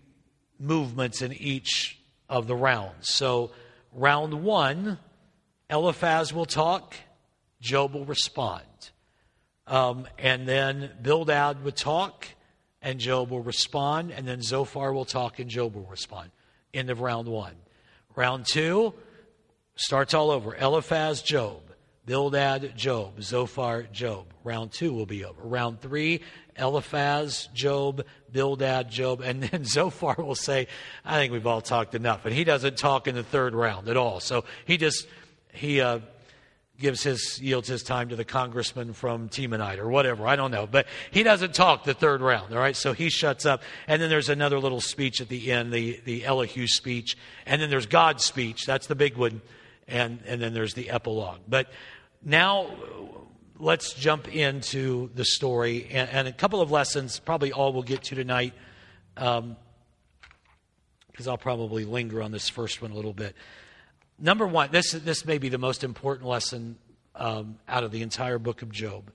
movements 0.58 1.22
in 1.22 1.32
each 1.32 1.98
of 2.28 2.46
the 2.46 2.54
rounds. 2.54 3.08
So, 3.08 3.52
round 3.92 4.42
one, 4.44 4.98
Eliphaz 5.70 6.32
will 6.32 6.46
talk, 6.46 6.94
Job 7.60 7.94
will 7.94 8.04
respond. 8.04 8.64
Um, 9.66 10.06
and 10.18 10.46
then 10.46 10.90
Bildad 11.00 11.64
would 11.64 11.76
talk, 11.76 12.26
and 12.82 13.00
Job 13.00 13.30
will 13.30 13.40
respond. 13.40 14.10
And 14.10 14.28
then 14.28 14.42
Zophar 14.42 14.92
will 14.92 15.06
talk, 15.06 15.38
and 15.38 15.48
Job 15.48 15.74
will 15.74 15.86
respond. 15.86 16.30
End 16.74 16.90
of 16.90 17.00
round 17.00 17.28
one. 17.28 17.54
Round 18.14 18.44
two 18.46 18.92
starts 19.76 20.14
all 20.14 20.30
over 20.30 20.54
Eliphaz, 20.54 21.22
Job. 21.22 21.60
Bildad, 22.06 22.76
Job. 22.76 23.22
Zophar, 23.22 23.84
Job. 23.84 24.26
Round 24.44 24.70
two 24.70 24.92
will 24.92 25.06
be 25.06 25.24
over. 25.24 25.40
Round 25.42 25.80
three, 25.80 26.20
Eliphaz, 26.56 27.48
Job, 27.54 28.04
Bildad, 28.30 28.90
Job, 28.90 29.22
and 29.22 29.42
then 29.42 29.64
Zophar 29.64 30.16
will 30.18 30.34
say, 30.34 30.68
I 31.04 31.16
think 31.16 31.32
we've 31.32 31.46
all 31.46 31.62
talked 31.62 31.94
enough. 31.94 32.26
And 32.26 32.34
he 32.34 32.44
doesn't 32.44 32.76
talk 32.76 33.08
in 33.08 33.14
the 33.14 33.22
third 33.22 33.54
round 33.54 33.88
at 33.88 33.96
all. 33.96 34.20
So 34.20 34.44
he 34.66 34.76
just, 34.76 35.06
he 35.54 35.80
uh, 35.80 36.00
gives 36.78 37.02
his, 37.02 37.40
yields 37.40 37.68
his 37.68 37.82
time 37.82 38.10
to 38.10 38.16
the 38.16 38.24
congressman 38.24 38.92
from 38.92 39.30
Temanite 39.30 39.78
or 39.78 39.88
whatever. 39.88 40.26
I 40.26 40.36
don't 40.36 40.50
know. 40.50 40.66
But 40.66 40.86
he 41.10 41.22
doesn't 41.22 41.54
talk 41.54 41.84
the 41.84 41.94
third 41.94 42.20
round, 42.20 42.52
all 42.52 42.60
right? 42.60 42.76
So 42.76 42.92
he 42.92 43.08
shuts 43.08 43.46
up. 43.46 43.62
And 43.88 44.02
then 44.02 44.10
there's 44.10 44.28
another 44.28 44.58
little 44.58 44.82
speech 44.82 45.22
at 45.22 45.30
the 45.30 45.52
end, 45.52 45.72
the, 45.72 46.00
the 46.04 46.26
Elihu 46.26 46.66
speech. 46.66 47.16
And 47.46 47.62
then 47.62 47.70
there's 47.70 47.86
God's 47.86 48.24
speech. 48.24 48.66
That's 48.66 48.88
the 48.88 48.94
big 48.94 49.16
one. 49.16 49.40
And, 49.86 50.20
and 50.26 50.40
then 50.40 50.54
there's 50.54 50.74
the 50.74 50.90
epilogue. 50.90 51.40
But 51.46 51.68
now 52.24 52.70
let's 53.58 53.92
jump 53.94 54.34
into 54.34 55.10
the 55.14 55.24
story 55.24 55.88
and, 55.90 56.08
and, 56.10 56.28
a 56.28 56.32
couple 56.32 56.60
of 56.60 56.70
lessons, 56.70 57.18
probably 57.18 57.52
all 57.52 57.72
we'll 57.72 57.82
get 57.82 58.04
to 58.04 58.14
tonight, 58.14 58.54
because 59.14 59.38
um, 59.40 59.56
I'll 61.26 61.38
probably 61.38 61.84
linger 61.84 62.22
on 62.22 62.32
this 62.32 62.48
first 62.48 62.82
one 62.82 62.90
a 62.90 62.94
little 62.94 63.12
bit. 63.12 63.36
Number 64.18 64.46
one, 64.46 64.70
this, 64.70 64.92
this 64.92 65.24
may 65.24 65.38
be 65.38 65.48
the 65.48 65.58
most 65.58 65.84
important 65.84 66.28
lesson 66.28 66.76
um, 67.14 67.58
out 67.68 67.84
of 67.84 67.90
the 67.90 68.02
entire 68.02 68.38
book 68.38 68.62
of 68.62 68.70
Job. 68.70 69.10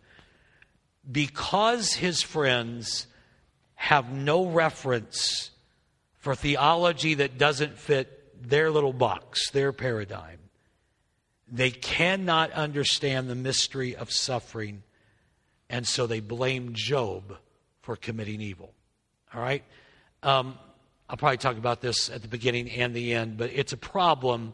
Because 1.10 1.94
his 1.94 2.22
friends 2.22 3.08
have 3.76 4.12
no 4.12 4.46
reference 4.46 5.52
for 6.18 6.36
theology 6.36 7.16
that 7.16 7.38
doesn't 7.38 7.78
fit 7.78 8.50
their 8.50 8.70
little 8.72 8.94
box, 8.94 9.50
their 9.52 9.72
paradigm, 9.72 10.40
they 11.52 11.72
cannot 11.72 12.52
understand 12.52 13.30
the 13.30 13.36
mystery 13.36 13.96
of 13.96 14.12
suffering, 14.12 14.84
and 15.70 15.88
so 15.88 16.08
they 16.08 16.20
blame 16.20 16.74
Job 16.74 17.38
for 17.82 17.96
committing 17.96 18.42
evil. 18.42 18.74
All 19.34 19.42
right? 19.42 19.64
Um, 20.24 20.58
I'll 21.10 21.18
probably 21.18 21.38
talk 21.38 21.58
about 21.58 21.82
this 21.82 22.10
at 22.10 22.22
the 22.22 22.28
beginning 22.28 22.70
and 22.70 22.94
the 22.94 23.14
end, 23.14 23.38
but 23.38 23.50
it's 23.54 23.74
a 23.74 23.78
problem 23.78 24.54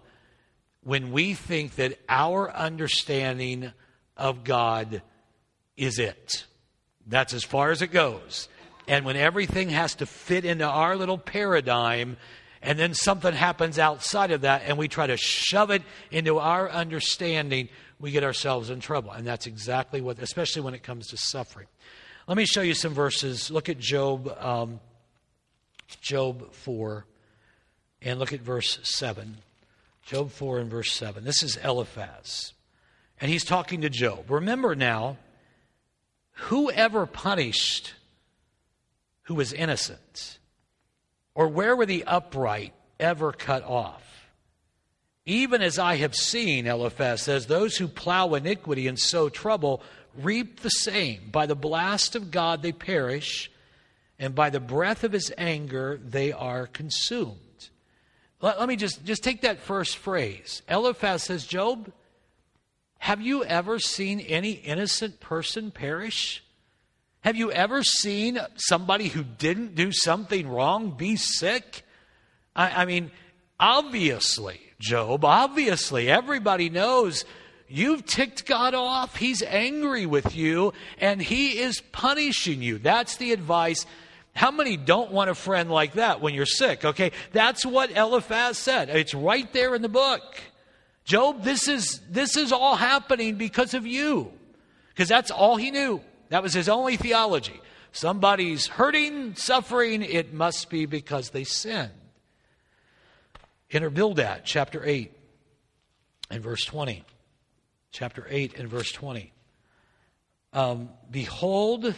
when 0.84 1.12
we 1.12 1.34
think 1.34 1.76
that 1.76 2.00
our 2.08 2.52
understanding 2.52 3.72
of 4.16 4.44
God 4.44 5.02
is 5.76 6.00
it. 6.00 6.46
That's 7.08 7.34
as 7.34 7.44
far 7.44 7.72
as 7.72 7.82
it 7.82 7.92
goes. 7.92 8.48
And 8.88 9.04
when 9.04 9.16
everything 9.16 9.70
has 9.70 9.96
to 9.96 10.06
fit 10.06 10.46
into 10.46 10.66
our 10.66 10.96
little 10.96 11.18
paradigm, 11.18 12.18
and 12.66 12.80
then 12.80 12.96
something 12.96 13.32
happens 13.32 13.78
outside 13.78 14.32
of 14.32 14.42
that 14.42 14.64
and 14.66 14.76
we 14.76 14.88
try 14.88 15.06
to 15.06 15.18
shove 15.18 15.70
it 15.70 15.84
into 16.10 16.40
our 16.40 16.68
understanding, 16.68 17.70
we 18.00 18.10
get 18.10 18.24
ourselves 18.24 18.72
in 18.72 18.80
trouble. 18.80 19.12
And 19.12 19.26
that's 19.26 19.46
exactly 19.46 20.02
what, 20.02 20.18
especially 20.20 20.64
when 20.64 20.74
it 20.74 20.82
comes 20.82 21.08
to 21.10 21.18
suffering. 21.18 21.68
Let 22.28 22.38
me 22.38 22.46
show 22.46 22.62
you 22.62 22.74
some 22.74 22.96
verses. 22.96 23.52
Look 23.52 23.70
at 23.70 23.78
Job, 23.78 24.36
um, 24.40 24.80
Job 26.02 26.52
4, 26.54 27.06
and 28.02 28.18
look 28.18 28.34
at 28.34 28.42
verse 28.42 28.80
7. 28.82 29.38
Job 30.02 30.32
4 30.32 30.60
and 30.60 30.70
verse 30.70 30.92
7. 30.92 31.24
This 31.24 31.44
is 31.44 31.58
Eliphaz. 31.58 32.54
And 33.22 33.30
he's 33.30 33.46
talking 33.46 33.82
to 33.82 33.90
Job. 33.92 34.32
Remember 34.32 34.76
now, 34.76 35.18
whoever 36.32 37.06
punished 37.06 37.94
who 39.24 39.36
was 39.36 39.54
innocent? 39.54 40.40
Or 41.36 41.50
where 41.50 41.76
were 41.76 41.86
the 41.86 42.06
upright 42.06 42.74
ever 43.00 43.34
cut 43.34 43.64
off? 43.64 44.02
Even 45.26 45.62
as 45.62 45.78
I 45.78 45.96
have 45.98 46.16
seen, 46.16 46.66
Eliphaz 46.66 47.22
says, 47.22 47.46
those 47.46 47.78
who 47.78 47.88
plow 47.88 48.34
iniquity 48.36 48.88
and 48.88 48.98
sow 48.98 49.28
trouble 49.28 49.82
reap 50.18 50.62
the 50.62 50.70
same. 50.70 51.30
By 51.32 51.46
the 51.46 51.56
blast 51.56 52.16
of 52.16 52.32
God 52.32 52.62
they 52.62 52.72
perish, 52.72 53.52
and 54.18 54.34
by 54.34 54.50
the 54.50 54.60
breath 54.60 55.04
of 55.04 55.12
his 55.12 55.34
anger 55.38 56.00
they 56.04 56.32
are 56.32 56.68
consumed. 56.68 57.40
Let, 58.40 58.60
let 58.60 58.70
me 58.70 58.76
just, 58.76 59.04
just 59.04 59.24
take 59.24 59.42
that 59.42 59.60
first 59.60 59.98
phrase. 59.98 60.62
Eliphaz 60.70 61.24
says, 61.24 61.46
Job, 61.46 61.92
have 63.00 63.22
you 63.22 63.44
ever 63.44 63.80
seen 63.80 64.20
any 64.20 64.52
innocent 64.52 65.20
person 65.20 65.72
perish? 65.72 66.44
Have 67.26 67.36
you 67.36 67.52
ever 67.52 67.82
seen 67.82 68.40
somebody 68.56 69.08
who 69.08 69.24
didn't 69.24 69.74
do 69.74 69.92
something 69.92 70.48
wrong 70.48 70.92
be 70.92 71.16
sick? 71.16 71.82
I, 72.56 72.84
I 72.84 72.86
mean, 72.86 73.10
obviously, 73.60 74.62
Job, 74.78 75.26
obviously, 75.26 76.08
everybody 76.08 76.70
knows 76.70 77.26
you've 77.68 78.06
ticked 78.06 78.46
God 78.46 78.76
off. 78.76 79.16
He's 79.16 79.42
angry 79.42 80.06
with 80.06 80.36
you 80.36 80.74
and 81.00 81.20
he 81.20 81.58
is 81.58 81.82
punishing 81.92 82.62
you. 82.62 82.78
That's 82.78 83.18
the 83.18 83.32
advice. 83.32 83.88
How 84.36 84.52
many 84.52 84.78
don't 84.78 85.12
want 85.12 85.32
a 85.32 85.36
friend 85.36 85.72
like 85.72 85.94
that 85.94 86.22
when 86.22 86.36
you're 86.36 86.46
sick? 86.46 86.86
Okay, 86.86 87.12
that's 87.32 87.66
what 87.66 87.90
Eliphaz 87.90 88.60
said. 88.60 88.90
It's 88.90 89.16
right 89.16 89.52
there 89.52 89.74
in 89.74 89.82
the 89.82 89.90
book. 89.90 90.22
Job, 91.06 91.44
this 91.44 91.68
is, 91.68 92.02
this 92.08 92.38
is 92.38 92.52
all 92.52 92.76
happening 92.76 93.34
because 93.34 93.74
of 93.74 93.88
you. 93.88 94.32
Because 94.90 95.10
that's 95.10 95.32
all 95.32 95.56
he 95.56 95.72
knew. 95.72 96.02
That 96.36 96.44
was 96.44 96.54
his 96.54 96.68
only 96.68 96.98
theology. 96.98 97.62
Somebody's 97.94 98.68
hurting, 98.68 99.36
suffering, 99.36 100.02
it 100.02 100.34
must 100.34 100.70
be 100.70 100.86
because 100.86 101.30
they 101.30 101.46
sinned. 101.46 101.94
Enter 103.72 103.90
Bildad, 103.90 104.42
chapter 104.44 104.86
8 104.86 105.14
and 106.30 106.44
verse 106.44 106.66
20. 106.66 107.06
Chapter 107.92 108.28
8 108.30 108.60
and 108.60 108.68
verse 108.68 108.92
20. 108.92 109.32
Um, 110.52 110.90
Behold, 111.10 111.96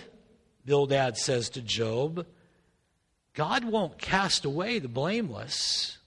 Bildad 0.66 1.18
says 1.18 1.50
to 1.50 1.62
Job, 1.64 2.28
God 3.34 3.64
won't 3.64 3.98
cast 3.98 4.46
away 4.46 4.78
the 4.78 4.88
blameless, 4.88 5.98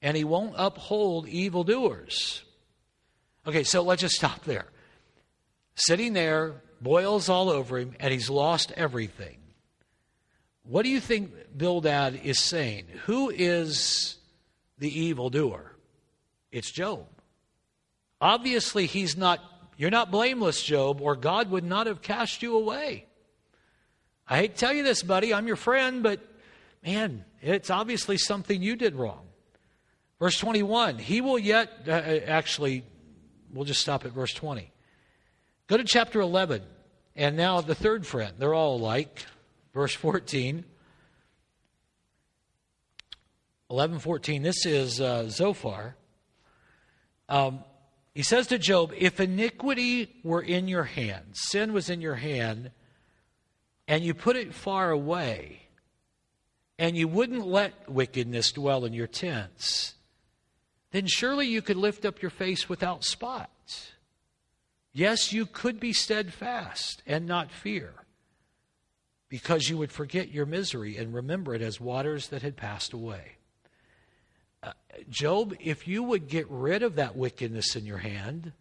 and 0.00 0.16
he 0.16 0.22
won't 0.22 0.54
uphold 0.56 1.26
evildoers. 1.26 2.44
Okay, 3.44 3.64
so 3.64 3.82
let's 3.82 4.02
just 4.02 4.14
stop 4.14 4.44
there. 4.44 4.66
Sitting 5.74 6.12
there, 6.12 6.62
boils 6.84 7.28
all 7.28 7.50
over 7.50 7.78
him, 7.78 7.96
and 7.98 8.12
he's 8.12 8.30
lost 8.30 8.70
everything. 8.76 9.38
What 10.62 10.84
do 10.84 10.90
you 10.90 11.00
think 11.00 11.32
Bildad 11.56 12.20
is 12.22 12.38
saying? 12.38 12.84
Who 13.06 13.30
is 13.30 14.16
the 14.78 15.00
evildoer? 15.00 15.72
It's 16.52 16.70
Job. 16.70 17.06
Obviously, 18.20 18.86
he's 18.86 19.16
not, 19.16 19.40
you're 19.76 19.90
not 19.90 20.10
blameless, 20.10 20.62
Job, 20.62 21.00
or 21.00 21.16
God 21.16 21.50
would 21.50 21.64
not 21.64 21.86
have 21.86 22.00
cast 22.00 22.42
you 22.42 22.56
away. 22.56 23.06
I 24.28 24.38
hate 24.38 24.54
to 24.54 24.60
tell 24.60 24.72
you 24.72 24.82
this, 24.82 25.02
buddy, 25.02 25.34
I'm 25.34 25.46
your 25.46 25.56
friend, 25.56 26.02
but 26.02 26.20
man, 26.84 27.24
it's 27.42 27.70
obviously 27.70 28.18
something 28.18 28.62
you 28.62 28.76
did 28.76 28.94
wrong. 28.94 29.26
Verse 30.20 30.38
21, 30.38 30.98
he 30.98 31.20
will 31.20 31.38
yet, 31.38 31.70
uh, 31.86 31.90
actually, 31.90 32.84
we'll 33.52 33.64
just 33.64 33.80
stop 33.80 34.04
at 34.04 34.12
verse 34.12 34.32
20. 34.32 34.70
Go 35.66 35.76
to 35.76 35.84
chapter 35.84 36.20
11. 36.20 36.62
And 37.16 37.36
now 37.36 37.60
the 37.60 37.74
third 37.74 38.06
friend. 38.06 38.34
They're 38.38 38.54
all 38.54 38.76
alike. 38.76 39.26
Verse 39.72 39.94
14. 39.94 40.64
11:14. 43.70 44.42
This 44.42 44.66
is 44.66 45.00
uh, 45.00 45.28
Zophar. 45.28 45.96
Um, 47.28 47.64
he 48.14 48.22
says 48.22 48.46
to 48.48 48.58
Job, 48.58 48.92
"If 48.96 49.18
iniquity 49.18 50.20
were 50.22 50.42
in 50.42 50.68
your 50.68 50.84
hand, 50.84 51.24
sin 51.32 51.72
was 51.72 51.88
in 51.90 52.00
your 52.00 52.14
hand, 52.14 52.70
and 53.88 54.04
you 54.04 54.14
put 54.14 54.36
it 54.36 54.54
far 54.54 54.90
away, 54.90 55.62
and 56.78 56.96
you 56.96 57.08
wouldn't 57.08 57.46
let 57.46 57.88
wickedness 57.88 58.52
dwell 58.52 58.84
in 58.84 58.92
your 58.92 59.06
tents, 59.06 59.94
then 60.90 61.06
surely 61.06 61.46
you 61.48 61.62
could 61.62 61.76
lift 61.76 62.04
up 62.04 62.22
your 62.22 62.30
face 62.30 62.68
without 62.68 63.02
spot." 63.02 63.50
Yes, 64.96 65.32
you 65.32 65.44
could 65.44 65.80
be 65.80 65.92
steadfast 65.92 67.02
and 67.04 67.26
not 67.26 67.50
fear, 67.50 67.92
because 69.28 69.68
you 69.68 69.76
would 69.76 69.90
forget 69.90 70.30
your 70.30 70.46
misery 70.46 70.96
and 70.96 71.12
remember 71.12 71.52
it 71.52 71.62
as 71.62 71.80
waters 71.80 72.28
that 72.28 72.42
had 72.42 72.56
passed 72.56 72.92
away. 72.92 73.32
Uh, 74.62 74.70
Job, 75.10 75.52
if 75.58 75.88
you 75.88 76.04
would 76.04 76.28
get 76.28 76.48
rid 76.48 76.84
of 76.84 76.94
that 76.94 77.16
wickedness 77.16 77.74
in 77.74 77.84
your 77.84 77.98
hand, 77.98 78.52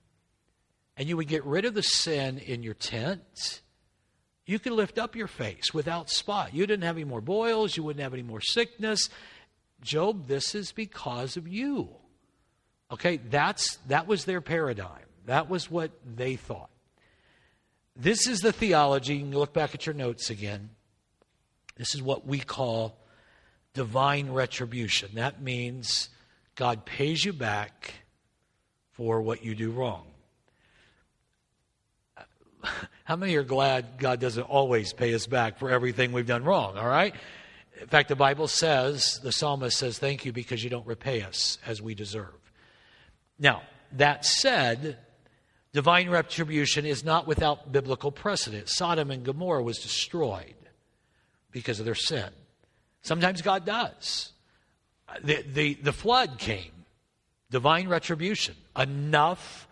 and 0.98 1.08
you 1.08 1.16
would 1.18 1.28
get 1.28 1.46
rid 1.46 1.66
of 1.66 1.76
the 1.76 1.84
sin 1.84 2.40
in 2.40 2.64
your 2.64 2.74
tent, 2.74 3.62
you 4.48 4.58
could 4.58 4.74
lift 4.74 4.98
up 4.98 5.16
your 5.16 5.28
face 5.28 5.72
without 5.72 6.10
spot. 6.10 6.54
You 6.54 6.66
didn't 6.66 6.84
have 6.84 6.98
any 6.98 7.06
more 7.06 7.22
boils, 7.22 7.78
you 7.78 7.84
wouldn't 7.84 8.04
have 8.04 8.14
any 8.14 8.24
more 8.24 8.42
sickness. 8.42 9.08
Job, 9.82 10.28
this 10.28 10.56
is 10.56 10.72
because 10.72 11.38
of 11.38 11.48
you. 11.48 11.90
Okay, 12.92 13.18
that's 13.18 13.78
that 13.88 14.08
was 14.08 14.26
their 14.26 14.42
paradigm. 14.42 15.06
That 15.26 15.50
was 15.50 15.70
what 15.70 15.92
they 16.06 16.36
thought. 16.36 16.70
This 17.96 18.28
is 18.28 18.42
the 18.42 18.52
theology. 18.52 19.16
You 19.16 19.26
look 19.26 19.54
back 19.54 19.76
at 19.76 19.86
your 19.86 19.96
notes 19.96 20.30
again. 20.30 20.72
This 21.78 21.96
is 21.96 22.02
what 22.02 22.26
we 22.26 22.40
call 22.40 22.98
divine 23.74 24.32
retribution. 24.32 25.10
That 25.16 25.42
means 25.42 26.10
God 26.56 26.86
pays 26.86 27.24
you 27.26 27.34
back 27.34 27.94
for 28.92 29.22
what 29.22 29.44
you 29.44 29.56
do 29.56 29.72
wrong. 29.72 30.06
How 33.04 33.16
many 33.16 33.36
are 33.36 33.44
glad 33.44 33.98
God 33.98 34.20
doesn't 34.20 34.44
always 34.44 34.94
pay 34.94 35.14
us 35.14 35.28
back 35.28 35.58
for 35.58 35.70
everything 35.70 36.12
we've 36.12 36.28
done 36.28 36.44
wrong, 36.44 36.78
all 36.78 36.88
right? 36.88 37.14
In 37.82 37.88
fact, 37.88 38.08
the 38.10 38.16
Bible 38.16 38.48
says, 38.48 39.20
the 39.24 39.32
psalmist 39.32 39.78
says, 39.78 39.98
Thank 40.00 40.26
you 40.26 40.32
because 40.32 40.64
you 40.64 40.70
don't 40.70 40.86
repay 40.88 41.22
us 41.22 41.58
as 41.66 41.82
we 41.82 41.96
deserve. 41.96 42.34
Now, 43.40 43.64
that 43.94 44.26
said, 44.26 44.98
Divine 45.74 46.10
retribution 46.10 46.86
is 46.86 47.04
not 47.04 47.26
without 47.26 47.72
biblical 47.72 48.12
precedent. 48.12 48.70
Sodom 48.70 49.10
and 49.10 49.24
Gomorrah 49.24 49.64
was 49.64 49.80
destroyed 49.80 50.54
because 51.52 51.80
of 51.80 51.86
their 51.86 51.96
sin. 51.96 52.30
Sometimes 53.02 53.42
God 53.42 53.66
does. 53.66 54.32
The, 55.24 55.42
the, 55.42 55.74
the 55.76 55.92
flood 55.92 56.38
came, 56.38 56.72
divine 57.50 57.88
retribution. 57.88 58.56
Enough 58.78 59.68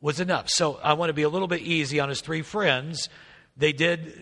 was 0.00 0.20
enough. 0.20 0.48
So 0.50 0.78
I 0.82 0.94
want 0.94 1.10
to 1.10 1.14
be 1.14 1.22
a 1.22 1.28
little 1.28 1.48
bit 1.48 1.62
easy 1.62 2.00
on 2.00 2.08
his 2.08 2.20
three 2.20 2.42
friends. 2.42 3.08
They 3.56 3.72
did, 3.72 4.12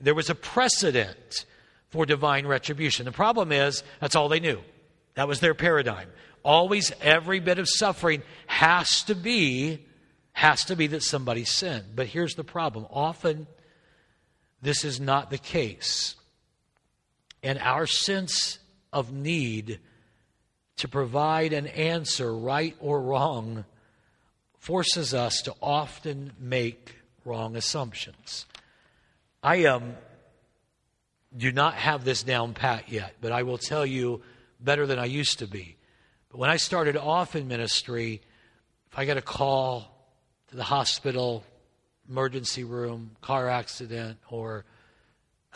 there 0.00 0.14
was 0.14 0.30
a 0.30 0.34
precedent 0.34 1.44
for 1.90 2.06
divine 2.06 2.46
retribution. 2.46 3.04
The 3.04 3.12
problem 3.12 3.52
is, 3.52 3.82
that's 4.00 4.16
all 4.16 4.28
they 4.28 4.40
knew. 4.40 4.60
That 5.14 5.28
was 5.28 5.40
their 5.40 5.54
paradigm. 5.54 6.08
Always, 6.42 6.92
every 7.00 7.40
bit 7.40 7.58
of 7.58 7.68
suffering 7.68 8.22
has 8.46 9.02
to 9.04 9.14
be 9.14 9.85
has 10.36 10.66
to 10.66 10.76
be 10.76 10.86
that 10.86 11.02
somebody 11.02 11.44
sinned. 11.44 11.96
But 11.96 12.08
here's 12.08 12.34
the 12.34 12.44
problem 12.44 12.86
often 12.90 13.46
this 14.60 14.84
is 14.84 15.00
not 15.00 15.30
the 15.30 15.38
case. 15.38 16.14
And 17.42 17.58
our 17.58 17.86
sense 17.86 18.58
of 18.92 19.12
need 19.12 19.80
to 20.76 20.88
provide 20.88 21.54
an 21.54 21.66
answer, 21.68 22.36
right 22.36 22.76
or 22.80 23.00
wrong, 23.00 23.64
forces 24.58 25.14
us 25.14 25.40
to 25.42 25.54
often 25.62 26.34
make 26.38 26.96
wrong 27.24 27.56
assumptions. 27.56 28.44
I 29.42 29.64
um, 29.64 29.94
do 31.34 31.50
not 31.50 31.74
have 31.74 32.04
this 32.04 32.22
down 32.22 32.52
pat 32.52 32.90
yet, 32.92 33.14
but 33.22 33.32
I 33.32 33.42
will 33.42 33.58
tell 33.58 33.86
you 33.86 34.20
better 34.60 34.86
than 34.86 34.98
I 34.98 35.06
used 35.06 35.38
to 35.38 35.46
be. 35.46 35.76
But 36.28 36.38
when 36.38 36.50
I 36.50 36.58
started 36.58 36.98
off 36.98 37.34
in 37.34 37.48
ministry, 37.48 38.20
if 38.90 38.98
I 38.98 39.06
got 39.06 39.16
a 39.16 39.22
call 39.22 39.95
to 40.48 40.56
the 40.56 40.64
hospital, 40.64 41.44
emergency 42.08 42.64
room, 42.64 43.16
car 43.20 43.48
accident, 43.48 44.18
or 44.30 44.64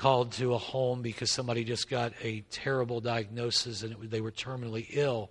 called 0.01 0.32
to 0.32 0.55
a 0.55 0.59
home 0.59 1.03
because 1.03 1.30
somebody 1.30 1.62
just 1.62 1.88
got 1.91 2.12
a 2.22 2.41
terrible 2.51 3.01
diagnosis 3.01 3.82
and 3.82 3.93
it, 3.93 4.11
they 4.11 4.22
were 4.22 4.30
terminally 4.30 4.86
ill, 4.91 5.30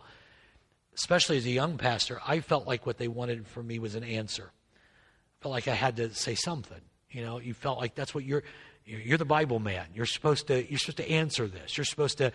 especially 0.95 1.37
as 1.37 1.45
a 1.45 1.49
young 1.49 1.77
pastor, 1.77 2.19
I 2.25 2.39
felt 2.41 2.67
like 2.67 2.85
what 2.85 2.97
they 2.97 3.07
wanted 3.07 3.47
from 3.47 3.65
me 3.65 3.79
was 3.79 3.95
an 3.95 4.03
answer. 4.03 4.51
I 4.51 5.35
felt 5.41 5.53
like 5.53 5.67
I 5.67 5.73
had 5.73 5.95
to 5.97 6.13
say 6.13 6.35
something. 6.35 6.81
You 7.09 7.23
know, 7.23 7.39
you 7.39 7.53
felt 7.53 7.79
like 7.79 7.95
that's 7.95 8.13
what 8.13 8.23
you're. 8.23 8.43
You're 8.85 9.17
the 9.19 9.25
Bible 9.25 9.59
man. 9.59 9.85
You're 9.93 10.05
supposed 10.05 10.47
to. 10.47 10.67
You're 10.69 10.79
supposed 10.79 10.97
to 10.97 11.09
answer 11.09 11.47
this. 11.47 11.77
You're 11.77 11.85
supposed 11.85 12.17
to 12.19 12.31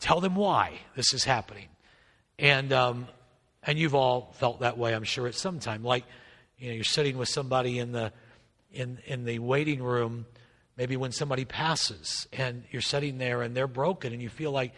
tell 0.00 0.20
them 0.20 0.34
why 0.36 0.80
this 0.96 1.12
is 1.12 1.24
happening. 1.24 1.68
And 2.38 2.72
um, 2.72 3.08
and 3.62 3.78
you've 3.78 3.94
all 3.94 4.34
felt 4.38 4.60
that 4.60 4.78
way, 4.78 4.94
I'm 4.94 5.04
sure, 5.04 5.26
at 5.26 5.34
some 5.34 5.60
time. 5.60 5.82
Like 5.82 6.04
you 6.64 6.70
know, 6.70 6.76
you're 6.76 6.84
sitting 6.84 7.18
with 7.18 7.28
somebody 7.28 7.78
in 7.78 7.92
the 7.92 8.10
in 8.72 8.98
in 9.06 9.24
the 9.24 9.38
waiting 9.38 9.82
room, 9.82 10.24
maybe 10.78 10.96
when 10.96 11.12
somebody 11.12 11.44
passes, 11.44 12.26
and 12.32 12.64
you're 12.70 12.80
sitting 12.80 13.18
there 13.18 13.42
and 13.42 13.54
they're 13.54 13.66
broken, 13.68 14.14
and 14.14 14.22
you 14.22 14.30
feel 14.30 14.50
like 14.50 14.72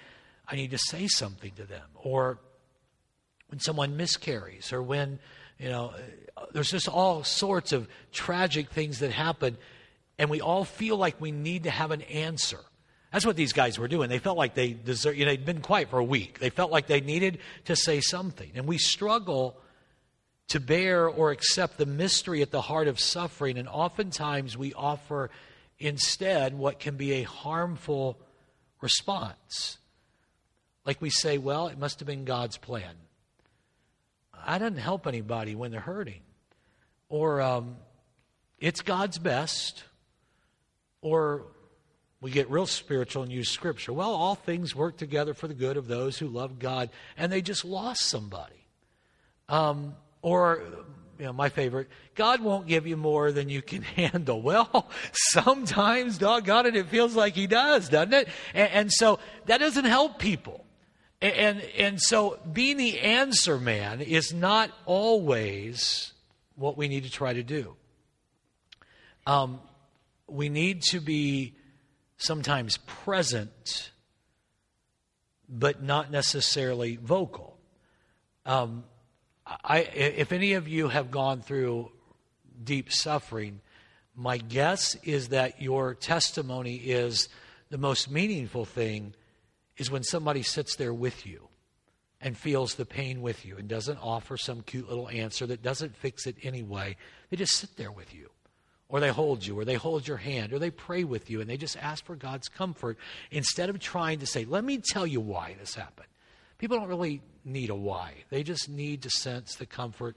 I 0.49 0.57
need 0.57 0.73
to 0.73 0.79
say 0.79 1.07
something 1.07 1.53
to 1.53 1.65
them, 1.65 1.87
or 1.95 2.41
when 3.51 3.61
someone 3.61 3.97
miscarries, 3.97 4.73
or 4.73 4.83
when 4.83 5.21
you 5.61 5.69
know, 5.69 5.95
there's 6.53 6.73
just 6.73 6.89
all 6.89 7.23
sorts 7.23 7.71
of 7.71 7.87
tragic 8.11 8.71
things 8.71 8.99
that 8.99 9.13
happen, 9.13 9.57
and 10.19 10.29
we 10.29 10.41
all 10.41 10.65
feel 10.65 10.97
like 10.97 11.21
we 11.21 11.31
need 11.31 11.63
to 11.63 11.71
have 11.71 11.93
an 11.93 12.03
answer. 12.03 12.59
That's 13.13 13.25
what 13.25 13.37
these 13.37 13.53
guys 13.53 13.79
were 13.79 13.87
doing. 13.87 14.11
They 14.11 14.19
felt 14.19 14.37
like 14.37 14.55
they 14.55 14.73
deserved, 14.73 15.17
you 15.17 15.25
know, 15.25 15.31
they'd 15.31 15.45
been 15.45 15.63
quiet 15.63 15.89
for 15.89 16.01
a 16.01 16.05
week. 16.05 16.41
They 16.41 16.51
felt 16.51 16.73
like 16.73 16.89
they 16.89 17.01
needed 17.01 17.39
to 17.67 17.77
say 17.77 18.01
something. 18.01 18.51
And 18.57 18.67
we 18.67 18.77
struggle 18.77 19.57
to 20.49 20.61
bear 20.61 21.09
or 21.09 21.31
accept 21.31 21.77
the 21.77 21.87
mystery 21.87 22.43
at 22.43 22.51
the 22.51 22.61
heart 22.61 22.89
of 22.89 23.01
suffering. 23.01 23.59
And 23.59 23.69
oftentimes 23.69 24.57
we 24.57 24.73
offer 24.75 25.31
instead 25.79 26.55
what 26.55 26.79
can 26.79 26.97
be 26.97 27.15
a 27.15 27.23
harmful 27.23 28.19
response. 28.81 29.79
Like 30.85 31.01
we 31.03 31.11
say, 31.11 31.39
well, 31.39 31.67
it 31.67 31.79
must 31.79 31.99
have 32.01 32.07
been 32.07 32.25
God's 32.25 32.57
plan. 32.57 32.95
I 34.47 34.59
didn't 34.59 34.79
help 34.79 35.07
anybody 35.07 35.55
when 35.55 35.73
they're 35.73 35.81
hurting. 35.81 36.21
Or 37.09 37.41
um, 37.41 37.77
it's 38.59 38.83
God's 38.83 39.19
best. 39.19 39.83
Or 41.01 41.43
we 42.21 42.31
get 42.31 42.51
real 42.51 42.67
spiritual 42.67 43.25
and 43.25 43.33
use 43.33 43.51
scripture. 43.51 43.93
Well, 43.93 44.15
all 44.15 44.37
things 44.37 44.75
work 44.75 44.97
together 44.97 45.35
for 45.35 45.49
the 45.49 45.55
good 45.55 45.77
of 45.77 45.89
those 45.89 46.19
who 46.19 46.29
love 46.29 46.59
God, 46.59 46.91
and 47.17 47.31
they 47.31 47.43
just 47.43 47.65
lost 47.65 48.03
somebody. 48.03 48.67
Um, 49.49 49.95
or, 50.27 50.61
you 51.21 51.27
know, 51.27 51.33
my 51.33 51.49
favorite, 51.49 51.87
God 52.17 52.41
won't 52.41 52.67
give 52.67 52.85
you 52.85 52.97
more 52.97 53.31
than 53.31 53.49
you 53.49 53.63
can 53.63 53.83
handle. 53.97 54.43
Well, 54.43 54.91
sometimes, 55.13 56.19
doggone 56.19 56.67
it, 56.67 56.75
it 56.75 56.89
feels 56.89 57.15
like 57.15 57.37
He 57.37 57.47
does, 57.47 57.89
doesn't 57.89 58.13
it? 58.13 58.29
And, 58.53 58.73
and 58.73 58.93
so 58.93 59.21
that 59.45 59.59
doesn't 59.59 59.85
help 59.85 60.19
people. 60.19 60.65
And, 61.23 61.33
and, 61.35 61.61
and 61.79 62.03
so 62.03 62.41
being 62.53 62.77
the 62.77 62.99
answer 62.99 63.61
man 63.61 64.01
is 64.01 64.35
not 64.35 64.73
always 64.85 66.13
what 66.57 66.77
we 66.77 66.89
need 66.89 67.05
to 67.05 67.11
try 67.11 67.33
to 67.33 67.45
do. 67.45 67.77
Um, 69.29 69.61
we 70.27 70.49
need 70.49 70.83
to 70.91 70.99
be 70.99 71.55
sometimes 72.17 72.79
present, 72.79 73.93
but 75.49 75.85
not 75.85 76.11
necessarily 76.11 76.97
vocal. 76.97 77.57
Um, 78.45 78.83
I, 79.47 79.81
if 79.81 80.33
any 80.33 80.55
of 80.55 80.67
you 80.67 80.89
have 80.89 81.11
gone 81.11 81.41
through 81.41 81.93
deep 82.63 82.93
suffering, 82.93 83.61
my 84.15 84.39
guess 84.39 84.97
is 85.05 85.29
that 85.29 85.63
your 85.63 85.95
testimony 85.95 86.77
is 86.77 87.29
the 87.71 87.79
most 87.79 88.11
meaningful 88.11 88.65
thing 88.65 89.15
is 89.77 89.91
when 89.91 90.03
somebody 90.03 90.43
sits 90.43 90.77
there 90.77 90.95
with 90.95 91.27
you 91.27 91.49
and 92.21 92.37
feels 92.37 92.75
the 92.75 92.87
pain 92.87 93.21
with 93.21 93.45
you 93.45 93.57
and 93.57 93.69
doesn't 93.69 93.99
offer 93.99 94.37
some 94.37 94.63
cute 94.63 94.89
little 94.89 95.09
answer 95.09 95.47
that 95.47 95.63
doesn't 95.63 95.95
fix 95.97 96.27
it 96.27 96.37
anyway. 96.43 96.97
They 97.31 97.37
just 97.37 97.57
sit 97.57 97.77
there 97.77 97.93
with 97.93 98.15
you. 98.15 98.31
Or 98.89 99.01
they 99.01 99.11
hold 99.11 99.45
you, 99.45 99.59
or 99.59 99.65
they 99.65 99.75
hold 99.75 100.07
your 100.07 100.17
hand, 100.17 100.53
or 100.53 100.61
they 100.61 100.71
pray 100.71 101.03
with 101.03 101.29
you, 101.29 101.41
and 101.41 101.51
they 101.51 101.57
just 101.57 101.77
ask 101.77 102.05
for 102.05 102.15
God's 102.15 102.47
comfort 102.49 102.99
instead 103.33 103.69
of 103.69 103.81
trying 103.81 104.21
to 104.21 104.27
say, 104.27 104.45
Let 104.45 104.63
me 104.63 104.79
tell 104.79 105.05
you 105.05 105.21
why 105.21 105.57
this 105.59 105.75
happened. 105.75 106.07
People 106.59 106.79
don't 106.79 106.89
really 106.89 107.23
need 107.45 107.71
a 107.71 107.75
why. 107.75 108.15
They 108.31 108.43
just 108.43 108.69
need 108.69 109.03
to 109.03 109.11
sense 109.11 109.57
the 109.57 109.67
comfort 109.67 110.17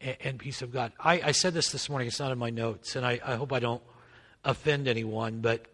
and, 0.00 0.16
and 0.20 0.38
peace 0.38 0.62
of 0.62 0.72
God. 0.72 0.92
I, 0.98 1.20
I, 1.20 1.32
said 1.32 1.54
this 1.54 1.70
this 1.70 1.88
morning. 1.88 2.08
It's 2.08 2.20
not 2.20 2.32
in 2.32 2.38
my 2.38 2.50
notes, 2.50 2.96
and 2.96 3.04
I, 3.04 3.20
I 3.24 3.34
hope 3.34 3.52
I 3.52 3.58
don't 3.58 3.82
offend 4.44 4.88
anyone, 4.88 5.40
but 5.40 5.66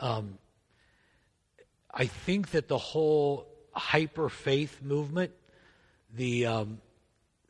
um, 0.00 0.38
I 1.92 2.06
think 2.06 2.50
that 2.50 2.68
the 2.68 2.78
whole 2.78 3.46
hyper 3.72 4.28
faith 4.28 4.82
movement, 4.82 5.32
the 6.14 6.46
um, 6.46 6.80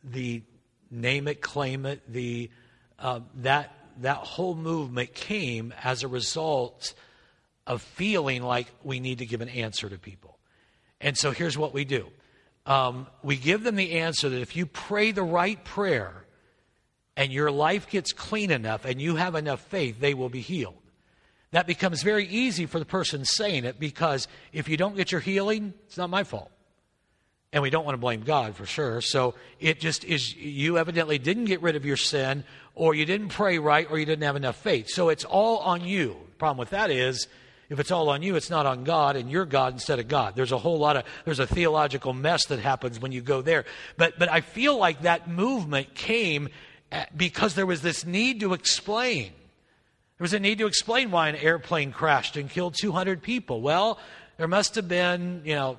the 0.04 0.42
name 0.90 1.28
it, 1.28 1.40
claim 1.40 1.86
it, 1.86 2.02
the 2.12 2.50
uh, 2.98 3.20
that 3.36 3.74
that 4.00 4.18
whole 4.18 4.54
movement 4.54 5.14
came 5.14 5.72
as 5.82 6.02
a 6.02 6.08
result 6.08 6.94
of 7.66 7.82
feeling 7.82 8.42
like 8.42 8.66
we 8.82 9.00
need 9.00 9.18
to 9.18 9.26
give 9.26 9.40
an 9.40 9.48
answer 9.48 9.88
to 9.88 9.98
people. 9.98 10.31
And 11.02 11.18
so 11.18 11.32
here's 11.32 11.58
what 11.58 11.74
we 11.74 11.84
do 11.84 12.06
um, 12.64 13.08
we 13.22 13.36
give 13.36 13.64
them 13.64 13.76
the 13.76 13.92
answer 13.92 14.28
that 14.28 14.40
if 14.40 14.56
you 14.56 14.66
pray 14.66 15.10
the 15.10 15.22
right 15.22 15.62
prayer 15.64 16.24
and 17.16 17.32
your 17.32 17.50
life 17.50 17.90
gets 17.90 18.12
clean 18.12 18.50
enough 18.50 18.84
and 18.84 19.00
you 19.00 19.16
have 19.16 19.34
enough 19.34 19.60
faith, 19.60 20.00
they 20.00 20.14
will 20.14 20.28
be 20.28 20.40
healed. 20.40 20.76
That 21.50 21.66
becomes 21.66 22.02
very 22.02 22.26
easy 22.26 22.64
for 22.64 22.78
the 22.78 22.86
person 22.86 23.24
saying 23.24 23.64
it 23.64 23.78
because 23.78 24.26
if 24.52 24.68
you 24.68 24.78
don't 24.78 24.96
get 24.96 25.12
your 25.12 25.20
healing, 25.20 25.74
it's 25.86 25.98
not 25.98 26.08
my 26.08 26.24
fault. 26.24 26.50
And 27.52 27.62
we 27.62 27.68
don't 27.68 27.84
want 27.84 27.94
to 27.94 28.00
blame 28.00 28.22
God 28.22 28.56
for 28.56 28.64
sure. 28.64 29.02
So 29.02 29.34
it 29.60 29.78
just 29.78 30.04
is, 30.04 30.34
you 30.34 30.78
evidently 30.78 31.18
didn't 31.18 31.44
get 31.44 31.60
rid 31.60 31.76
of 31.76 31.84
your 31.84 31.98
sin, 31.98 32.44
or 32.74 32.94
you 32.94 33.04
didn't 33.04 33.28
pray 33.28 33.58
right, 33.58 33.86
or 33.90 33.98
you 33.98 34.06
didn't 34.06 34.22
have 34.22 34.36
enough 34.36 34.56
faith. 34.56 34.88
So 34.88 35.10
it's 35.10 35.24
all 35.24 35.58
on 35.58 35.84
you. 35.84 36.16
The 36.30 36.36
problem 36.38 36.56
with 36.56 36.70
that 36.70 36.90
is 36.90 37.28
if 37.72 37.80
it's 37.80 37.90
all 37.90 38.10
on 38.10 38.22
you, 38.22 38.36
it's 38.36 38.50
not 38.50 38.66
on 38.66 38.84
God, 38.84 39.16
and 39.16 39.30
you're 39.30 39.46
God 39.46 39.72
instead 39.72 39.98
of 39.98 40.06
God. 40.06 40.36
There's 40.36 40.52
a 40.52 40.58
whole 40.58 40.78
lot 40.78 40.96
of 40.96 41.04
there's 41.24 41.38
a 41.38 41.46
theological 41.46 42.12
mess 42.12 42.46
that 42.46 42.58
happens 42.58 43.00
when 43.00 43.12
you 43.12 43.22
go 43.22 43.42
there. 43.42 43.64
But 43.96 44.18
but 44.18 44.30
I 44.30 44.42
feel 44.42 44.76
like 44.76 45.02
that 45.02 45.28
movement 45.28 45.94
came 45.94 46.50
eh, 46.90 47.06
because 47.16 47.54
there 47.54 47.66
was 47.66 47.82
this 47.82 48.04
need 48.04 48.40
to 48.40 48.52
explain. 48.52 49.32
There 50.18 50.24
was 50.24 50.34
a 50.34 50.38
need 50.38 50.58
to 50.58 50.66
explain 50.66 51.10
why 51.10 51.28
an 51.30 51.36
airplane 51.36 51.92
crashed 51.92 52.36
and 52.36 52.48
killed 52.48 52.76
200 52.78 53.22
people. 53.22 53.60
Well, 53.60 53.98
there 54.36 54.46
must 54.46 54.76
have 54.76 54.86
been, 54.86 55.42
you 55.44 55.54
know, 55.54 55.78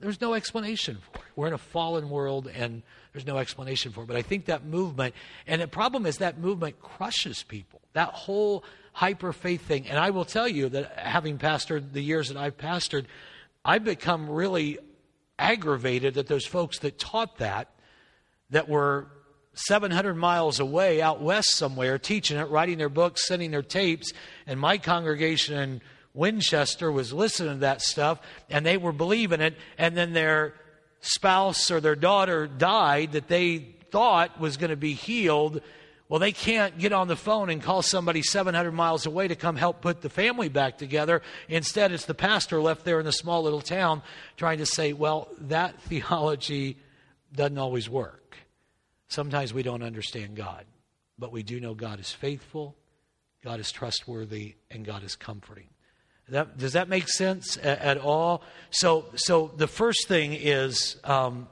there's 0.00 0.20
no 0.20 0.34
explanation 0.34 0.98
for 1.00 1.18
it. 1.18 1.24
We're 1.36 1.46
in 1.48 1.52
a 1.52 1.58
fallen 1.58 2.10
world 2.10 2.48
and 2.52 2.82
there's 3.12 3.26
no 3.26 3.38
explanation 3.38 3.92
for 3.92 4.02
it. 4.02 4.06
But 4.06 4.16
I 4.16 4.22
think 4.22 4.46
that 4.46 4.64
movement, 4.64 5.14
and 5.46 5.62
the 5.62 5.68
problem 5.68 6.04
is 6.04 6.18
that 6.18 6.38
movement 6.38 6.80
crushes 6.80 7.42
people. 7.42 7.80
That 7.92 8.08
whole 8.08 8.64
hyper 8.96 9.30
faith 9.30 9.60
thing. 9.60 9.86
And 9.88 9.98
I 9.98 10.08
will 10.08 10.24
tell 10.24 10.48
you 10.48 10.70
that 10.70 10.98
having 10.98 11.36
pastored 11.36 11.92
the 11.92 12.00
years 12.00 12.28
that 12.28 12.38
I've 12.38 12.56
pastored, 12.56 13.04
I've 13.62 13.84
become 13.84 14.30
really 14.30 14.78
aggravated 15.38 16.14
that 16.14 16.28
those 16.28 16.46
folks 16.46 16.78
that 16.78 16.98
taught 16.98 17.36
that, 17.36 17.68
that 18.48 18.70
were 18.70 19.08
700 19.52 20.14
miles 20.14 20.60
away 20.60 21.02
out 21.02 21.20
west 21.20 21.56
somewhere, 21.56 21.98
teaching 21.98 22.38
it, 22.38 22.48
writing 22.48 22.78
their 22.78 22.88
books, 22.88 23.28
sending 23.28 23.50
their 23.50 23.60
tapes, 23.60 24.14
and 24.46 24.58
my 24.58 24.78
congregation 24.78 25.58
in 25.58 25.82
Winchester 26.14 26.90
was 26.90 27.12
listening 27.12 27.56
to 27.56 27.60
that 27.60 27.82
stuff, 27.82 28.18
and 28.48 28.64
they 28.64 28.78
were 28.78 28.92
believing 28.92 29.42
it, 29.42 29.58
and 29.76 29.94
then 29.94 30.14
their 30.14 30.54
spouse 31.02 31.70
or 31.70 31.82
their 31.82 31.96
daughter 31.96 32.46
died 32.46 33.12
that 33.12 33.28
they 33.28 33.58
thought 33.90 34.40
was 34.40 34.56
going 34.56 34.70
to 34.70 34.76
be 34.76 34.94
healed 34.94 35.60
well, 36.08 36.20
they 36.20 36.32
can't 36.32 36.78
get 36.78 36.92
on 36.92 37.08
the 37.08 37.16
phone 37.16 37.50
and 37.50 37.60
call 37.60 37.82
somebody 37.82 38.22
700 38.22 38.70
miles 38.70 39.06
away 39.06 39.26
to 39.26 39.34
come 39.34 39.56
help 39.56 39.80
put 39.80 40.02
the 40.02 40.08
family 40.08 40.48
back 40.48 40.78
together. 40.78 41.20
Instead, 41.48 41.90
it's 41.90 42.04
the 42.04 42.14
pastor 42.14 42.60
left 42.60 42.84
there 42.84 43.00
in 43.00 43.04
the 43.04 43.12
small 43.12 43.42
little 43.42 43.60
town 43.60 44.02
trying 44.36 44.58
to 44.58 44.66
say, 44.66 44.92
well, 44.92 45.28
that 45.40 45.80
theology 45.82 46.78
doesn't 47.34 47.58
always 47.58 47.90
work. 47.90 48.36
Sometimes 49.08 49.52
we 49.52 49.62
don't 49.62 49.82
understand 49.82 50.36
God, 50.36 50.64
but 51.18 51.32
we 51.32 51.42
do 51.42 51.60
know 51.60 51.74
God 51.74 51.98
is 51.98 52.12
faithful, 52.12 52.76
God 53.44 53.58
is 53.58 53.72
trustworthy, 53.72 54.54
and 54.70 54.84
God 54.84 55.02
is 55.02 55.16
comforting. 55.16 55.68
That, 56.28 56.58
does 56.58 56.72
that 56.72 56.88
make 56.88 57.08
sense 57.08 57.56
at, 57.56 57.80
at, 57.80 57.98
all? 57.98 58.42
So, 58.70 59.06
so 59.14 59.52
the 59.56 59.68
first 59.68 60.08
thing 60.08 60.32
is 60.32 60.96
um, 61.04 61.46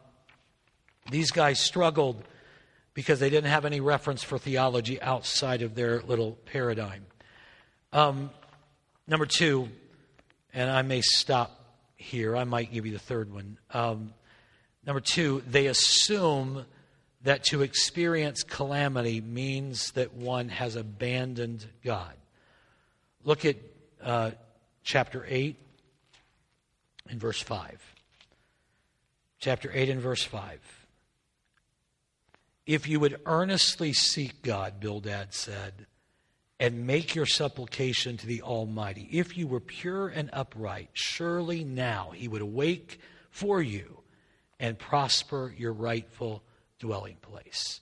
these 1.10 1.30
guys 1.30 1.60
struggled 1.60 2.24
because 2.94 3.18
they 3.18 3.28
didn't 3.28 3.50
have 3.50 3.64
any 3.64 3.80
reference 3.80 4.22
for 4.22 4.38
theology 4.38 5.02
outside 5.02 5.62
of 5.62 5.74
their 5.74 6.00
little 6.02 6.38
paradigm. 6.46 7.04
Um, 7.92 8.30
number 9.06 9.26
two, 9.26 9.68
and 10.52 10.70
I 10.70 10.82
may 10.82 11.00
stop 11.02 11.60
here, 11.96 12.36
I 12.36 12.44
might 12.44 12.72
give 12.72 12.86
you 12.86 12.92
the 12.92 12.98
third 12.98 13.32
one. 13.32 13.58
Um, 13.72 14.14
number 14.86 15.00
two, 15.00 15.42
they 15.48 15.66
assume 15.66 16.64
that 17.22 17.44
to 17.44 17.62
experience 17.62 18.42
calamity 18.42 19.20
means 19.20 19.92
that 19.92 20.14
one 20.14 20.48
has 20.50 20.76
abandoned 20.76 21.66
God. 21.82 22.14
Look 23.24 23.44
at 23.44 23.56
uh, 24.02 24.32
chapter 24.82 25.24
8 25.26 25.56
and 27.08 27.18
verse 27.18 27.40
5. 27.40 27.94
Chapter 29.40 29.70
8 29.72 29.88
and 29.88 30.00
verse 30.00 30.22
5. 30.22 30.83
If 32.66 32.88
you 32.88 33.00
would 33.00 33.20
earnestly 33.26 33.92
seek 33.92 34.42
God, 34.42 34.80
Bildad 34.80 35.34
said, 35.34 35.86
and 36.58 36.86
make 36.86 37.14
your 37.14 37.26
supplication 37.26 38.16
to 38.16 38.26
the 38.26 38.42
Almighty, 38.42 39.08
if 39.10 39.36
you 39.36 39.46
were 39.46 39.60
pure 39.60 40.08
and 40.08 40.30
upright, 40.32 40.88
surely 40.92 41.62
now 41.62 42.12
he 42.14 42.28
would 42.28 42.40
awake 42.40 43.00
for 43.30 43.60
you 43.60 44.00
and 44.58 44.78
prosper 44.78 45.52
your 45.56 45.72
rightful 45.72 46.42
dwelling 46.78 47.16
place. 47.20 47.80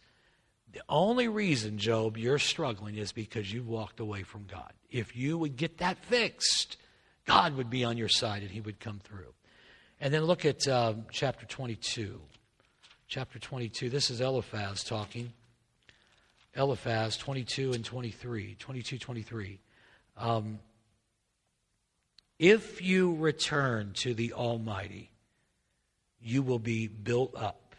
The 0.73 0.83
only 0.89 1.29
reason, 1.29 1.79
Job, 1.79 2.17
you're 2.17 2.39
struggling 2.39 2.97
is 2.97 3.13
because 3.13 3.53
you've 3.53 3.69
walked 3.69 4.01
away 4.01 4.23
from 4.23 4.47
God. 4.47 4.73
If 4.91 5.15
you 5.15 5.37
would 5.39 5.57
get 5.57 5.79
that 5.79 6.03
fixed, 6.07 6.79
God 7.27 7.57
would 7.57 7.71
be 7.71 7.85
on 7.85 7.99
your 7.99 8.09
side 8.09 8.43
and 8.43 8.51
he 8.51 8.61
would 8.61 8.81
come 8.81 8.99
through. 8.99 9.35
And 10.01 10.13
then 10.13 10.25
look 10.25 10.45
at 10.45 10.67
uh, 10.67 10.95
chapter 11.13 11.47
22 11.47 12.21
chapter 13.13 13.39
22. 13.39 13.91
This 13.91 14.09
is 14.09 14.23
Eliphaz 14.23 14.83
talking. 14.83 15.35
Eliphaz 16.57 17.19
22 17.19 17.75
and 17.75 17.85
23. 17.85 18.57
22, 18.59 18.97
23. 18.97 19.61
Um, 20.17 20.59
If 22.39 22.81
you 22.81 23.15
return 23.17 23.93
to 23.97 24.15
the 24.15 24.33
Almighty, 24.33 25.11
you 26.23 26.41
will 26.41 26.59
be 26.59 26.87
built 26.87 27.35
up. 27.37 27.77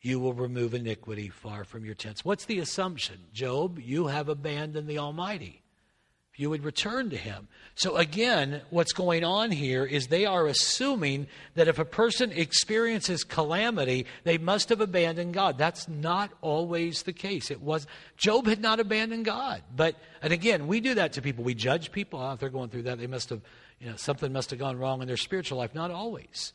You 0.00 0.18
will 0.18 0.34
remove 0.34 0.74
iniquity 0.74 1.28
far 1.28 1.62
from 1.62 1.84
your 1.84 1.94
tents. 1.94 2.24
What's 2.24 2.46
the 2.46 2.58
assumption? 2.58 3.20
Job, 3.32 3.78
you 3.78 4.08
have 4.08 4.28
abandoned 4.28 4.88
the 4.88 4.98
Almighty 4.98 5.61
you 6.36 6.48
would 6.48 6.64
return 6.64 7.10
to 7.10 7.16
him. 7.16 7.48
So, 7.74 7.96
again, 7.96 8.62
what's 8.70 8.92
going 8.92 9.22
on 9.22 9.50
here 9.50 9.84
is 9.84 10.06
they 10.06 10.24
are 10.24 10.46
assuming 10.46 11.26
that 11.54 11.68
if 11.68 11.78
a 11.78 11.84
person 11.84 12.32
experiences 12.32 13.22
calamity, 13.22 14.06
they 14.24 14.38
must 14.38 14.70
have 14.70 14.80
abandoned 14.80 15.34
God. 15.34 15.58
That's 15.58 15.88
not 15.88 16.30
always 16.40 17.02
the 17.02 17.12
case. 17.12 17.50
It 17.50 17.60
was 17.60 17.86
Job 18.16 18.46
had 18.46 18.60
not 18.60 18.80
abandoned 18.80 19.26
God. 19.26 19.62
But, 19.74 19.96
and 20.22 20.32
again, 20.32 20.66
we 20.66 20.80
do 20.80 20.94
that 20.94 21.14
to 21.14 21.22
people. 21.22 21.44
We 21.44 21.54
judge 21.54 21.92
people. 21.92 22.20
Oh, 22.20 22.32
if 22.32 22.40
they're 22.40 22.48
going 22.48 22.70
through 22.70 22.84
that, 22.84 22.98
they 22.98 23.06
must 23.06 23.28
have, 23.30 23.42
you 23.78 23.90
know, 23.90 23.96
something 23.96 24.32
must 24.32 24.50
have 24.50 24.58
gone 24.58 24.78
wrong 24.78 25.02
in 25.02 25.08
their 25.08 25.18
spiritual 25.18 25.58
life. 25.58 25.74
Not 25.74 25.90
always. 25.90 26.54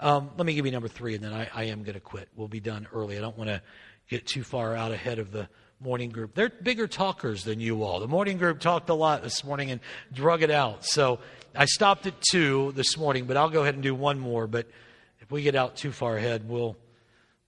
Um, 0.00 0.30
let 0.36 0.44
me 0.44 0.54
give 0.54 0.66
you 0.66 0.72
number 0.72 0.88
three, 0.88 1.14
and 1.14 1.24
then 1.24 1.32
I, 1.32 1.48
I 1.54 1.64
am 1.64 1.82
going 1.82 1.94
to 1.94 2.00
quit. 2.00 2.28
We'll 2.36 2.48
be 2.48 2.60
done 2.60 2.86
early. 2.92 3.16
I 3.16 3.20
don't 3.20 3.38
want 3.38 3.48
to 3.48 3.62
get 4.08 4.26
too 4.26 4.42
far 4.42 4.76
out 4.76 4.92
ahead 4.92 5.18
of 5.18 5.30
the 5.30 5.48
morning 5.84 6.08
group. 6.08 6.34
They're 6.34 6.48
bigger 6.48 6.86
talkers 6.86 7.44
than 7.44 7.60
you 7.60 7.82
all. 7.82 8.00
The 8.00 8.08
morning 8.08 8.38
group 8.38 8.58
talked 8.58 8.88
a 8.88 8.94
lot 8.94 9.22
this 9.22 9.44
morning 9.44 9.70
and 9.70 9.82
drug 10.14 10.42
it 10.42 10.50
out. 10.50 10.82
So 10.86 11.18
I 11.54 11.66
stopped 11.66 12.06
at 12.06 12.14
two 12.22 12.72
this 12.74 12.96
morning, 12.96 13.26
but 13.26 13.36
I'll 13.36 13.50
go 13.50 13.60
ahead 13.60 13.74
and 13.74 13.82
do 13.82 13.94
one 13.94 14.18
more. 14.18 14.46
But 14.46 14.66
if 15.20 15.30
we 15.30 15.42
get 15.42 15.54
out 15.54 15.76
too 15.76 15.92
far 15.92 16.16
ahead, 16.16 16.48
we'll 16.48 16.78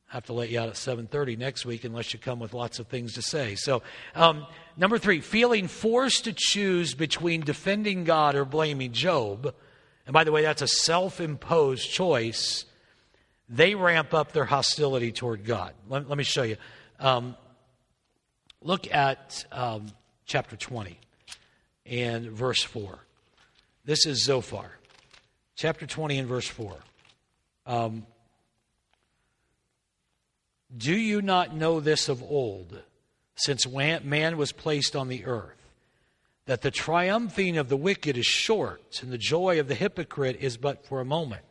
have 0.08 0.26
to 0.26 0.34
let 0.34 0.50
you 0.50 0.60
out 0.60 0.68
at 0.68 0.74
7.30 0.74 1.38
next 1.38 1.64
week 1.64 1.84
unless 1.84 2.12
you 2.12 2.18
come 2.18 2.38
with 2.38 2.52
lots 2.52 2.78
of 2.78 2.86
things 2.86 3.14
to 3.14 3.22
say 3.22 3.56
so 3.56 3.82
um, 4.14 4.46
number 4.76 4.98
three 4.98 5.20
feeling 5.20 5.66
forced 5.66 6.24
to 6.24 6.32
choose 6.32 6.94
between 6.94 7.40
defending 7.40 8.04
god 8.04 8.36
or 8.36 8.44
blaming 8.44 8.92
job 8.92 9.52
and 10.06 10.12
by 10.12 10.22
the 10.22 10.30
way 10.30 10.42
that's 10.42 10.62
a 10.62 10.68
self-imposed 10.68 11.90
choice 11.90 12.66
they 13.48 13.74
ramp 13.74 14.14
up 14.14 14.30
their 14.30 14.44
hostility 14.44 15.10
toward 15.10 15.44
god 15.44 15.74
let, 15.88 16.08
let 16.08 16.16
me 16.16 16.24
show 16.24 16.44
you 16.44 16.56
um, 17.00 17.36
Look 18.62 18.92
at 18.92 19.44
um, 19.52 19.86
chapter 20.24 20.56
20 20.56 20.98
and 21.84 22.30
verse 22.30 22.62
4. 22.62 22.98
This 23.84 24.06
is 24.06 24.24
Zophar. 24.24 24.78
Chapter 25.54 25.86
20 25.86 26.18
and 26.18 26.28
verse 26.28 26.48
4. 26.48 26.76
Um, 27.66 28.06
Do 30.76 30.94
you 30.94 31.22
not 31.22 31.54
know 31.54 31.80
this 31.80 32.08
of 32.08 32.22
old, 32.22 32.82
since 33.36 33.66
man 33.66 34.36
was 34.36 34.52
placed 34.52 34.96
on 34.96 35.08
the 35.08 35.24
earth, 35.24 35.70
that 36.46 36.62
the 36.62 36.70
triumphing 36.70 37.56
of 37.56 37.68
the 37.68 37.76
wicked 37.76 38.16
is 38.16 38.26
short, 38.26 39.00
and 39.02 39.12
the 39.12 39.18
joy 39.18 39.58
of 39.58 39.68
the 39.68 39.74
hypocrite 39.74 40.38
is 40.40 40.56
but 40.56 40.84
for 40.86 41.00
a 41.00 41.04
moment? 41.04 41.45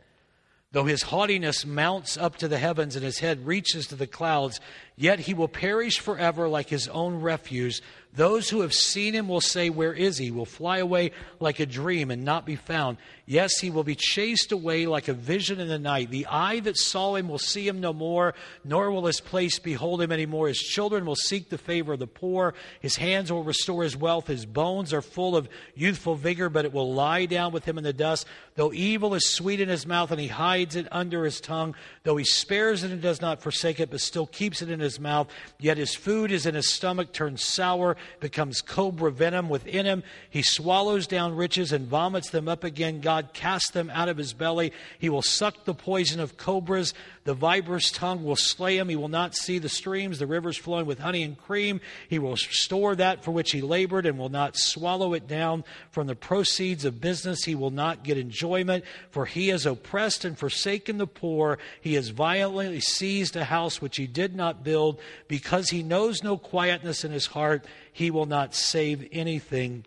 Though 0.75 0.83
his 0.83 1.03
haughtiness 1.03 1.65
mounts 1.65 2.17
up 2.17 2.35
to 2.35 2.49
the 2.49 2.57
heavens 2.57 2.97
and 2.97 3.05
his 3.05 3.19
head 3.19 3.47
reaches 3.47 3.87
to 3.87 3.95
the 3.95 4.07
clouds, 4.07 4.59
yet 4.97 5.19
he 5.19 5.33
will 5.33 5.47
perish 5.47 6.01
forever 6.01 6.49
like 6.49 6.67
his 6.67 6.89
own 6.89 7.21
refuse. 7.21 7.81
Those 8.11 8.49
who 8.49 8.59
have 8.59 8.73
seen 8.73 9.13
him 9.13 9.29
will 9.29 9.39
say, 9.39 9.69
Where 9.69 9.93
is 9.93 10.17
he? 10.17 10.31
Will 10.31 10.43
fly 10.43 10.79
away 10.79 11.11
like 11.39 11.61
a 11.61 11.65
dream 11.65 12.11
and 12.11 12.25
not 12.25 12.45
be 12.45 12.57
found. 12.57 12.97
Yes, 13.27 13.57
he 13.59 13.71
will 13.71 13.83
be 13.83 13.95
chased 13.95 14.51
away 14.51 14.85
like 14.85 15.07
a 15.07 15.13
vision 15.13 15.59
in 15.59 15.67
the 15.67 15.79
night. 15.79 16.11
The 16.11 16.27
eye 16.27 16.59
that 16.59 16.77
saw 16.77 17.15
him 17.15 17.27
will 17.27 17.39
see 17.39 17.67
him 17.67 17.79
no 17.81 17.91
more, 17.91 18.35
nor 18.63 18.91
will 18.91 19.07
his 19.07 19.19
place 19.19 19.57
behold 19.57 19.99
him 20.03 20.11
anymore. 20.11 20.47
His 20.47 20.59
children 20.59 21.05
will 21.05 21.15
seek 21.15 21.49
the 21.49 21.57
favor 21.57 21.93
of 21.93 21.99
the 21.99 22.05
poor. 22.05 22.53
His 22.81 22.97
hands 22.97 23.31
will 23.31 23.43
restore 23.43 23.81
his 23.81 23.97
wealth. 23.97 24.27
His 24.27 24.45
bones 24.45 24.93
are 24.93 25.01
full 25.01 25.35
of 25.35 25.49
youthful 25.73 26.13
vigor, 26.13 26.49
but 26.49 26.65
it 26.65 26.73
will 26.73 26.93
lie 26.93 27.25
down 27.25 27.51
with 27.51 27.65
him 27.65 27.79
in 27.79 27.83
the 27.83 27.93
dust. 27.93 28.27
Though 28.53 28.71
evil 28.71 29.15
is 29.15 29.27
sweet 29.27 29.59
in 29.59 29.69
his 29.69 29.87
mouth 29.87 30.11
and 30.11 30.21
he 30.21 30.27
hides 30.27 30.75
it 30.75 30.87
under 30.91 31.25
his 31.25 31.41
tongue, 31.41 31.73
though 32.03 32.17
he 32.17 32.25
spares 32.25 32.83
it 32.83 32.91
and 32.91 33.01
does 33.01 33.21
not 33.21 33.41
forsake 33.41 33.79
it, 33.79 33.89
but 33.89 34.01
still 34.01 34.27
keeps 34.27 34.61
it 34.61 34.69
in 34.69 34.79
his 34.79 34.99
mouth, 34.99 35.29
yet 35.59 35.77
his 35.77 35.95
food 35.95 36.31
is 36.31 36.45
in 36.45 36.53
his 36.53 36.69
stomach, 36.69 37.11
turns 37.11 37.43
sour, 37.43 37.97
becomes 38.19 38.61
cobra 38.61 39.11
venom 39.11 39.49
within 39.49 39.87
him. 39.87 40.03
He 40.29 40.43
swallows 40.43 41.07
down 41.07 41.35
riches 41.35 41.71
and 41.71 41.87
vomits 41.87 42.29
them 42.29 42.47
up 42.47 42.63
again. 42.63 43.01
God 43.01 43.14
God 43.15 43.33
cast 43.33 43.71
them 43.71 43.89
out 43.93 44.09
of 44.09 44.17
his 44.17 44.33
belly. 44.33 44.73
He 44.99 45.07
will 45.07 45.21
suck 45.21 45.63
the 45.63 45.73
poison 45.73 46.19
of 46.19 46.35
cobras. 46.35 46.93
The 47.23 47.33
viper's 47.33 47.89
tongue 47.89 48.25
will 48.25 48.35
slay 48.35 48.77
him. 48.77 48.89
He 48.89 48.97
will 48.97 49.07
not 49.07 49.35
see 49.35 49.57
the 49.57 49.69
streams, 49.69 50.19
the 50.19 50.27
rivers 50.27 50.57
flowing 50.57 50.85
with 50.85 50.99
honey 50.99 51.23
and 51.23 51.37
cream. 51.37 51.79
He 52.09 52.19
will 52.19 52.35
store 52.35 52.93
that 52.95 53.23
for 53.23 53.31
which 53.31 53.51
he 53.51 53.61
labored 53.61 54.05
and 54.05 54.19
will 54.19 54.27
not 54.27 54.57
swallow 54.57 55.13
it 55.13 55.29
down. 55.29 55.63
From 55.91 56.07
the 56.07 56.15
proceeds 56.15 56.83
of 56.83 56.99
business, 56.99 57.45
he 57.45 57.55
will 57.55 57.71
not 57.71 58.03
get 58.03 58.17
enjoyment, 58.17 58.83
for 59.11 59.25
he 59.25 59.47
has 59.47 59.65
oppressed 59.65 60.25
and 60.25 60.37
forsaken 60.37 60.97
the 60.97 61.07
poor. 61.07 61.57
He 61.79 61.93
has 61.93 62.09
violently 62.09 62.81
seized 62.81 63.37
a 63.37 63.45
house 63.45 63.81
which 63.81 63.95
he 63.95 64.07
did 64.07 64.35
not 64.35 64.61
build. 64.61 64.99
Because 65.29 65.69
he 65.69 65.83
knows 65.83 66.21
no 66.21 66.37
quietness 66.37 67.05
in 67.05 67.13
his 67.13 67.27
heart, 67.27 67.65
he 67.93 68.11
will 68.11 68.25
not 68.25 68.53
save 68.53 69.07
anything 69.13 69.85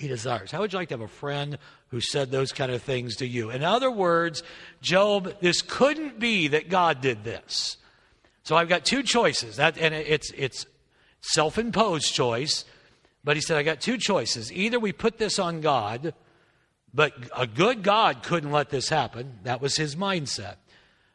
he 0.00 0.08
desires. 0.08 0.50
How 0.50 0.60
would 0.60 0.72
you 0.72 0.78
like 0.78 0.88
to 0.88 0.94
have 0.94 1.00
a 1.00 1.08
friend 1.08 1.58
who 1.90 2.00
said 2.00 2.30
those 2.30 2.52
kind 2.52 2.72
of 2.72 2.82
things 2.82 3.16
to 3.16 3.26
you? 3.26 3.50
In 3.50 3.62
other 3.62 3.90
words, 3.90 4.42
Job, 4.80 5.34
this 5.40 5.62
couldn't 5.62 6.18
be 6.18 6.48
that 6.48 6.68
God 6.68 7.00
did 7.00 7.24
this. 7.24 7.76
So 8.42 8.56
I've 8.56 8.68
got 8.68 8.84
two 8.84 9.02
choices. 9.02 9.56
That 9.56 9.78
and 9.78 9.94
it's 9.94 10.30
it's 10.32 10.66
self-imposed 11.20 12.12
choice, 12.12 12.64
but 13.22 13.36
he 13.36 13.42
said 13.42 13.56
I 13.56 13.62
got 13.62 13.80
two 13.80 13.98
choices. 13.98 14.52
Either 14.52 14.80
we 14.80 14.92
put 14.92 15.18
this 15.18 15.38
on 15.38 15.60
God, 15.60 16.14
but 16.92 17.12
a 17.36 17.46
good 17.46 17.82
God 17.82 18.22
couldn't 18.22 18.50
let 18.50 18.70
this 18.70 18.88
happen. 18.88 19.38
That 19.44 19.60
was 19.60 19.76
his 19.76 19.96
mindset. 19.96 20.56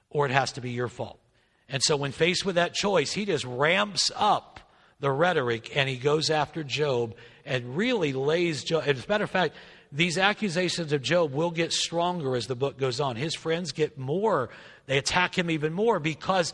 Or 0.10 0.26
it 0.26 0.32
has 0.32 0.54
to 0.54 0.62
be 0.62 0.72
your 0.72 0.88
fault. 0.88 1.20
And 1.68 1.84
so 1.84 1.98
when 1.98 2.12
faced 2.12 2.46
with 2.46 2.56
that 2.56 2.74
choice, 2.74 3.12
he 3.12 3.26
just 3.26 3.44
ramps 3.44 4.12
up 4.16 4.60
the 5.00 5.12
rhetoric 5.12 5.76
and 5.76 5.90
he 5.90 5.98
goes 5.98 6.30
after 6.30 6.64
Job 6.64 7.16
and 7.46 7.76
really 7.76 8.14
lays 8.14 8.64
Job. 8.64 8.84
As 8.86 9.04
a 9.04 9.10
matter 9.10 9.24
of 9.26 9.32
fact, 9.32 9.56
these 9.96 10.18
accusations 10.18 10.92
of 10.92 11.02
Job 11.02 11.34
will 11.34 11.52
get 11.52 11.72
stronger 11.72 12.36
as 12.36 12.48
the 12.48 12.56
book 12.56 12.78
goes 12.78 13.00
on. 13.00 13.16
His 13.16 13.34
friends 13.34 13.72
get 13.72 13.98
more, 13.98 14.50
they 14.88 14.98
attack 14.98 15.38
him 15.38 15.50
even 15.50 15.74
more 15.74 16.00
because 16.00 16.54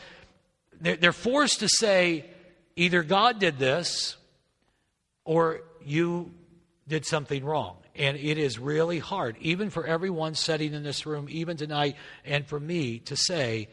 they're 0.79 1.11
forced 1.11 1.59
to 1.59 1.69
say 1.69 2.25
either 2.75 3.03
God 3.03 3.39
did 3.39 3.59
this 3.59 4.15
or 5.25 5.61
you 5.85 6.31
did 6.87 7.05
something 7.05 7.43
wrong. 7.43 7.77
And 7.95 8.15
it 8.15 8.37
is 8.37 8.57
really 8.57 8.99
hard, 8.99 9.35
even 9.41 9.69
for 9.69 9.85
everyone 9.85 10.33
sitting 10.33 10.73
in 10.73 10.81
this 10.81 11.05
room, 11.05 11.27
even 11.29 11.57
tonight, 11.57 11.97
and 12.23 12.47
for 12.47 12.59
me 12.59 12.99
to 12.99 13.17
say, 13.17 13.67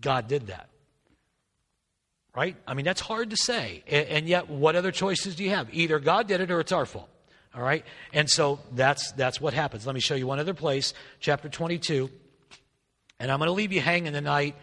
God 0.00 0.28
did 0.28 0.46
that 0.46 0.68
right? 2.34 2.56
I 2.66 2.74
mean, 2.74 2.84
that's 2.84 3.00
hard 3.00 3.30
to 3.30 3.36
say. 3.36 3.82
And, 3.86 4.26
yet, 4.26 4.48
what 4.48 4.76
other 4.76 4.90
choices 4.90 5.36
do 5.36 5.44
you 5.44 5.50
have? 5.50 5.68
Either 5.72 5.98
God 5.98 6.28
did 6.28 6.40
it 6.40 6.50
or 6.50 6.60
it's 6.60 6.72
our 6.72 6.86
fault. 6.86 7.08
All 7.54 7.62
right? 7.62 7.84
And 8.12 8.28
so 8.30 8.60
that's, 8.72 9.12
that's 9.12 9.40
what 9.40 9.54
happens. 9.54 9.86
Let 9.86 9.94
me 9.94 10.00
show 10.00 10.14
you 10.14 10.26
one 10.26 10.38
other 10.38 10.54
place, 10.54 10.94
chapter 11.20 11.48
22. 11.48 12.10
And 13.20 13.30
I'm 13.30 13.38
going 13.38 13.48
to 13.48 13.52
leave 13.52 13.72
you 13.72 13.80
hanging 13.80 14.12
tonight 14.14 14.56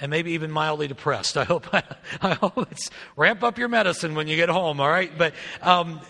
and 0.00 0.10
maybe 0.10 0.32
even 0.32 0.50
mildly 0.50 0.88
depressed. 0.88 1.36
I 1.36 1.44
hope, 1.44 1.66
I 2.22 2.34
hope 2.34 2.56
it's 2.70 2.90
ramp 3.16 3.42
up 3.42 3.58
your 3.58 3.68
medicine 3.68 4.14
when 4.14 4.26
you 4.26 4.36
get 4.36 4.48
home, 4.48 4.80
all 4.80 4.88
right? 4.88 5.16
But, 5.16 5.34
um, 5.60 6.00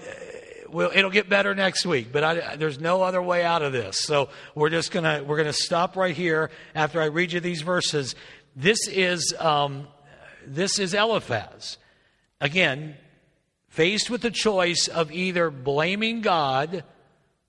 well, 0.72 0.90
it'll 0.94 1.10
get 1.10 1.28
better 1.28 1.54
next 1.54 1.84
week, 1.84 2.12
but 2.12 2.22
I, 2.22 2.56
there's 2.56 2.80
no 2.80 3.02
other 3.02 3.20
way 3.20 3.44
out 3.44 3.62
of 3.62 3.72
this. 3.72 3.98
So 4.00 4.28
we're 4.54 4.70
just 4.70 4.92
gonna 4.92 5.22
we're 5.24 5.36
gonna 5.36 5.52
stop 5.52 5.96
right 5.96 6.14
here 6.14 6.50
after 6.74 7.00
I 7.00 7.06
read 7.06 7.32
you 7.32 7.40
these 7.40 7.62
verses. 7.62 8.14
This 8.54 8.86
is 8.88 9.34
um, 9.38 9.88
this 10.46 10.78
is 10.78 10.94
Eliphaz. 10.94 11.78
Again, 12.40 12.96
faced 13.70 14.10
with 14.10 14.20
the 14.20 14.30
choice 14.30 14.88
of 14.88 15.10
either 15.10 15.50
blaming 15.50 16.20
God 16.20 16.84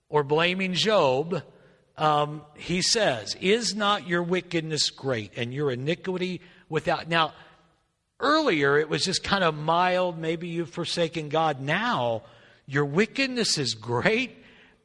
or 0.08 0.24
blaming 0.24 0.74
Job, 0.74 1.44
um, 1.98 2.44
he 2.56 2.82
says, 2.82 3.36
Is 3.42 3.76
not 3.76 4.08
your 4.08 4.24
wickedness 4.24 4.90
great 4.90 5.34
and 5.36 5.54
your 5.54 5.72
iniquity 5.72 6.42
without. 6.70 7.10
Now, 7.10 7.34
earlier 8.20 8.78
it 8.78 8.90
was 8.90 9.04
just 9.04 9.24
kind 9.24 9.44
of 9.44 9.56
mild, 9.56 10.18
maybe 10.18 10.48
you've 10.48 10.70
forsaken 10.70 11.30
God. 11.30 11.60
Now, 11.60 12.24
your 12.66 12.86
wickedness 12.86 13.58
is 13.58 13.74
great 13.74 14.38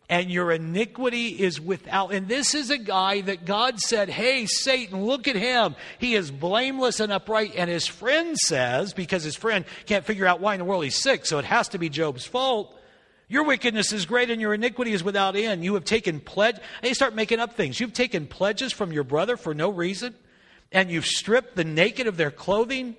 and 0.08 0.30
your 0.30 0.52
iniquity 0.52 1.28
is 1.28 1.60
without. 1.60 2.12
And 2.12 2.28
this 2.28 2.54
is 2.54 2.70
a 2.70 2.78
guy 2.78 3.22
that 3.22 3.44
God 3.44 3.80
said, 3.80 4.08
Hey, 4.08 4.46
Satan, 4.46 5.04
look 5.04 5.26
at 5.26 5.36
him. 5.36 5.74
He 5.98 6.14
is 6.14 6.30
blameless 6.30 7.00
and 7.00 7.12
upright. 7.12 7.54
And 7.56 7.68
his 7.68 7.86
friend 7.86 8.36
says, 8.38 8.92
because 8.92 9.24
his 9.24 9.36
friend 9.36 9.64
can't 9.86 10.04
figure 10.04 10.26
out 10.26 10.40
why 10.40 10.54
in 10.54 10.60
the 10.60 10.64
world 10.64 10.84
he's 10.84 11.00
sick, 11.00 11.26
so 11.26 11.38
it 11.38 11.44
has 11.44 11.68
to 11.68 11.78
be 11.78 11.88
Job's 11.88 12.24
fault. 12.24 12.78
Your 13.28 13.42
wickedness 13.42 13.92
is 13.92 14.06
great 14.06 14.30
and 14.30 14.40
your 14.40 14.54
iniquity 14.54 14.92
is 14.92 15.02
without 15.02 15.34
end. 15.34 15.64
You 15.64 15.74
have 15.74 15.84
taken 15.84 16.20
pledge. 16.20 16.56
You 16.82 16.94
start 16.94 17.16
making 17.16 17.40
up 17.40 17.54
things. 17.54 17.80
You've 17.80 17.92
taken 17.92 18.28
pledges 18.28 18.72
from 18.72 18.92
your 18.92 19.02
brother 19.02 19.36
for 19.36 19.52
no 19.52 19.70
reason, 19.70 20.14
and 20.70 20.90
you've 20.90 21.06
stripped 21.06 21.56
the 21.56 21.64
naked 21.64 22.06
of 22.06 22.16
their 22.16 22.30
clothing. 22.30 22.94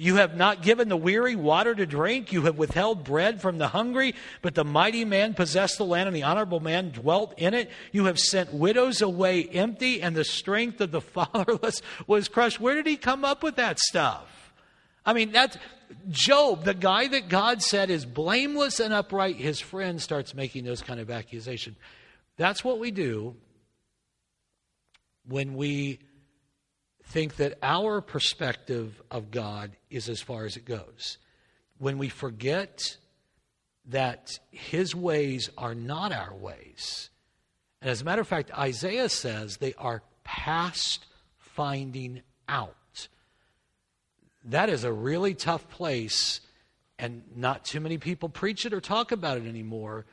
You 0.00 0.14
have 0.14 0.36
not 0.36 0.62
given 0.62 0.88
the 0.88 0.96
weary 0.96 1.34
water 1.34 1.74
to 1.74 1.84
drink. 1.84 2.32
You 2.32 2.42
have 2.42 2.56
withheld 2.56 3.02
bread 3.02 3.42
from 3.42 3.58
the 3.58 3.66
hungry, 3.66 4.14
but 4.42 4.54
the 4.54 4.64
mighty 4.64 5.04
man 5.04 5.34
possessed 5.34 5.76
the 5.76 5.84
land 5.84 6.06
and 6.06 6.14
the 6.14 6.22
honorable 6.22 6.60
man 6.60 6.90
dwelt 6.90 7.34
in 7.36 7.52
it. 7.52 7.68
You 7.90 8.04
have 8.04 8.16
sent 8.16 8.54
widows 8.54 9.02
away 9.02 9.42
empty, 9.42 10.00
and 10.00 10.14
the 10.14 10.24
strength 10.24 10.80
of 10.80 10.92
the 10.92 11.00
fatherless 11.00 11.82
was 12.06 12.28
crushed. 12.28 12.60
Where 12.60 12.76
did 12.76 12.86
he 12.86 12.96
come 12.96 13.24
up 13.24 13.42
with 13.42 13.56
that 13.56 13.80
stuff? 13.80 14.52
I 15.04 15.14
mean, 15.14 15.32
that's 15.32 15.58
Job, 16.10 16.62
the 16.62 16.74
guy 16.74 17.08
that 17.08 17.28
God 17.28 17.60
said 17.60 17.90
is 17.90 18.06
blameless 18.06 18.78
and 18.78 18.94
upright. 18.94 19.34
His 19.34 19.58
friend 19.58 20.00
starts 20.00 20.32
making 20.32 20.64
those 20.64 20.80
kind 20.80 21.00
of 21.00 21.10
accusations. 21.10 21.76
That's 22.36 22.62
what 22.62 22.78
we 22.78 22.92
do 22.92 23.34
when 25.26 25.54
we 25.54 25.98
think 27.08 27.36
that 27.36 27.58
our 27.62 28.00
perspective 28.00 29.00
of 29.10 29.30
God 29.30 29.72
is 29.90 30.08
as 30.08 30.20
far 30.20 30.44
as 30.44 30.56
it 30.56 30.64
goes. 30.64 31.18
When 31.78 31.98
we 31.98 32.08
forget 32.08 32.96
that 33.86 34.38
His 34.50 34.94
ways 34.94 35.50
are 35.56 35.74
not 35.74 36.12
our 36.12 36.34
ways. 36.34 37.08
And 37.80 37.90
as 37.90 38.02
a 38.02 38.04
matter 38.04 38.20
of 38.20 38.28
fact, 38.28 38.50
Isaiah 38.56 39.08
says 39.08 39.56
they 39.56 39.74
are 39.74 40.02
past 40.24 41.06
finding 41.38 42.20
out. 42.48 42.74
That 44.44 44.68
is 44.68 44.84
a 44.84 44.92
really 44.92 45.34
tough 45.34 45.68
place, 45.70 46.40
and 46.98 47.22
not 47.34 47.64
too 47.64 47.80
many 47.80 47.98
people 47.98 48.28
preach 48.28 48.66
it 48.66 48.74
or 48.74 48.80
talk 48.80 49.12
about 49.12 49.38
it 49.38 49.46
anymore. 49.46 50.04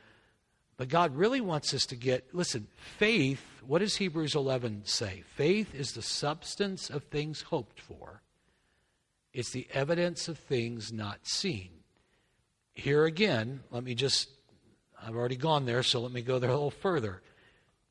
But 0.78 0.88
God 0.88 1.16
really 1.16 1.40
wants 1.40 1.74
us 1.74 1.86
to 1.86 1.96
get, 1.96 2.34
listen, 2.34 2.66
faith 2.98 3.55
what 3.68 3.80
does 3.80 3.96
Hebrews 3.96 4.34
11 4.34 4.82
say? 4.84 5.22
Faith 5.34 5.74
is 5.74 5.92
the 5.92 6.02
substance 6.02 6.90
of 6.90 7.04
things 7.04 7.42
hoped 7.42 7.80
for, 7.80 8.22
it's 9.32 9.50
the 9.50 9.66
evidence 9.72 10.28
of 10.28 10.38
things 10.38 10.92
not 10.92 11.26
seen. 11.26 11.70
Here 12.74 13.04
again, 13.04 13.60
let 13.70 13.84
me 13.84 13.94
just, 13.94 14.28
I've 15.02 15.14
already 15.14 15.36
gone 15.36 15.66
there, 15.66 15.82
so 15.82 16.00
let 16.00 16.12
me 16.12 16.22
go 16.22 16.38
there 16.38 16.50
a 16.50 16.54
little 16.54 16.70
further. 16.70 17.22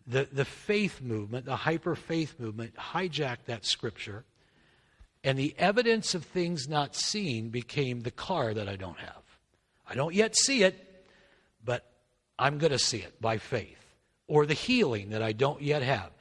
The, 0.07 0.27
the 0.31 0.45
faith 0.45 1.01
movement, 1.01 1.45
the 1.45 1.55
hyper 1.55 1.95
faith 1.95 2.39
movement, 2.39 2.75
hijacked 2.75 3.45
that 3.45 3.65
scripture, 3.65 4.25
and 5.23 5.37
the 5.37 5.55
evidence 5.57 6.13
of 6.13 6.23
things 6.23 6.67
not 6.67 6.95
seen 6.95 7.49
became 7.49 8.01
the 8.01 8.11
car 8.11 8.53
that 8.53 8.67
I 8.67 8.75
don't 8.75 8.99
have. 8.99 9.23
I 9.87 9.95
don't 9.95 10.13
yet 10.13 10.35
see 10.35 10.63
it, 10.63 11.05
but 11.63 11.83
I'm 12.37 12.57
going 12.57 12.71
to 12.71 12.79
see 12.79 12.99
it 12.99 13.19
by 13.21 13.37
faith 13.37 13.84
or 14.27 14.45
the 14.45 14.53
healing 14.53 15.09
that 15.09 15.21
I 15.21 15.31
don't 15.31 15.61
yet 15.61 15.83
have. 15.83 16.11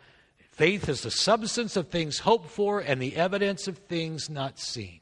Faith 0.50 0.88
is 0.88 1.00
the 1.00 1.11
substance 1.11 1.76
of 1.76 1.88
things 1.88 2.20
hoped 2.20 2.48
for 2.48 2.80
and 2.80 3.00
the 3.00 3.16
evidence 3.16 3.66
of 3.66 3.78
things 3.78 4.30
not 4.30 4.59
seen. 4.59 5.00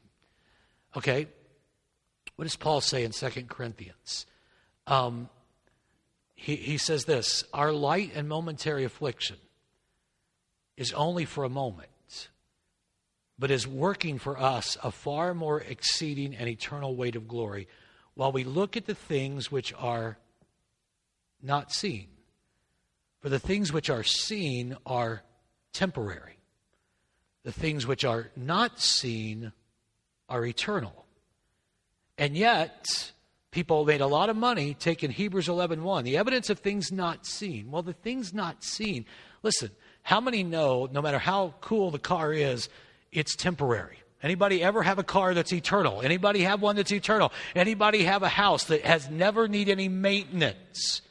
Okay? 0.95 1.27
What 2.35 2.45
does 2.45 2.55
Paul 2.55 2.81
say 2.81 3.03
in 3.03 3.11
2 3.11 3.29
Corinthians? 3.47 4.25
Um, 4.87 5.29
he, 6.35 6.55
he 6.55 6.77
says 6.77 7.05
this 7.05 7.43
Our 7.53 7.71
light 7.71 8.11
and 8.15 8.27
momentary 8.27 8.83
affliction 8.83 9.37
is 10.75 10.91
only 10.93 11.25
for 11.25 11.43
a 11.43 11.49
moment, 11.49 12.29
but 13.37 13.51
is 13.51 13.67
working 13.67 14.17
for 14.17 14.39
us 14.39 14.77
a 14.83 14.91
far 14.91 15.33
more 15.33 15.61
exceeding 15.61 16.35
and 16.35 16.49
eternal 16.49 16.95
weight 16.95 17.15
of 17.15 17.27
glory, 17.27 17.67
while 18.15 18.31
we 18.31 18.43
look 18.43 18.75
at 18.75 18.85
the 18.85 18.95
things 18.95 19.51
which 19.51 19.73
are 19.77 20.17
not 21.41 21.71
seen. 21.71 22.07
For 23.23 23.29
the 23.29 23.39
things 23.39 23.71
which 23.71 23.89
are 23.89 24.03
seen 24.03 24.75
are 24.85 25.23
temporary, 25.71 26.39
the 27.43 27.53
things 27.53 27.87
which 27.87 28.03
are 28.03 28.29
not 28.35 28.81
seen 28.81 29.53
are 30.27 30.45
eternal. 30.45 31.05
And 32.17 32.35
yet, 32.35 33.13
people 33.49 33.85
made 33.85 34.01
a 34.01 34.07
lot 34.07 34.29
of 34.29 34.35
money 34.35 34.73
taking 34.73 35.09
Hebrews 35.09 35.47
11:1, 35.47 36.03
the 36.03 36.17
evidence 36.17 36.49
of 36.49 36.59
things 36.59 36.91
not 36.91 37.25
seen. 37.25 37.71
Well, 37.71 37.81
the 37.81 37.93
things 37.93 38.33
not 38.33 38.61
seen. 38.61 39.05
Listen, 39.41 39.71
how 40.01 40.19
many 40.19 40.43
know 40.43 40.89
no 40.91 41.01
matter 41.01 41.19
how 41.19 41.55
cool 41.61 41.91
the 41.91 41.99
car 41.99 42.33
is, 42.33 42.67
it's 43.13 43.37
temporary? 43.37 43.99
Anybody 44.21 44.61
ever 44.61 44.83
have 44.83 44.99
a 44.99 45.03
car 45.03 45.33
that's 45.33 45.53
eternal? 45.53 46.01
Anybody 46.01 46.41
have 46.41 46.61
one 46.61 46.75
that's 46.75 46.91
eternal? 46.91 47.31
Anybody 47.55 48.03
have 48.03 48.21
a 48.21 48.27
house 48.27 48.65
that 48.65 48.81
has 48.81 49.09
never 49.09 49.47
need 49.47 49.69
any 49.69 49.87
maintenance? 49.87 51.01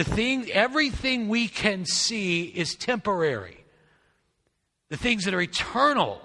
The 0.00 0.04
thing, 0.04 0.50
everything 0.50 1.28
we 1.28 1.46
can 1.46 1.84
see 1.84 2.44
is 2.44 2.74
temporary. 2.74 3.58
The 4.88 4.96
things 4.96 5.26
that 5.26 5.34
are 5.34 5.42
eternal, 5.42 6.22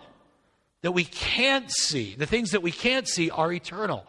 that 0.82 0.93
we 0.93 1.03
can't 1.03 1.69
see, 1.69 2.15
the 2.15 2.26
things 2.26 2.51
that 2.51 2.63
we 2.63 2.71
can't 2.71 3.05
see 3.05 3.30
are 3.30 3.51
eternal. 3.51 4.07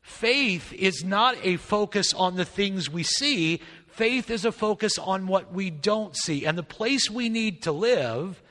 Faith 0.00 0.72
is 0.72 1.04
not 1.04 1.36
a 1.42 1.58
focus 1.58 2.14
on 2.14 2.36
the 2.36 2.46
things 2.46 2.88
we 2.88 3.02
see. 3.02 3.60
Faith 3.88 4.30
is 4.30 4.46
a 4.46 4.50
focus 4.50 4.96
on 4.96 5.26
what 5.26 5.52
we 5.52 5.68
don't 5.68 6.16
see. 6.16 6.46
And 6.46 6.56
the 6.56 6.62
place 6.62 7.10
we 7.10 7.28
need 7.28 7.64
to 7.64 7.72
live 7.72 8.42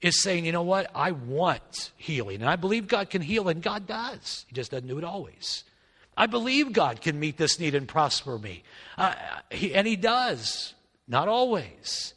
is 0.00 0.22
saying, 0.22 0.46
you 0.46 0.52
know 0.52 0.62
what? 0.62 0.88
I 0.94 1.10
want 1.10 1.90
healing. 1.96 2.42
And 2.42 2.48
I 2.48 2.54
believe 2.54 2.86
God 2.86 3.10
can 3.10 3.22
heal, 3.22 3.48
and 3.48 3.60
God 3.60 3.88
does. 3.88 4.46
He 4.46 4.54
just 4.54 4.70
doesn't 4.70 4.86
do 4.86 4.98
it 4.98 5.04
always. 5.04 5.64
I 6.16 6.26
believe 6.26 6.72
God 6.72 7.00
can 7.00 7.20
meet 7.20 7.36
this 7.36 7.60
need 7.60 7.74
and 7.74 7.86
prosper 7.86 8.38
me. 8.38 8.62
Uh, 8.96 9.14
he, 9.50 9.74
and 9.74 9.86
He 9.86 9.96
does, 9.96 10.74
not 11.06 11.28
always. 11.28 12.14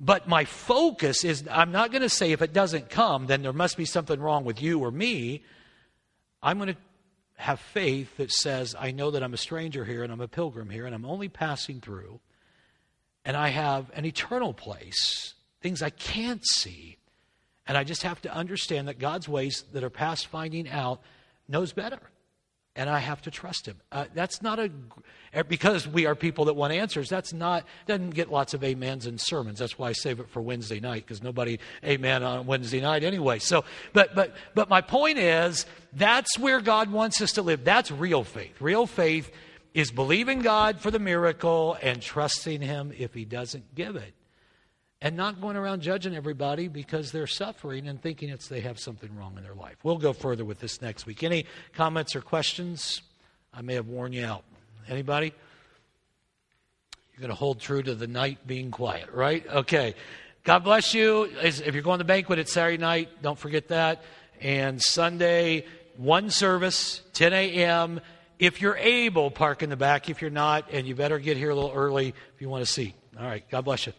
But 0.00 0.28
my 0.28 0.44
focus 0.44 1.24
is 1.24 1.46
I'm 1.50 1.72
not 1.72 1.90
going 1.90 2.02
to 2.02 2.08
say 2.08 2.32
if 2.32 2.40
it 2.40 2.52
doesn't 2.52 2.88
come, 2.88 3.26
then 3.26 3.42
there 3.42 3.52
must 3.52 3.76
be 3.76 3.84
something 3.84 4.18
wrong 4.18 4.44
with 4.44 4.62
you 4.62 4.80
or 4.80 4.90
me. 4.90 5.42
I'm 6.42 6.58
going 6.58 6.72
to 6.72 6.80
have 7.36 7.60
faith 7.60 8.16
that 8.16 8.30
says, 8.30 8.74
I 8.78 8.92
know 8.92 9.10
that 9.10 9.22
I'm 9.22 9.34
a 9.34 9.38
stranger 9.38 9.84
here 9.84 10.02
and 10.02 10.12
I'm 10.12 10.20
a 10.20 10.28
pilgrim 10.28 10.70
here 10.70 10.86
and 10.86 10.94
I'm 10.94 11.04
only 11.04 11.28
passing 11.28 11.80
through. 11.80 12.20
And 13.24 13.36
I 13.36 13.48
have 13.48 13.90
an 13.94 14.04
eternal 14.04 14.54
place, 14.54 15.34
things 15.60 15.82
I 15.82 15.90
can't 15.90 16.46
see. 16.46 16.96
And 17.66 17.76
I 17.76 17.84
just 17.84 18.04
have 18.04 18.22
to 18.22 18.32
understand 18.32 18.88
that 18.88 18.98
God's 18.98 19.28
ways 19.28 19.64
that 19.72 19.84
are 19.84 19.90
past 19.90 20.28
finding 20.28 20.68
out 20.68 21.02
knows 21.48 21.72
better 21.72 22.00
and 22.78 22.88
I 22.88 23.00
have 23.00 23.20
to 23.22 23.30
trust 23.32 23.66
him. 23.66 23.76
Uh, 23.90 24.04
that's 24.14 24.40
not 24.40 24.60
a 24.60 24.70
because 25.48 25.86
we 25.86 26.06
are 26.06 26.14
people 26.14 26.44
that 26.46 26.54
want 26.54 26.72
answers. 26.72 27.08
That's 27.08 27.32
not 27.32 27.64
doesn't 27.86 28.10
get 28.10 28.30
lots 28.30 28.54
of 28.54 28.62
amens 28.62 29.04
in 29.04 29.18
sermons. 29.18 29.58
That's 29.58 29.76
why 29.76 29.88
I 29.88 29.92
save 29.92 30.20
it 30.20 30.30
for 30.30 30.40
Wednesday 30.40 30.78
night 30.78 31.04
because 31.04 31.20
nobody 31.20 31.58
amen 31.84 32.22
on 32.22 32.46
Wednesday 32.46 32.80
night 32.80 33.02
anyway. 33.02 33.40
So, 33.40 33.64
but 33.92 34.14
but 34.14 34.34
but 34.54 34.68
my 34.70 34.80
point 34.80 35.18
is 35.18 35.66
that's 35.92 36.38
where 36.38 36.60
God 36.60 36.90
wants 36.90 37.20
us 37.20 37.32
to 37.32 37.42
live. 37.42 37.64
That's 37.64 37.90
real 37.90 38.22
faith. 38.22 38.60
Real 38.60 38.86
faith 38.86 39.30
is 39.74 39.90
believing 39.90 40.38
God 40.38 40.78
for 40.78 40.92
the 40.92 41.00
miracle 41.00 41.76
and 41.82 42.00
trusting 42.00 42.62
Him 42.62 42.92
if 42.96 43.12
He 43.12 43.24
doesn't 43.24 43.74
give 43.74 43.96
it 43.96 44.14
and 45.00 45.16
not 45.16 45.40
going 45.40 45.56
around 45.56 45.80
judging 45.80 46.14
everybody 46.14 46.68
because 46.68 47.12
they're 47.12 47.26
suffering 47.26 47.86
and 47.86 48.02
thinking 48.02 48.30
it's 48.30 48.48
they 48.48 48.60
have 48.60 48.78
something 48.78 49.14
wrong 49.16 49.34
in 49.36 49.44
their 49.44 49.54
life. 49.54 49.76
We'll 49.82 49.98
go 49.98 50.12
further 50.12 50.44
with 50.44 50.58
this 50.58 50.82
next 50.82 51.06
week. 51.06 51.22
Any 51.22 51.46
comments 51.74 52.16
or 52.16 52.20
questions? 52.20 53.02
I 53.54 53.62
may 53.62 53.74
have 53.74 53.86
worn 53.86 54.12
you 54.12 54.24
out. 54.24 54.44
Anybody? 54.88 55.32
You're 57.12 57.20
going 57.20 57.30
to 57.30 57.36
hold 57.36 57.60
true 57.60 57.82
to 57.82 57.94
the 57.94 58.06
night 58.06 58.46
being 58.46 58.70
quiet, 58.70 59.10
right? 59.12 59.46
Okay. 59.46 59.94
God 60.44 60.60
bless 60.64 60.94
you. 60.94 61.24
If 61.42 61.74
you're 61.74 61.82
going 61.82 61.98
to 61.98 62.04
the 62.04 62.08
banquet, 62.08 62.38
it's 62.38 62.52
Saturday 62.52 62.78
night. 62.78 63.22
Don't 63.22 63.38
forget 63.38 63.68
that. 63.68 64.02
And 64.40 64.80
Sunday, 64.80 65.66
one 65.96 66.30
service, 66.30 67.02
10 67.14 67.32
a.m. 67.32 68.00
If 68.38 68.62
you're 68.62 68.76
able, 68.76 69.30
park 69.30 69.62
in 69.62 69.70
the 69.70 69.76
back. 69.76 70.08
If 70.08 70.22
you're 70.22 70.30
not, 70.30 70.70
and 70.72 70.86
you 70.86 70.94
better 70.94 71.18
get 71.18 71.36
here 71.36 71.50
a 71.50 71.54
little 71.54 71.72
early 71.72 72.14
if 72.34 72.40
you 72.40 72.48
want 72.48 72.64
to 72.64 72.72
see. 72.72 72.94
All 73.18 73.26
right. 73.26 73.44
God 73.50 73.64
bless 73.64 73.86
you. 73.86 73.92